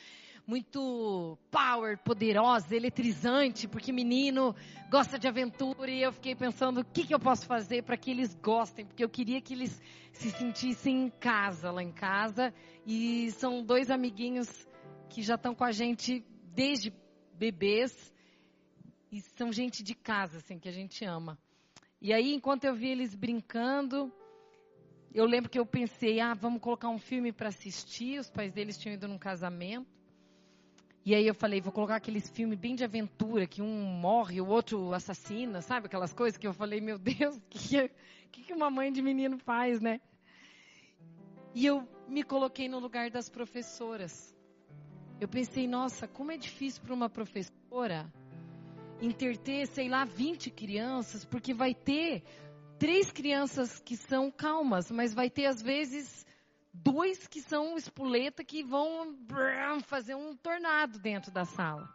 muito 0.47 1.38
power, 1.49 1.97
poderosa, 1.99 2.74
eletrizante, 2.74 3.68
porque 3.68 3.93
menino 3.93 4.57
gosta 4.91 5.16
de 5.16 5.28
aventura 5.28 5.88
e 5.88 6.03
eu 6.03 6.11
fiquei 6.12 6.34
pensando 6.34 6.80
o 6.80 6.84
que, 6.84 7.07
que 7.07 7.14
eu 7.14 7.20
posso 7.20 7.47
fazer 7.47 7.84
para 7.84 7.97
que 7.97 8.11
eles 8.11 8.34
gostem, 8.34 8.84
porque 8.84 9.05
eu 9.05 9.09
queria 9.09 9.41
que 9.41 9.55
eles 9.55 9.80
se 10.12 10.28
sentissem 10.30 11.05
em 11.05 11.11
casa, 11.11 11.70
lá 11.70 11.82
em 11.82 11.93
casa. 11.93 12.53
E 12.84 13.30
são 13.32 13.62
dois 13.62 13.91
amiguinhos 13.91 14.66
que 15.11 15.22
já 15.22 15.34
estão 15.34 15.54
com 15.54 15.64
a 15.64 15.72
gente 15.72 16.24
desde 16.54 16.92
bebês 17.34 18.14
e 19.11 19.20
são 19.20 19.52
gente 19.52 19.82
de 19.82 19.94
casa, 19.94 20.38
assim, 20.38 20.58
que 20.58 20.68
a 20.68 20.72
gente 20.72 21.04
ama. 21.04 21.36
E 22.00 22.12
aí, 22.14 22.32
enquanto 22.32 22.64
eu 22.64 22.74
vi 22.74 22.88
eles 22.88 23.14
brincando, 23.14 24.11
eu 25.12 25.26
lembro 25.26 25.50
que 25.50 25.58
eu 25.58 25.66
pensei, 25.66 26.20
ah, 26.20 26.32
vamos 26.32 26.62
colocar 26.62 26.88
um 26.88 26.98
filme 26.98 27.32
para 27.32 27.48
assistir. 27.48 28.20
Os 28.20 28.30
pais 28.30 28.52
deles 28.52 28.78
tinham 28.78 28.94
ido 28.94 29.08
num 29.08 29.18
casamento. 29.18 29.86
E 31.04 31.14
aí 31.14 31.26
eu 31.26 31.34
falei, 31.34 31.61
vou 31.61 31.72
colocar 31.72 31.96
aqueles 31.96 32.28
filmes 32.30 32.58
bem 32.58 32.74
de 32.74 32.84
aventura, 32.84 33.46
que 33.46 33.61
um 33.61 33.84
morre, 33.84 34.40
o 34.40 34.46
outro 34.46 34.92
assassina, 34.94 35.61
sabe? 35.61 35.86
Aquelas 35.86 36.12
coisas 36.12 36.38
que 36.38 36.46
eu 36.46 36.52
falei, 36.52 36.80
meu 36.80 36.98
Deus, 36.98 37.36
o 37.42 37.42
que, 37.48 37.90
que, 38.30 38.52
uma 38.52 38.70
mãe 38.70 38.92
de 38.92 39.02
menino 39.02 39.38
faz, 39.38 39.80
né? 39.80 40.00
E 41.54 41.66
eu 41.66 41.88
me 42.06 42.22
coloquei 42.22 42.68
no 42.68 42.78
lugar 42.78 43.11
das 43.11 43.28
professoras. 43.28 44.34
Eu 45.20 45.28
pensei, 45.28 45.68
nossa, 45.68 46.08
como 46.08 46.32
é 46.32 46.36
difícil 46.38 46.82
para 46.82 46.94
uma 46.94 47.10
professora 47.10 48.10
interter, 49.02 49.66
sei 49.66 49.88
lá, 49.88 50.04
20 50.04 50.50
crianças, 50.50 51.26
porque 51.26 51.52
vai 51.52 51.74
ter 51.74 52.22
três 52.78 53.12
crianças 53.12 53.78
que 53.80 53.96
são 53.96 54.30
calmas, 54.30 54.90
mas 54.90 55.12
vai 55.12 55.28
ter 55.28 55.44
às 55.44 55.60
vezes 55.60 56.26
dois 56.72 57.26
que 57.26 57.42
são 57.42 57.76
espoleta 57.76 58.42
que 58.42 58.62
vão 58.62 59.14
fazer 59.84 60.14
um 60.14 60.34
tornado 60.34 60.98
dentro 60.98 61.30
da 61.30 61.44
sala. 61.44 61.86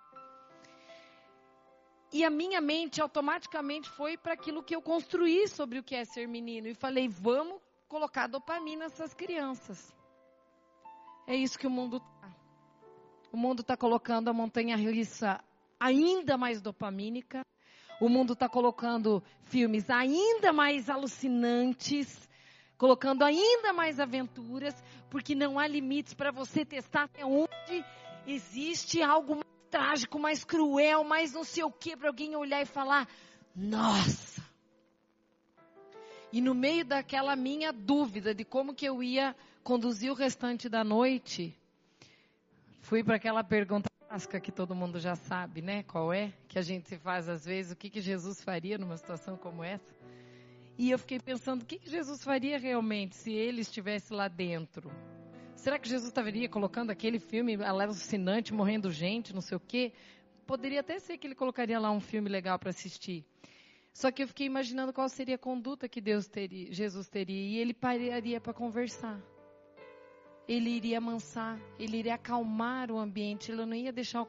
E 2.13 2.23
a 2.23 2.29
minha 2.29 2.61
mente 2.61 3.01
automaticamente 3.01 3.89
foi 3.89 4.15
para 4.17 4.33
aquilo 4.33 4.63
que 4.63 4.75
eu 4.75 4.81
construí 4.81 5.47
sobre 5.47 5.79
o 5.79 5.83
que 5.83 5.95
é 5.95 6.05
ser 6.05 6.27
menino. 6.27 6.67
E 6.67 6.75
falei, 6.75 7.09
vamos 7.09 7.59
colocar 7.87 8.27
dopamina 8.27 8.85
nessas 8.85 9.13
crianças. 9.13 9.93
É 11.27 11.35
isso 11.35 11.57
que 11.57 11.65
o 11.65 11.71
mundo 11.71 11.97
está. 11.97 12.44
O 13.35 13.37
mundo 13.37 13.59
está 13.59 13.75
colocando 13.75 14.29
a 14.29 14.33
montanha 14.33 14.77
russa 14.77 15.43
ainda 15.77 16.37
mais 16.37 16.61
dopamínica. 16.61 17.41
O 17.99 18.07
mundo 18.07 18.31
está 18.31 18.47
colocando 18.47 19.21
filmes 19.43 19.89
ainda 19.89 20.53
mais 20.53 20.89
alucinantes 20.89 22.29
colocando 22.77 23.23
ainda 23.23 23.73
mais 23.73 23.99
aventuras, 23.99 24.73
porque 25.09 25.35
não 25.35 25.59
há 25.59 25.67
limites 25.67 26.13
para 26.13 26.31
você 26.31 26.63
testar 26.63 27.03
até 27.03 27.25
onde 27.25 27.83
existe 28.25 29.01
algo 29.01 29.33
mais 29.33 29.69
trágico, 29.69 30.17
mais 30.17 30.45
cruel, 30.45 31.03
mais 31.03 31.33
não 31.33 31.43
sei 31.43 31.65
o 31.65 31.71
que, 31.71 31.97
para 31.97 32.07
alguém 32.07 32.37
olhar 32.37 32.61
e 32.61 32.65
falar: 32.65 33.05
nossa! 33.53 34.41
E 36.31 36.39
no 36.39 36.55
meio 36.55 36.85
daquela 36.85 37.35
minha 37.35 37.73
dúvida 37.73 38.33
de 38.33 38.45
como 38.45 38.73
que 38.73 38.85
eu 38.85 39.03
ia 39.03 39.35
conduzir 39.61 40.09
o 40.09 40.15
restante 40.15 40.69
da 40.69 40.85
noite, 40.85 41.57
fui 42.85 43.03
para 43.03 43.15
aquela 43.15 43.43
pergunta 43.43 43.89
clássica 44.07 44.39
que 44.39 44.51
todo 44.51 44.75
mundo 44.75 44.99
já 44.99 45.15
sabe, 45.15 45.59
né? 45.59 45.81
Qual 45.83 46.13
é? 46.13 46.31
Que 46.47 46.59
a 46.59 46.61
gente 46.61 46.87
se 46.87 46.97
faz 46.97 47.27
às 47.27 47.43
vezes, 47.43 47.71
o 47.71 47.75
que, 47.75 47.89
que 47.89 47.99
Jesus 47.99 48.43
faria 48.43 48.77
numa 48.77 48.95
situação 48.95 49.35
como 49.35 49.63
essa? 49.63 49.91
E 50.77 50.91
eu 50.91 50.99
fiquei 50.99 51.19
pensando, 51.19 51.63
o 51.63 51.65
que, 51.65 51.79
que 51.79 51.89
Jesus 51.89 52.23
faria 52.23 52.59
realmente 52.59 53.15
se 53.15 53.33
ele 53.33 53.61
estivesse 53.61 54.13
lá 54.13 54.27
dentro? 54.27 54.91
Será 55.55 55.79
que 55.79 55.89
Jesus 55.89 56.09
estaria 56.09 56.47
colocando 56.47 56.91
aquele 56.91 57.17
filme 57.17 57.55
alucinante, 57.55 58.53
morrendo 58.53 58.91
gente, 58.91 59.33
não 59.33 59.41
sei 59.41 59.57
o 59.57 59.59
quê? 59.59 59.91
Poderia 60.45 60.81
até 60.81 60.99
ser 60.99 61.17
que 61.17 61.25
ele 61.25 61.33
colocaria 61.33 61.79
lá 61.79 61.89
um 61.89 61.99
filme 61.99 62.29
legal 62.29 62.59
para 62.59 62.69
assistir. 62.69 63.25
Só 63.91 64.11
que 64.11 64.21
eu 64.21 64.27
fiquei 64.27 64.45
imaginando 64.45 64.93
qual 64.93 65.09
seria 65.09 65.35
a 65.35 65.39
conduta 65.39 65.89
que 65.89 65.99
Deus 65.99 66.27
teria, 66.27 66.71
Jesus 66.71 67.09
teria. 67.09 67.35
E 67.35 67.57
ele 67.57 67.73
pararia 67.73 68.39
para 68.39 68.53
conversar. 68.53 69.19
Ele 70.47 70.69
iria 70.69 70.99
amansar, 70.99 71.59
ele 71.79 71.97
iria 71.97 72.15
acalmar 72.15 72.91
o 72.91 72.99
ambiente, 72.99 73.51
ele 73.51 73.65
não 73.65 73.73
ia 73.75 73.91
deixar 73.91 74.27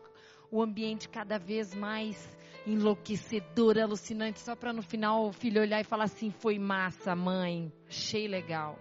o, 0.51 0.63
ambiente 0.63 1.09
cada 1.09 1.39
vez 1.39 1.75
mais 1.75 2.37
enlouquecedor, 2.67 3.79
alucinante, 3.79 4.41
só 4.41 4.57
para 4.57 4.73
no 4.73 4.83
final 4.83 5.27
o 5.27 5.33
filho 5.33 5.61
olhar 5.61 5.81
e 5.81 5.85
falar 5.85 6.05
assim: 6.05 6.31
foi 6.31 6.59
massa, 6.59 7.15
mãe, 7.15 7.71
achei 7.87 8.27
legal. 8.27 8.79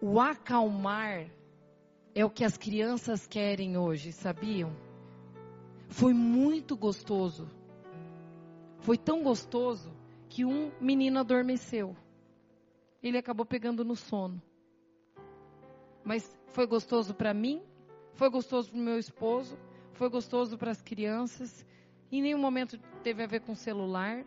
O 0.00 0.20
acalmar 0.20 1.26
é 2.14 2.24
o 2.24 2.30
que 2.30 2.44
as 2.44 2.56
crianças 2.56 3.26
querem 3.26 3.76
hoje, 3.76 4.12
sabiam? 4.12 4.76
Foi 5.88 6.12
muito 6.12 6.76
gostoso. 6.76 7.48
Foi 8.80 8.98
tão 8.98 9.22
gostoso 9.22 9.90
que 10.28 10.44
um 10.44 10.70
menino 10.80 11.18
adormeceu. 11.18 11.96
Ele 13.02 13.18
acabou 13.18 13.46
pegando 13.46 13.84
no 13.84 13.96
sono. 13.96 14.40
Mas 16.08 16.34
foi 16.54 16.66
gostoso 16.66 17.12
para 17.12 17.34
mim, 17.34 17.60
foi 18.14 18.30
gostoso 18.30 18.70
para 18.70 18.80
o 18.80 18.82
meu 18.82 18.98
esposo, 18.98 19.58
foi 19.92 20.08
gostoso 20.08 20.56
para 20.56 20.70
as 20.70 20.80
crianças. 20.80 21.66
Em 22.10 22.22
nenhum 22.22 22.38
momento 22.38 22.78
teve 23.02 23.22
a 23.22 23.26
ver 23.26 23.42
com 23.42 23.54
celular. 23.54 24.24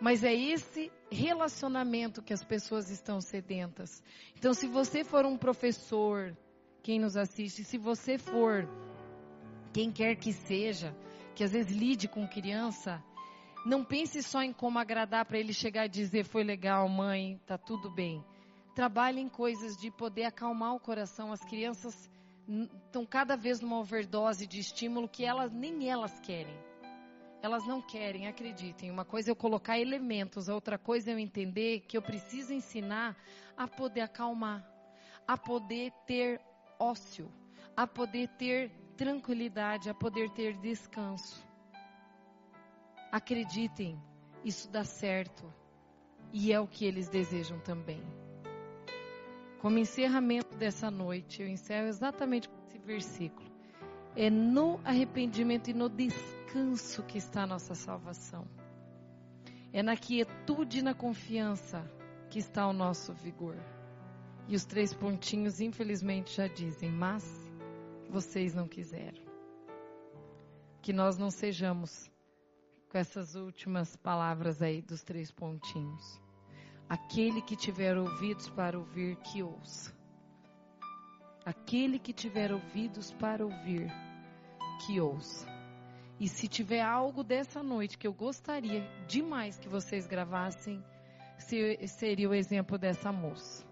Mas 0.00 0.24
é 0.24 0.34
esse 0.34 0.90
relacionamento 1.08 2.20
que 2.20 2.32
as 2.32 2.42
pessoas 2.42 2.90
estão 2.90 3.20
sedentas. 3.20 4.02
Então, 4.36 4.52
se 4.52 4.66
você 4.66 5.04
for 5.04 5.24
um 5.24 5.38
professor, 5.38 6.36
quem 6.82 6.98
nos 6.98 7.16
assiste, 7.16 7.62
se 7.62 7.78
você 7.78 8.18
for 8.18 8.68
quem 9.72 9.92
quer 9.92 10.16
que 10.16 10.32
seja, 10.32 10.96
que 11.32 11.44
às 11.44 11.52
vezes 11.52 11.70
lide 11.70 12.08
com 12.08 12.26
criança, 12.26 13.00
não 13.64 13.84
pense 13.84 14.20
só 14.24 14.42
em 14.42 14.52
como 14.52 14.80
agradar 14.80 15.24
para 15.26 15.38
ele 15.38 15.52
chegar 15.52 15.86
e 15.86 15.88
dizer 15.88 16.24
foi 16.24 16.42
legal, 16.42 16.88
mãe, 16.88 17.40
tá 17.46 17.56
tudo 17.56 17.88
bem. 17.88 18.24
Trabalhe 18.78 19.20
em 19.20 19.28
coisas 19.28 19.76
de 19.76 19.90
poder 19.90 20.22
acalmar 20.22 20.72
o 20.72 20.78
coração. 20.78 21.32
As 21.32 21.44
crianças 21.44 22.08
estão 22.86 23.04
cada 23.04 23.36
vez 23.36 23.58
numa 23.58 23.80
overdose 23.80 24.46
de 24.46 24.60
estímulo 24.60 25.08
que 25.08 25.24
elas 25.24 25.50
nem 25.50 25.90
elas 25.90 26.20
querem. 26.20 26.56
Elas 27.42 27.66
não 27.66 27.82
querem, 27.82 28.28
acreditem. 28.28 28.88
Uma 28.88 29.04
coisa 29.04 29.30
é 29.30 29.32
eu 29.32 29.34
colocar 29.34 29.80
elementos, 29.80 30.48
a 30.48 30.54
outra 30.54 30.78
coisa 30.78 31.10
é 31.10 31.14
eu 31.14 31.18
entender 31.18 31.80
que 31.88 31.96
eu 31.96 32.02
preciso 32.02 32.52
ensinar 32.52 33.16
a 33.56 33.66
poder 33.66 34.02
acalmar, 34.02 34.64
a 35.26 35.36
poder 35.36 35.90
ter 36.06 36.40
ócio, 36.78 37.28
a 37.76 37.84
poder 37.84 38.28
ter 38.38 38.70
tranquilidade, 38.96 39.90
a 39.90 39.94
poder 39.94 40.30
ter 40.30 40.56
descanso. 40.56 41.44
Acreditem, 43.10 44.00
isso 44.44 44.70
dá 44.70 44.84
certo. 44.84 45.52
E 46.32 46.52
é 46.52 46.60
o 46.60 46.68
que 46.68 46.84
eles 46.84 47.08
desejam 47.08 47.58
também. 47.58 48.27
Como 49.60 49.78
encerramento 49.78 50.56
dessa 50.56 50.90
noite, 50.90 51.42
eu 51.42 51.48
encerro 51.48 51.88
exatamente 51.88 52.48
com 52.48 52.56
esse 52.66 52.78
versículo. 52.78 53.48
É 54.14 54.30
no 54.30 54.80
arrependimento 54.84 55.68
e 55.68 55.74
no 55.74 55.88
descanso 55.88 57.02
que 57.02 57.18
está 57.18 57.42
a 57.42 57.46
nossa 57.46 57.74
salvação. 57.74 58.46
É 59.72 59.82
na 59.82 59.96
quietude 59.96 60.78
e 60.78 60.82
na 60.82 60.94
confiança 60.94 61.84
que 62.30 62.38
está 62.38 62.66
o 62.66 62.72
nosso 62.72 63.12
vigor. 63.12 63.56
E 64.46 64.54
os 64.54 64.64
três 64.64 64.94
pontinhos, 64.94 65.60
infelizmente, 65.60 66.36
já 66.36 66.46
dizem, 66.46 66.90
mas 66.90 67.24
vocês 68.08 68.54
não 68.54 68.66
quiseram. 68.66 69.22
Que 70.80 70.92
nós 70.92 71.18
não 71.18 71.30
sejamos 71.30 72.10
com 72.88 72.96
essas 72.96 73.34
últimas 73.34 73.96
palavras 73.96 74.62
aí 74.62 74.80
dos 74.80 75.02
três 75.02 75.30
pontinhos. 75.30 76.27
Aquele 76.88 77.42
que 77.42 77.54
tiver 77.54 77.96
ouvidos 77.98 78.48
para 78.48 78.78
ouvir, 78.78 79.16
que 79.16 79.42
ouça. 79.42 79.94
Aquele 81.44 81.98
que 81.98 82.12
tiver 82.12 82.52
ouvidos 82.52 83.12
para 83.12 83.44
ouvir, 83.44 83.90
que 84.86 85.00
ouça. 85.00 85.46
E 86.18 86.26
se 86.28 86.48
tiver 86.48 86.80
algo 86.80 87.22
dessa 87.22 87.62
noite 87.62 87.98
que 87.98 88.06
eu 88.06 88.12
gostaria 88.12 88.82
demais 89.06 89.58
que 89.58 89.68
vocês 89.68 90.06
gravassem, 90.06 90.82
seria 91.38 92.28
o 92.28 92.34
exemplo 92.34 92.78
dessa 92.78 93.12
moça. 93.12 93.66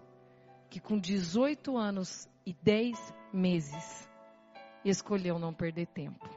Que 0.69 0.79
com 0.79 0.99
18 0.99 1.75
anos 1.75 2.29
e 2.45 2.53
10 2.53 3.13
meses, 3.33 4.09
escolheu 4.85 5.39
não 5.39 5.53
perder 5.53 5.87
tempo. 5.87 6.29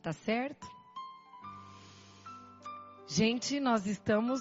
Tá 0.00 0.12
certo? 0.12 0.66
Gente, 3.06 3.60
nós 3.60 3.86
estamos 3.86 4.40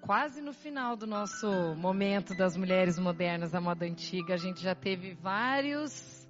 quase 0.00 0.40
no 0.40 0.52
final 0.52 0.96
do 0.96 1.06
nosso 1.06 1.46
momento 1.76 2.34
das 2.34 2.56
mulheres 2.56 2.98
modernas 2.98 3.50
da 3.52 3.60
moda 3.60 3.84
antiga. 3.84 4.34
A 4.34 4.36
gente 4.36 4.60
já 4.60 4.74
teve 4.74 5.14
vários 5.14 6.20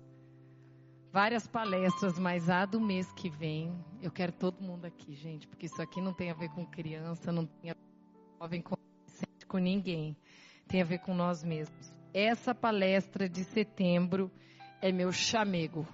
várias 1.12 1.47
palestras, 1.47 2.18
mas 2.18 2.49
a 2.49 2.64
do 2.64 2.81
mês 2.81 3.11
que 3.12 3.29
vem, 3.29 3.75
eu 4.01 4.11
quero 4.11 4.33
todo 4.33 4.62
mundo 4.62 4.85
aqui, 4.85 5.14
gente, 5.14 5.47
porque 5.49 5.66
isso 5.66 5.83
aqui 5.83 6.01
não 6.01 6.14
tem 6.14 6.31
a 6.31 6.35
ver 6.35 6.49
com 6.51 6.64
criança, 6.64 7.33
não 7.33 7.47
tem 7.47 7.71
a 7.71 7.75
ver 7.75 7.81
com 7.81 8.45
jovem, 8.45 8.62
com, 8.62 8.77
com 9.49 9.59
ninguém. 9.59 10.16
Tem 10.68 10.81
a 10.81 10.85
ver 10.85 10.99
com 10.99 11.14
nós 11.14 11.43
mesmos. 11.43 11.93
Essa 12.14 12.55
palestra 12.55 13.29
de 13.29 13.45
setembro 13.45 14.31
é 14.81 14.93
meu 14.93 15.11
chamego. 15.11 15.87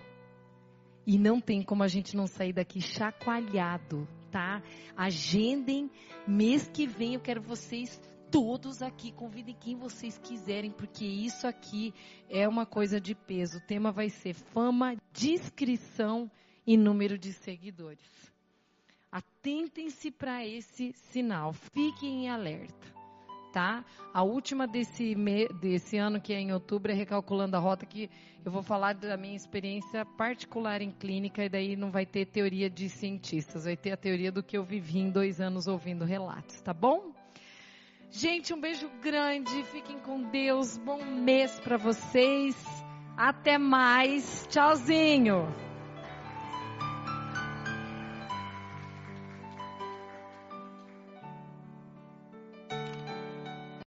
E 1.07 1.19
não 1.19 1.41
tem 1.41 1.63
como 1.63 1.83
a 1.83 1.89
gente 1.89 2.17
não 2.17 2.27
sair 2.27 2.53
daqui 2.53 2.81
chacoalhado, 2.81 4.07
tá? 4.31 4.63
Agendem 4.97 5.91
mês 6.27 6.69
que 6.69 6.87
vem, 6.87 7.15
eu 7.15 7.21
quero 7.21 7.41
vocês 7.41 8.01
todos 8.31 8.83
aqui, 8.83 9.13
convidem 9.13 9.57
quem 9.59 9.77
vocês 9.77 10.19
quiserem, 10.19 10.71
porque 10.71 11.05
isso 11.05 11.47
aqui 11.47 11.95
é 12.29 12.49
uma 12.49 12.67
coisa 12.67 13.01
de 13.01 13.15
peso. 13.15 13.59
O 13.59 13.67
tema 13.67 13.93
vai 13.93 14.11
ser 14.11 14.35
fama, 14.35 14.97
descrição 15.13 16.31
e 16.67 16.77
número 16.77 17.17
de 17.17 17.33
seguidores. 17.33 18.33
Atentem-se 19.11 20.11
para 20.11 20.45
esse 20.45 20.93
sinal, 20.93 21.53
fiquem 21.53 22.25
em 22.25 22.29
alerta, 22.29 22.96
tá? 23.57 23.83
A 24.13 24.23
última 24.23 24.67
desse, 24.67 25.15
me, 25.15 25.49
desse 25.49 25.97
ano, 25.97 26.21
que 26.21 26.35
é 26.35 26.39
em 26.39 26.53
outubro, 26.53 26.93
é 26.93 26.95
recalculando 26.95 27.57
a 27.57 27.59
rota, 27.59 27.87
que 27.87 28.11
eu 28.45 28.53
vou 28.53 28.63
falar 28.63 28.93
da 28.93 29.17
minha 29.17 29.35
experiência 29.35 30.05
particular 30.05 30.83
em 30.83 30.91
clínica, 30.91 31.43
e 31.43 31.49
daí 31.49 31.75
não 31.75 31.91
vai 31.91 32.05
ter 32.05 32.27
teoria 32.27 32.69
de 32.69 32.91
cientistas, 32.91 33.65
vai 33.65 33.75
ter 33.75 33.93
a 33.93 33.97
teoria 33.97 34.31
do 34.31 34.43
que 34.43 34.59
eu 34.59 34.63
vivi 34.63 34.99
em 34.99 35.11
dois 35.11 35.41
anos 35.41 35.67
ouvindo 35.67 36.05
relatos, 36.05 36.61
tá 36.61 36.75
bom? 36.75 37.15
Gente, 38.11 38.53
um 38.53 38.61
beijo 38.61 38.91
grande. 39.03 39.63
Fiquem 39.65 39.99
com 40.01 40.23
Deus. 40.23 40.77
Bom 40.77 41.03
mês 41.03 41.59
para 41.59 41.79
vocês. 41.79 42.55
Até 43.17 43.57
mais. 43.57 44.47
Tchauzinho. 44.51 45.66